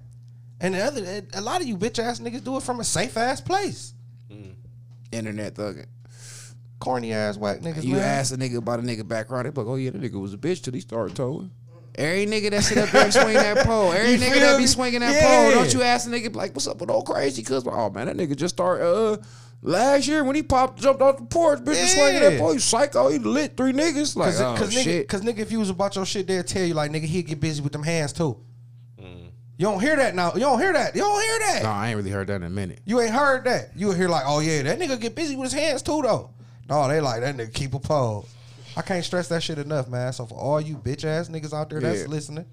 [0.59, 3.17] And the other, a lot of you bitch ass niggas do it from a safe
[3.17, 3.93] ass place.
[4.31, 4.53] Mm.
[5.11, 5.85] Internet thugging.
[6.79, 8.03] Corny ass whack niggas, You man.
[8.03, 10.33] ask a nigga about a nigga background, they be like, oh yeah, that nigga was
[10.33, 11.49] a bitch till he started towing.
[11.95, 15.01] Every nigga that sit up there and swing that pole, every nigga that be swinging
[15.01, 15.43] that Yeah.
[15.43, 17.43] pole, don't you ask a nigga like, what's up with old crazy?
[17.43, 19.17] Cause oh man, that nigga just start uh
[19.65, 22.53] Last year when he popped, jumped off the porch, bitch, was swinging that pole.
[22.53, 24.13] you psycho, he lit three niggas.
[24.17, 26.65] Like, Cause, oh, cause nigga, cause nigga, if you was about your shit, they'll tell
[26.65, 28.37] you like, nigga, he'd get busy with them hands too.
[29.01, 29.29] Mm.
[29.57, 30.33] You don't hear that now.
[30.33, 30.93] You don't hear that.
[30.95, 31.63] You don't hear that.
[31.63, 32.81] no, I ain't really heard that in a minute.
[32.83, 33.69] You ain't heard that.
[33.73, 36.31] You hear like, oh yeah, that nigga get busy with his hands too though.
[36.69, 38.27] No, they like that nigga keep a pole.
[38.75, 40.13] I can't stress that shit enough, man.
[40.13, 42.45] So for all you bitch ass niggas out there that's listening,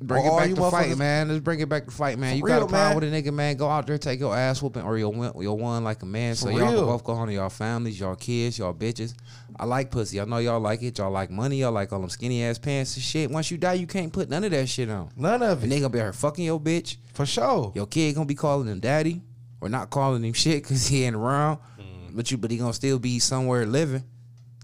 [0.00, 1.28] Bring Or all it back to fight, man.
[1.28, 2.32] Let's bring it back to fight, man.
[2.32, 3.12] For you got a problem man.
[3.12, 3.56] with a nigga, man.
[3.56, 6.36] Go out there, take your ass whooping, or you'll win, you'll like a man.
[6.36, 9.14] So For y'all can both go home to y'all families, y'all kids, y'all bitches.
[9.58, 10.20] I like pussy.
[10.20, 10.98] I know y'all like it.
[10.98, 11.56] Y'all like money.
[11.56, 13.28] Y'all like all them skinny ass pants and shit.
[13.28, 15.10] Once you die, you can't put none of that shit on.
[15.16, 16.96] none of And it they gonna be her fucking your bitch.
[17.12, 17.72] for sure.
[17.74, 19.20] Your kid gonna be calling him daddy,
[19.60, 21.58] or not calling him shit because he ain't around.
[21.76, 22.14] Mm.
[22.14, 24.04] But you, but he gonna still be somewhere living,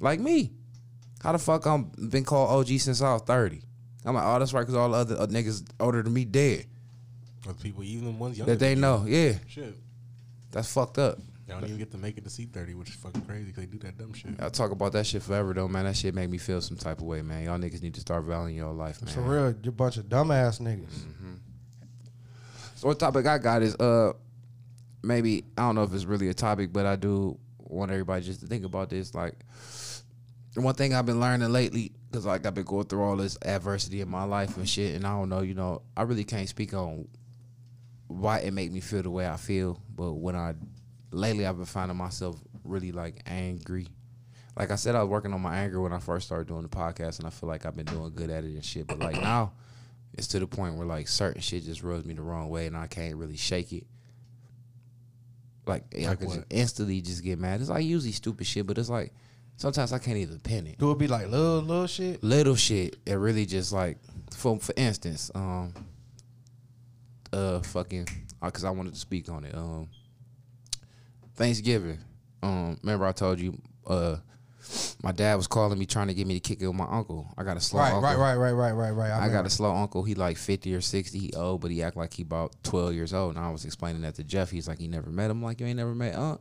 [0.00, 0.52] like me.
[1.24, 3.62] How the fuck I'm been called OG since I was thirty?
[4.04, 6.66] I'm like, oh, that's right, because all the other uh, niggas older than me dead
[7.48, 8.82] Other people, even the ones younger that they than you.
[8.82, 9.04] know.
[9.06, 9.74] Yeah, Shit.
[10.52, 11.18] that's fucked up.
[11.48, 13.64] Y'all don't even get to make it to C thirty, which is fucking crazy because
[13.64, 14.32] they do that dumb shit.
[14.38, 15.84] I talk about that shit forever though, man.
[15.84, 17.44] That shit make me feel some type of way, man.
[17.44, 19.12] Y'all niggas need to start valuing your life, man.
[19.14, 20.90] For real, you're a bunch of dumbass niggas.
[22.76, 24.12] So what topic I got is uh
[25.02, 28.40] maybe I don't know if it's really a topic, but I do want everybody just
[28.40, 29.14] to think about this.
[29.14, 29.34] Like
[30.62, 34.00] one thing I've been learning lately, because like I've been going through all this adversity
[34.00, 36.74] in my life and shit, and I don't know, you know, I really can't speak
[36.74, 37.08] on
[38.06, 39.80] why it make me feel the way I feel.
[39.94, 40.54] But when I
[41.10, 43.88] lately I've been finding myself really like angry.
[44.56, 46.68] Like I said, I was working on my anger when I first started doing the
[46.68, 48.86] podcast, and I feel like I've been doing good at it and shit.
[48.86, 49.52] But like now,
[50.12, 52.76] it's to the point where like certain shit just rubs me the wrong way, and
[52.76, 53.84] I can't really shake it.
[55.66, 57.60] Like, I can just instantly just get mad.
[57.60, 59.12] It's like usually stupid shit, but it's like
[59.56, 60.78] sometimes I can't even pin it.
[60.78, 62.22] Do it be like little little shit?
[62.22, 63.98] Little shit, it really just like
[64.34, 65.72] for for instance, um,
[67.32, 68.06] uh, fucking,
[68.42, 69.54] because I wanted to speak on it.
[69.54, 69.88] Um,
[71.34, 71.98] Thanksgiving.
[72.42, 74.16] Um, remember I told you, uh,
[75.02, 77.32] my dad was calling me trying to get me to kick it with my uncle.
[77.36, 78.02] I got a slow Right, uncle.
[78.02, 79.10] right, right, right, right, right, right.
[79.10, 80.04] I, got a slow uncle.
[80.04, 81.18] He like fifty or sixty.
[81.18, 83.36] He old, but he act like he about twelve years old.
[83.36, 84.50] And I was explaining that to Jeff.
[84.50, 85.42] He's like, he never met him.
[85.42, 86.40] Like, you ain't never met Unc.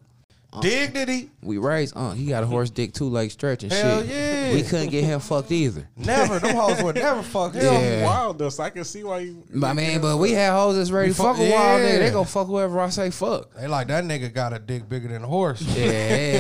[0.53, 0.61] Uh-huh.
[0.61, 1.30] dig did he?
[1.41, 2.15] We raised Unc.
[2.17, 4.09] He got a horse dick, two leg stretch and Hell shit.
[4.09, 4.53] yeah.
[4.53, 5.88] We couldn't get him fucked either.
[5.97, 6.38] Never.
[6.39, 7.63] Them hoes would never fuck him.
[7.63, 8.05] Yeah.
[8.05, 9.43] Wild though, so I can see why you.
[9.63, 11.89] I mean, but we had hoes that's ready to fuck fuck- a wild yeah.
[11.89, 11.99] nigga.
[11.99, 13.53] They gonna fuck whoever I say fuck.
[13.55, 15.61] They like that nigga got a dick bigger than a horse.
[15.61, 15.84] Yeah,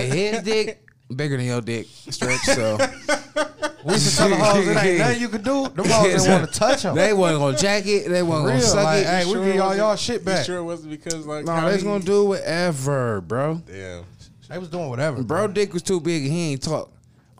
[0.03, 2.41] his dick bigger than your dick stretch.
[2.41, 2.77] So
[3.85, 5.67] We used to tell the hoes it ain't nothing you could do.
[5.69, 6.95] Them hoes didn't want to touch them.
[6.95, 8.07] they wasn't gonna jack it.
[8.09, 9.07] They wasn't Real, gonna suck like, it.
[9.07, 10.45] hey, we Sure give y'all y'all shit you back.
[10.45, 13.61] Sure, it wasn't because like no, how they was he- gonna do whatever, bro.
[13.65, 14.05] Damn.
[14.49, 15.23] They was doing whatever.
[15.23, 16.91] Bro, dick was too big and he ain't talk.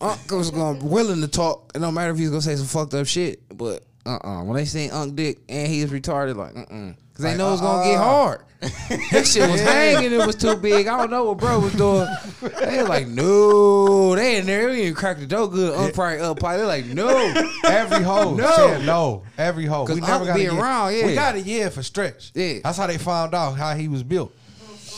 [0.01, 1.71] Unc was gonna willing to talk.
[1.75, 4.55] It don't matter if he's gonna say some fucked up shit, but uh uh When
[4.57, 7.61] they seen Unc dick and he was retarded, like uh uh Cause they know it's
[7.61, 8.03] gonna get uh-uh.
[8.03, 8.41] hard.
[8.61, 10.13] His shit was hanging.
[10.13, 10.87] It was too big.
[10.87, 12.07] I don't know what bro was doing.
[12.41, 14.15] They was like, no.
[14.15, 14.69] They in there.
[14.69, 15.75] We didn't crack the door good.
[15.75, 16.39] Unc probably up.
[16.39, 17.43] Probably They're like, no.
[17.65, 18.51] Every hole No.
[18.55, 19.23] said no.
[19.37, 19.85] Every hole.
[19.85, 20.59] We never got be a year.
[20.61, 21.05] around, yeah.
[21.05, 22.31] We got a year for stretch.
[22.33, 22.59] Yeah.
[22.63, 24.33] That's how they found out how he was built.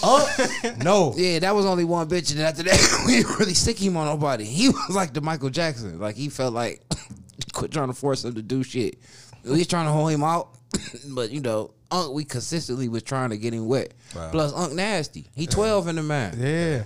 [0.03, 0.27] Unc,
[0.83, 1.13] no.
[1.17, 4.05] Yeah, that was only one bitch, and after that, we didn't really stick him on
[4.05, 4.43] nobody.
[4.45, 5.99] He was like the Michael Jackson.
[5.99, 6.83] Like he felt like
[7.53, 8.99] quit trying to force him to do shit.
[9.43, 10.49] At least trying to hold him out.
[11.09, 13.93] but you know, Unc, we consistently was trying to get him wet.
[14.15, 14.29] Wow.
[14.31, 15.27] Plus, Unc nasty.
[15.35, 16.35] He twelve in the man.
[16.39, 16.83] Yeah.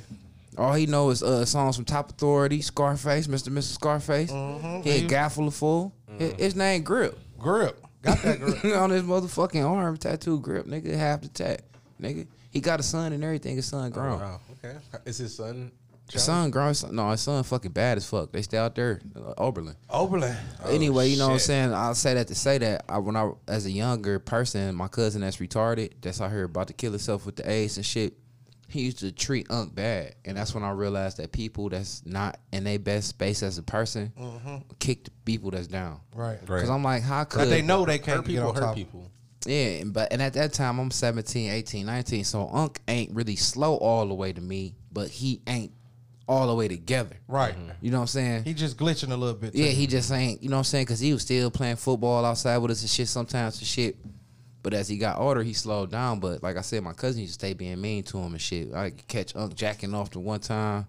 [0.58, 3.48] All he know is uh, songs from Top Authority, Scarface, Mr.
[3.48, 3.74] and Mrs.
[3.76, 4.30] Scarface.
[4.32, 4.82] Mm-hmm.
[4.82, 5.94] He a guy full of fool.
[6.18, 7.18] His, his name Grip.
[7.38, 7.82] Grip.
[8.02, 8.66] Got that grip.
[8.76, 11.62] on his motherfucking arm, tattoo grip, nigga, half the tat,
[12.02, 12.28] nigga.
[12.52, 13.56] He got a son and everything.
[13.56, 14.20] His son Oh, grown.
[14.20, 14.40] wow.
[14.64, 14.76] Okay.
[15.06, 15.72] Is his son?
[16.12, 16.74] His son grown.
[16.74, 18.32] Son, no, his son fucking bad as fuck.
[18.32, 19.76] They stay out there, uh, Oberlin.
[19.90, 20.36] Oberlin.
[20.68, 21.74] anyway, you know what I'm saying.
[21.74, 25.22] I'll say that to say that I, when I as a younger person, my cousin
[25.22, 28.14] that's retarded, that's out here about to kill himself with the AIDS and shit.
[28.68, 32.40] He used to treat Unc bad, and that's when I realized that people that's not
[32.52, 34.14] in their best space as a person
[34.78, 36.02] kick the people that's down.
[36.14, 36.38] Right.
[36.48, 36.60] Right.
[36.62, 38.50] Cause I'm like, how But could they know they can't get people.
[38.50, 39.10] on Hurt people.
[39.46, 42.24] Yeah, but and at that time I'm 17, 18, 19.
[42.26, 45.72] So Unc ain't really slow all the way to me, but he ain't
[46.30, 47.18] all the way together.
[47.28, 47.56] Right.
[47.56, 47.72] Mm-hmm.
[47.82, 48.44] You know what I'm saying?
[48.44, 49.56] He just glitching a little bit.
[49.56, 50.86] yeah, he just ain't, you know what I'm saying?
[50.86, 53.98] Cause he was still playing football outside with us and shit sometimes and shit.
[54.62, 56.20] But as he got older, he slowed down.
[56.20, 58.72] But like I said, my cousin used to stay being mean to him and shit.
[58.74, 60.86] I could catch Unc jacking off the one time,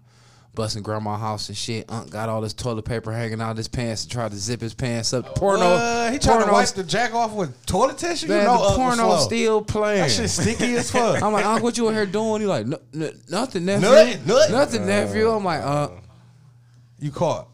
[0.53, 1.85] busting grandma house and shit.
[1.89, 4.73] Unc got all this toilet paper hanging out his pants and tried to zip his
[4.73, 5.35] pants up.
[5.35, 6.13] Porno, What?
[6.13, 8.27] He trying to wipe the jack off with toilet tissue.
[8.27, 10.01] Man, you know, the porno still playing.
[10.01, 11.21] That shit sticky as fuck.
[11.23, 12.41] I'm like, Unc, what you in here doing?
[12.41, 13.87] He like, "No- n- nothing, nephew.
[13.89, 14.51] Nothing, nothing.
[14.51, 15.29] Nothing, nephew.
[15.29, 15.89] I'm like, uh,
[16.99, 17.47] you caught.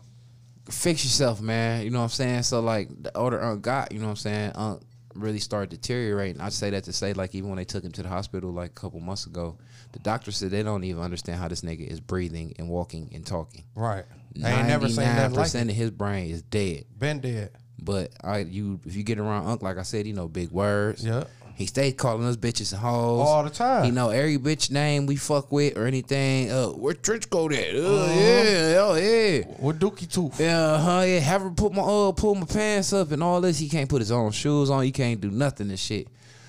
[0.70, 1.84] fix yourself, man.
[1.84, 2.44] You know what I'm saying?
[2.44, 4.52] So like, the older Unc got, you know what I'm saying?
[4.56, 4.82] Unc
[5.14, 6.42] really started deteriorating.
[6.42, 8.72] I say that to say, like, even when they took him to the hospital like
[8.72, 9.58] a couple months ago,
[9.92, 13.26] the doctor said they don't even understand how this nigga is breathing and walking and
[13.26, 13.64] talking.
[13.76, 14.06] Right.
[14.44, 16.86] I ain't never seen nothing like percent of his brain is dead.
[16.98, 17.52] Been dead.
[17.80, 21.06] But I, you, if you get around Unc, like I said, he know big words.
[21.06, 21.24] Yeah.
[21.56, 23.86] He stayed calling us bitches and hoes All the time.
[23.86, 26.52] He know every bitch name we fuck with or anything.
[26.52, 27.76] Uh, where trench coat at?
[27.76, 28.14] Uh, Uh-huh.
[28.14, 29.44] yeah, oh yeah.
[29.60, 30.40] With Dookie Tooth.
[30.40, 31.04] Yeah, huh?
[31.08, 33.58] Yeah, have her put my uh pull my pants up and all this.
[33.58, 34.84] He can't put his own shoes on.
[34.84, 36.08] He can't do nothing and shit.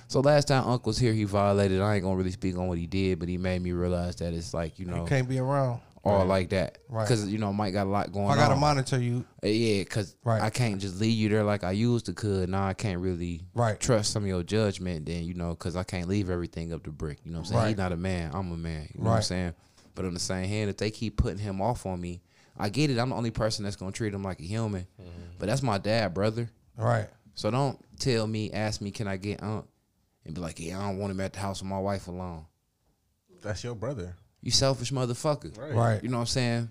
[0.09, 1.81] So last time Unc was here, he violated.
[1.81, 4.33] I ain't gonna really speak on what he did, but he made me realize that
[4.33, 5.81] it's like you know Can't be around.
[6.03, 6.79] all like that.
[6.89, 7.05] Right.
[7.07, 8.33] Because you know Mike got a lot going on.
[8.33, 8.61] I gotta on.
[8.61, 9.25] monitor you.
[9.45, 10.41] Uh, Yeah, because Right.
[10.41, 12.49] I can't just leave you there like I used to could.
[12.49, 13.79] Now I can't really Right.
[13.79, 15.05] trust some of your judgment.
[15.07, 17.19] Then you know, because I can't leave everything up to brick.
[17.25, 17.61] You know what I'm saying?
[17.61, 17.69] Right.
[17.69, 18.31] He's not a man.
[18.33, 18.89] I'm a man.
[18.95, 19.55] You know what I'm saying?
[19.95, 22.23] But on the same hand, if they keep putting him off on me,
[22.57, 22.99] I get it.
[22.99, 24.87] I'm the only person that's gonna treat him like a human.
[25.39, 26.49] But that's my dad, brother.
[26.79, 27.09] Right.
[27.35, 29.67] So don't tell me, ask me, can I get Unc?
[30.29, 32.45] And be like, yeah, I don't want him at the house with my wife alone.
[33.43, 34.15] That's your brother.
[34.43, 35.57] You selfish motherfucker.
[35.59, 35.75] Right.
[35.75, 36.03] Right.
[36.03, 36.71] You know what I'm saying?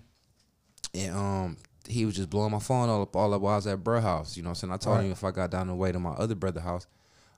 [0.94, 1.56] And um,
[1.88, 4.00] he was just blowing my phone all up all up while I was at bro
[4.00, 4.36] house.
[4.36, 4.72] You know what I'm saying?
[4.72, 5.06] I told Right.
[5.06, 6.86] him if I got down the way to my other brother house,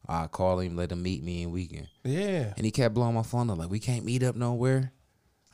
[0.06, 1.88] I'd call him, let him meet me in weekend.
[2.04, 2.52] Yeah.
[2.54, 4.92] And he kept blowing my phone up like, we can't meet up nowhere.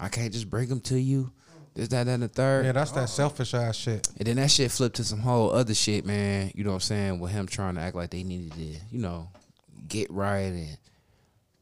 [0.01, 1.31] I can't just bring him to you.
[1.75, 2.65] This, that, that, and the third.
[2.65, 4.09] Yeah, that's that selfish ass shit.
[4.17, 6.51] And then that shit flipped to some whole other shit, man.
[6.55, 7.21] You know what I'm saying?
[7.21, 8.61] With him trying to act like they needed to,
[8.91, 9.29] you know,
[9.89, 10.79] get right and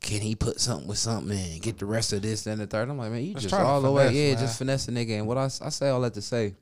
[0.01, 2.91] can he put something with something and get the rest of this, and the third?
[2.91, 4.43] I'm like, man, you Just just all the way, yeah, man.
[4.43, 5.19] just finesse a nigga.
[5.19, 6.55] And what I, I say all that to say,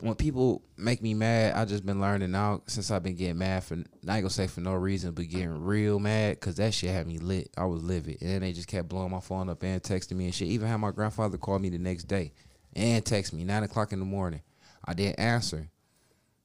[0.00, 3.64] when people make me mad, I just been learning now since I've been getting mad
[3.64, 6.90] for, I ain't gonna say for no reason, but getting real mad because that shit
[6.90, 7.50] had me lit.
[7.56, 8.18] I was livid.
[8.20, 10.46] And then they just kept blowing my phone up and texting me and shit.
[10.48, 12.32] Even had my grandfather call me the next day
[12.76, 14.42] and text me, 9 o'clock in the morning.
[14.84, 15.68] I didn't answer.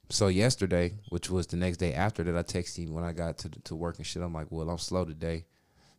[0.10, 3.38] So yesterday, which was the next day after that, I texted him when I got
[3.40, 4.22] to to work and shit.
[4.22, 5.46] I'm like, well, I'm slow today.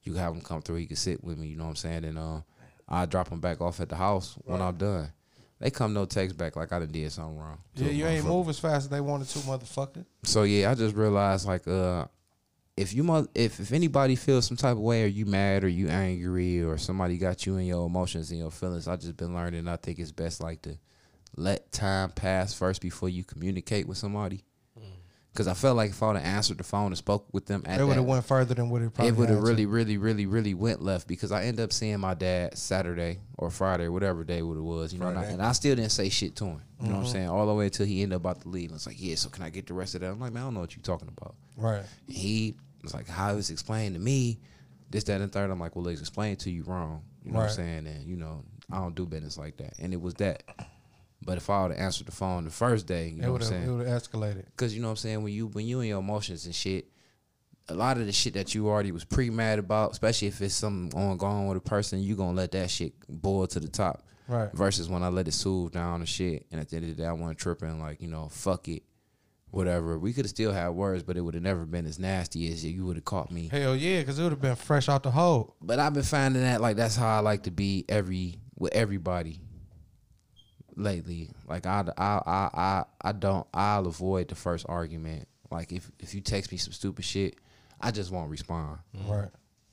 [0.02, 0.76] You have him come through.
[0.76, 1.48] He can sit with me.
[1.48, 2.04] You know what I'm saying?
[2.04, 2.40] And uh,
[2.88, 5.10] I drop him back off at the house when I'm done.
[5.60, 7.58] They come no text back like I done did something wrong.
[7.74, 10.04] Yeah, you ain't move as fast as they wanted to, motherfucker.
[10.24, 12.06] So yeah, I just realized like uh
[12.76, 15.68] if you mo- if if anybody feels some type of way or you mad or
[15.68, 19.34] you angry or somebody got you in your emotions and your feelings, I just been
[19.34, 20.76] learning I think it's best like to
[21.36, 24.44] let time pass first before you communicate with somebody.
[25.36, 27.64] Cause I felt like if I would have answered the phone and spoke with them
[27.66, 29.66] at It would have went further than what it probably it would have had really,
[29.66, 33.88] really, really, really went left because I ended up seeing my dad Saturday or Friday,
[33.88, 36.36] whatever day what it was, you know, and I, and I still didn't say shit
[36.36, 36.60] to him.
[36.78, 36.92] You Mm-hmm.
[36.92, 37.28] know what I'm saying?
[37.30, 38.68] All the way until he ended up about to leave.
[38.70, 40.10] And it's like, yeah, so can I get the rest of that?
[40.12, 41.34] I'm like, man, I don't know what you're talking about.
[41.56, 41.82] Right.
[42.06, 42.54] And he
[42.84, 44.38] was like, how it was explained to me,
[44.88, 45.50] this, that, and the third.
[45.50, 47.02] I'm like, well, it's explained to you wrong.
[47.24, 47.86] You know what I'm saying?
[47.88, 49.74] And, you know, I don't do business like that.
[49.80, 50.44] And it was that.
[51.24, 53.42] But if I would have answered the phone the first day, you It know what
[53.42, 53.68] I'm saying?
[53.68, 54.44] It would have escalated.
[54.56, 56.86] Cause you know what I'm saying when you when you in your emotions and shit,
[57.68, 60.54] a lot of the shit that you already was pre mad about, especially if it's
[60.54, 64.04] something ongoing with a person, you gonna let that shit boil to the top.
[64.26, 64.50] Right.
[64.52, 67.02] Versus when I let it soothe down and shit, and at the end of the
[67.02, 68.82] day, I wasn't tripping like you know fuck it,
[69.50, 69.98] whatever.
[69.98, 72.64] We could have still had words, but it would have never been as nasty as
[72.64, 73.48] you would have caught me.
[73.48, 75.56] Hell yeah, because it would have been fresh out the hole.
[75.60, 79.40] But I've been finding that like that's how I like to be every with everybody
[80.76, 81.30] lately.
[81.46, 85.28] Like I I I I, I don't I'll avoid the first argument.
[85.50, 87.36] Like if if you text me some stupid shit,
[87.80, 88.78] I just won't respond.
[88.96, 89.10] Mm-hmm.
[89.12, 89.30] Right.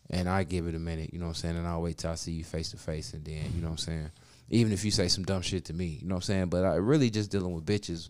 [0.10, 1.58] And I give it a minute, you know what I'm saying?
[1.58, 3.74] And I'll wait till I see you face to face and then, you know what
[3.74, 4.12] I'm saying?
[4.50, 6.46] Even if you say some dumb shit to me, you know what I'm saying?
[6.48, 8.10] But I really just dealing with bitches.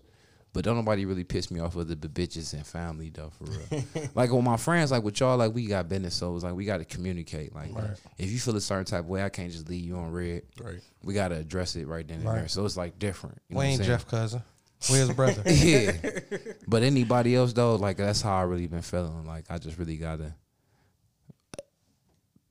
[0.53, 3.83] But don't nobody really piss me off other than bitches and family though, for real.
[4.15, 6.65] like with my friends, like with y'all, like we got business, so it's like we
[6.65, 7.55] gotta communicate.
[7.55, 7.97] Like Right.
[8.17, 10.41] if you feel a certain type of way, I can't just leave you on red.
[10.61, 10.81] Right.
[11.03, 12.35] We gotta address it right then and Right.
[12.39, 12.47] there.
[12.49, 13.41] So it's like different.
[13.47, 13.83] You know we what I'm ain't?
[13.83, 14.43] Jeff cousin.
[14.91, 15.41] We his brother.
[15.49, 15.93] yeah.
[16.67, 19.25] But anybody else though, like that's how I really been feeling.
[19.25, 20.35] Like I just really gotta.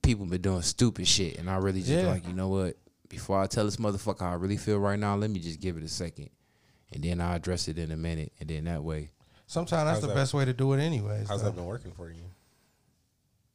[0.01, 2.07] People been doing stupid shit, and I really just Yeah.
[2.09, 2.77] like you know what?
[3.09, 5.77] Before I tell this motherfucker how I really feel right now, let me just give
[5.77, 6.29] it a second,
[6.91, 9.11] and then I'll address it in a minute, and then that way.
[9.47, 10.15] Sometimes that's How's the that?
[10.15, 11.27] best way to do it, anyways.
[11.27, 11.49] How's though.
[11.49, 12.23] that been working for you?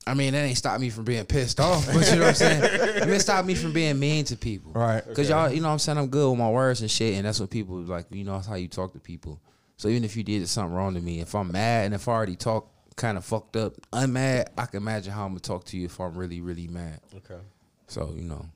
[0.08, 2.34] I mean, that ain't stopped me from being pissed off, but you know what I'm
[2.34, 2.62] saying.
[2.62, 4.72] it mean, it stopped me from being mean to people.
[4.72, 5.02] Right.
[5.14, 7.24] Cause y'all, you know what I'm saying, I'm good with my words and shit, and
[7.26, 9.40] that's what people like, you know, that's how you talk to people.
[9.78, 12.12] So even if you did something wrong to me, if I'm mad and if I
[12.12, 15.64] already talk kind of fucked up, I'm mad, I can imagine how I'm gonna talk
[15.66, 17.00] to you if I'm really, really mad.
[17.14, 17.40] Okay.
[17.88, 18.46] So, you know,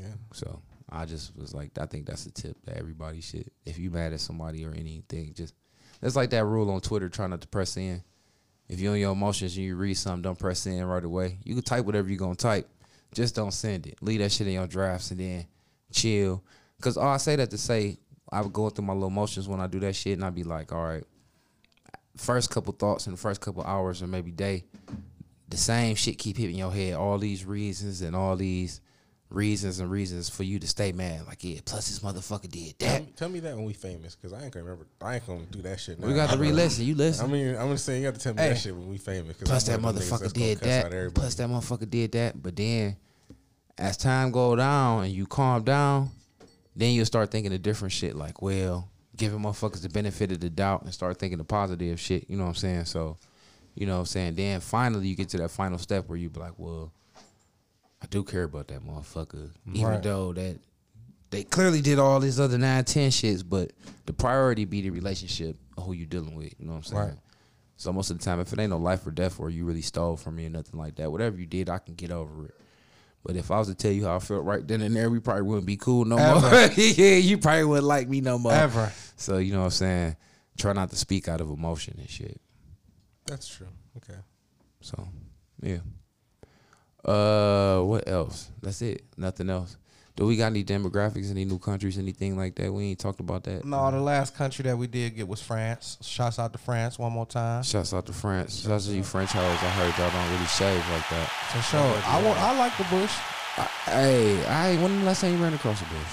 [0.00, 0.06] Yeah.
[0.32, 3.50] so I just was like, I think that's a tip that everybody should.
[3.64, 5.54] If you mad at somebody or anything, just
[6.02, 8.02] it's like that rule on Twitter, try not to press in.
[8.68, 11.38] If you're in your emotions and you read something, don't press in right away.
[11.44, 12.68] You can type whatever you're gonna type.
[13.12, 13.98] Just don't send it.
[14.00, 15.46] Leave that shit in your drafts and then
[15.92, 16.44] chill.
[16.80, 17.98] Cause all I say that to say,
[18.32, 20.44] I would go through my little emotions when I do that shit and I'd be
[20.44, 21.04] like, all right,
[22.16, 24.64] first couple thoughts in the first couple hours or maybe day,
[25.48, 26.94] the same shit keep hitting your head.
[26.94, 28.80] All these reasons and all these
[29.30, 31.26] reasons and reasons for you to stay mad.
[31.26, 33.02] Like, yeah, plus this motherfucker did Tell that.
[33.06, 34.86] me, tell me that when we famous, because I ain't gonna remember.
[35.00, 35.98] I ain't gonna do that shit.
[36.00, 36.08] Now.
[36.08, 36.84] We got to re-listen.
[36.84, 37.24] You listen.
[37.24, 38.48] I mean, I'm gonna say you got to tell me Hey.
[38.50, 39.36] that shit when we famous.
[39.36, 41.14] Plus that I'm one of them niggas motherfucker did that.
[41.14, 42.42] Plus that motherfucker did that.
[42.42, 42.96] But then,
[43.78, 46.10] as time go down and you calm down,
[46.76, 48.16] then you'll start thinking of different shit.
[48.16, 52.28] Like, well, giving motherfuckers the benefit of the doubt and start thinking the positive shit.
[52.28, 52.84] You know what I'm saying?
[52.86, 53.16] So,
[53.74, 54.34] you know what I'm saying?
[54.34, 56.92] Then finally you get to that final step where you be like, well,
[58.02, 60.02] I do care about that motherfucker, even Right.
[60.02, 60.58] though that
[61.30, 63.72] they clearly did all these other nine, ten shits, but
[64.06, 66.54] the priority be the relationship of who you dealing with.
[66.58, 67.02] You know what I'm saying?
[67.02, 67.18] Right.
[67.76, 69.80] So most of the time, if it ain't no life or death, or you really
[69.82, 72.54] stole from me or nothing like that, whatever you did, I can get over it.
[73.24, 75.20] But if I was to tell you how I felt right then and there, we
[75.20, 76.50] probably wouldn't be cool no more.
[76.76, 78.52] Yeah, you probably wouldn't like me no more.
[78.52, 78.90] Ever.
[79.16, 80.16] So you know what I'm saying?
[80.58, 82.40] Try not to speak out of emotion and shit.
[83.26, 83.68] That's true.
[83.98, 84.18] Okay.
[84.80, 85.06] So
[85.62, 85.78] yeah.
[87.04, 88.50] Uh, what else?
[88.62, 89.04] That's it.
[89.16, 89.76] Nothing else.
[90.16, 92.70] Do we got any demographics, any new countries, anything like that?
[92.70, 93.64] We ain't talked about that.
[93.64, 95.96] No, the last country that we did get was France.
[96.02, 97.62] Shouts out to France one more time.
[97.62, 98.62] Shouts out to France.
[98.62, 99.44] Shouts out to you French hoes.
[99.44, 101.26] I heard y'all don't really shave like that.
[101.52, 102.02] For sure.
[102.04, 102.38] I want.
[102.38, 103.12] I like the bush.
[103.86, 106.12] Hey, I when the last time you ran across a bush?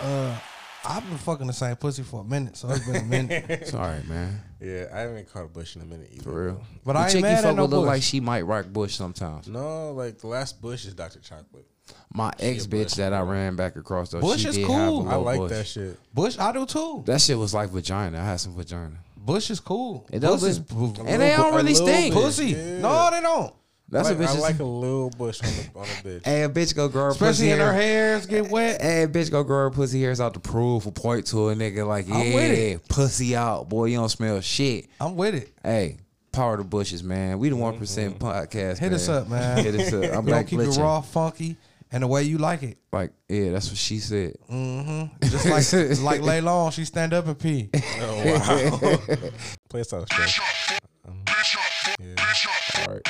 [0.00, 0.38] Uh,
[0.84, 3.44] I've been fucking the same pussy for a minute, so it's been a minute.
[3.48, 4.40] It's all right, man.
[4.60, 6.22] Yeah, I haven't caught a bush in a minute either.
[6.22, 6.62] For real.
[6.84, 7.88] But the I ain't chick mad you at fuck no with look bush.
[7.88, 9.46] like she might rock bush sometimes.
[9.48, 11.20] No, like the last bush is Dr.
[11.20, 11.66] Chocolate.
[12.12, 14.62] My ex a bitch bush, that I ran back across though, Bush she is did
[14.68, 14.96] have a cool.
[15.04, 15.50] little I like bush.
[15.50, 15.98] that shit.
[16.14, 17.02] Bush, I do too.
[17.06, 18.18] That shit was like vagina.
[18.20, 18.96] I had some vagina.
[19.16, 20.06] Bush is cool.
[20.10, 22.14] It does Pussy is look- And they don't really little stink.
[22.14, 22.46] pussy.
[22.52, 22.78] yeah.
[22.80, 23.52] No, they don't.
[23.90, 24.36] That's I a like, bitch.
[24.36, 26.24] I like a little bush on the on a bitch.
[26.24, 28.12] Hey, a bitch go grow her pussy Especially in her hair.
[28.12, 28.80] hairs get wet.
[28.80, 31.54] Hey, a bitch go grow her pussy hairs out to prove or point to a
[31.54, 32.88] nigga like, yeah, I'm with it.
[32.88, 33.86] pussy out, boy.
[33.86, 34.86] You don't smell shit.
[35.00, 35.52] I'm with it.
[35.64, 35.98] Hey,
[36.32, 37.38] power the bushes, man.
[37.38, 38.18] We the one podcast.
[38.20, 38.74] Mm-hmm.
[38.76, 38.92] Hit man.
[38.94, 39.64] us up, man.
[39.64, 40.04] Hit us up.
[40.04, 41.56] I'm We gonna back keep it raw, funky,
[41.90, 42.78] and the way you like it.
[42.92, 44.34] Like, yeah, that's what she said.
[44.50, 45.26] Mm-hmm.
[45.28, 47.70] Just like like lay long, she stand up and pee.
[48.00, 49.18] Oh wow.
[49.68, 50.79] Play us out, Steph.
[51.08, 51.22] Um,
[52.00, 52.16] yeah.
[52.86, 53.02] All right.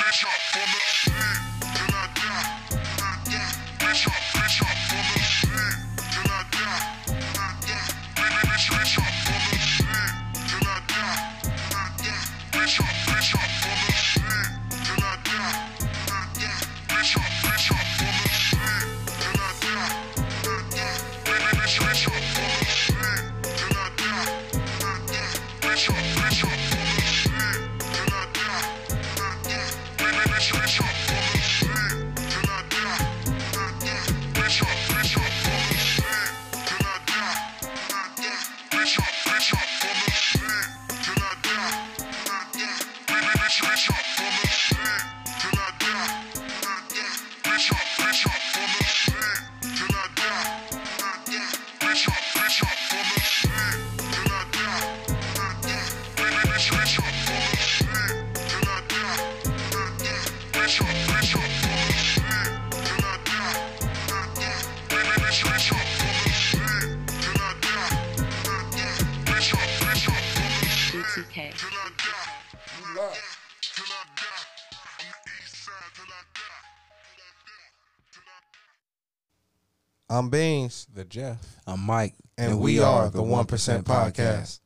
[80.20, 81.38] I'm Beans, The Jeff.
[81.66, 84.60] I'm Mike, and, we, are the One Percent Podcast.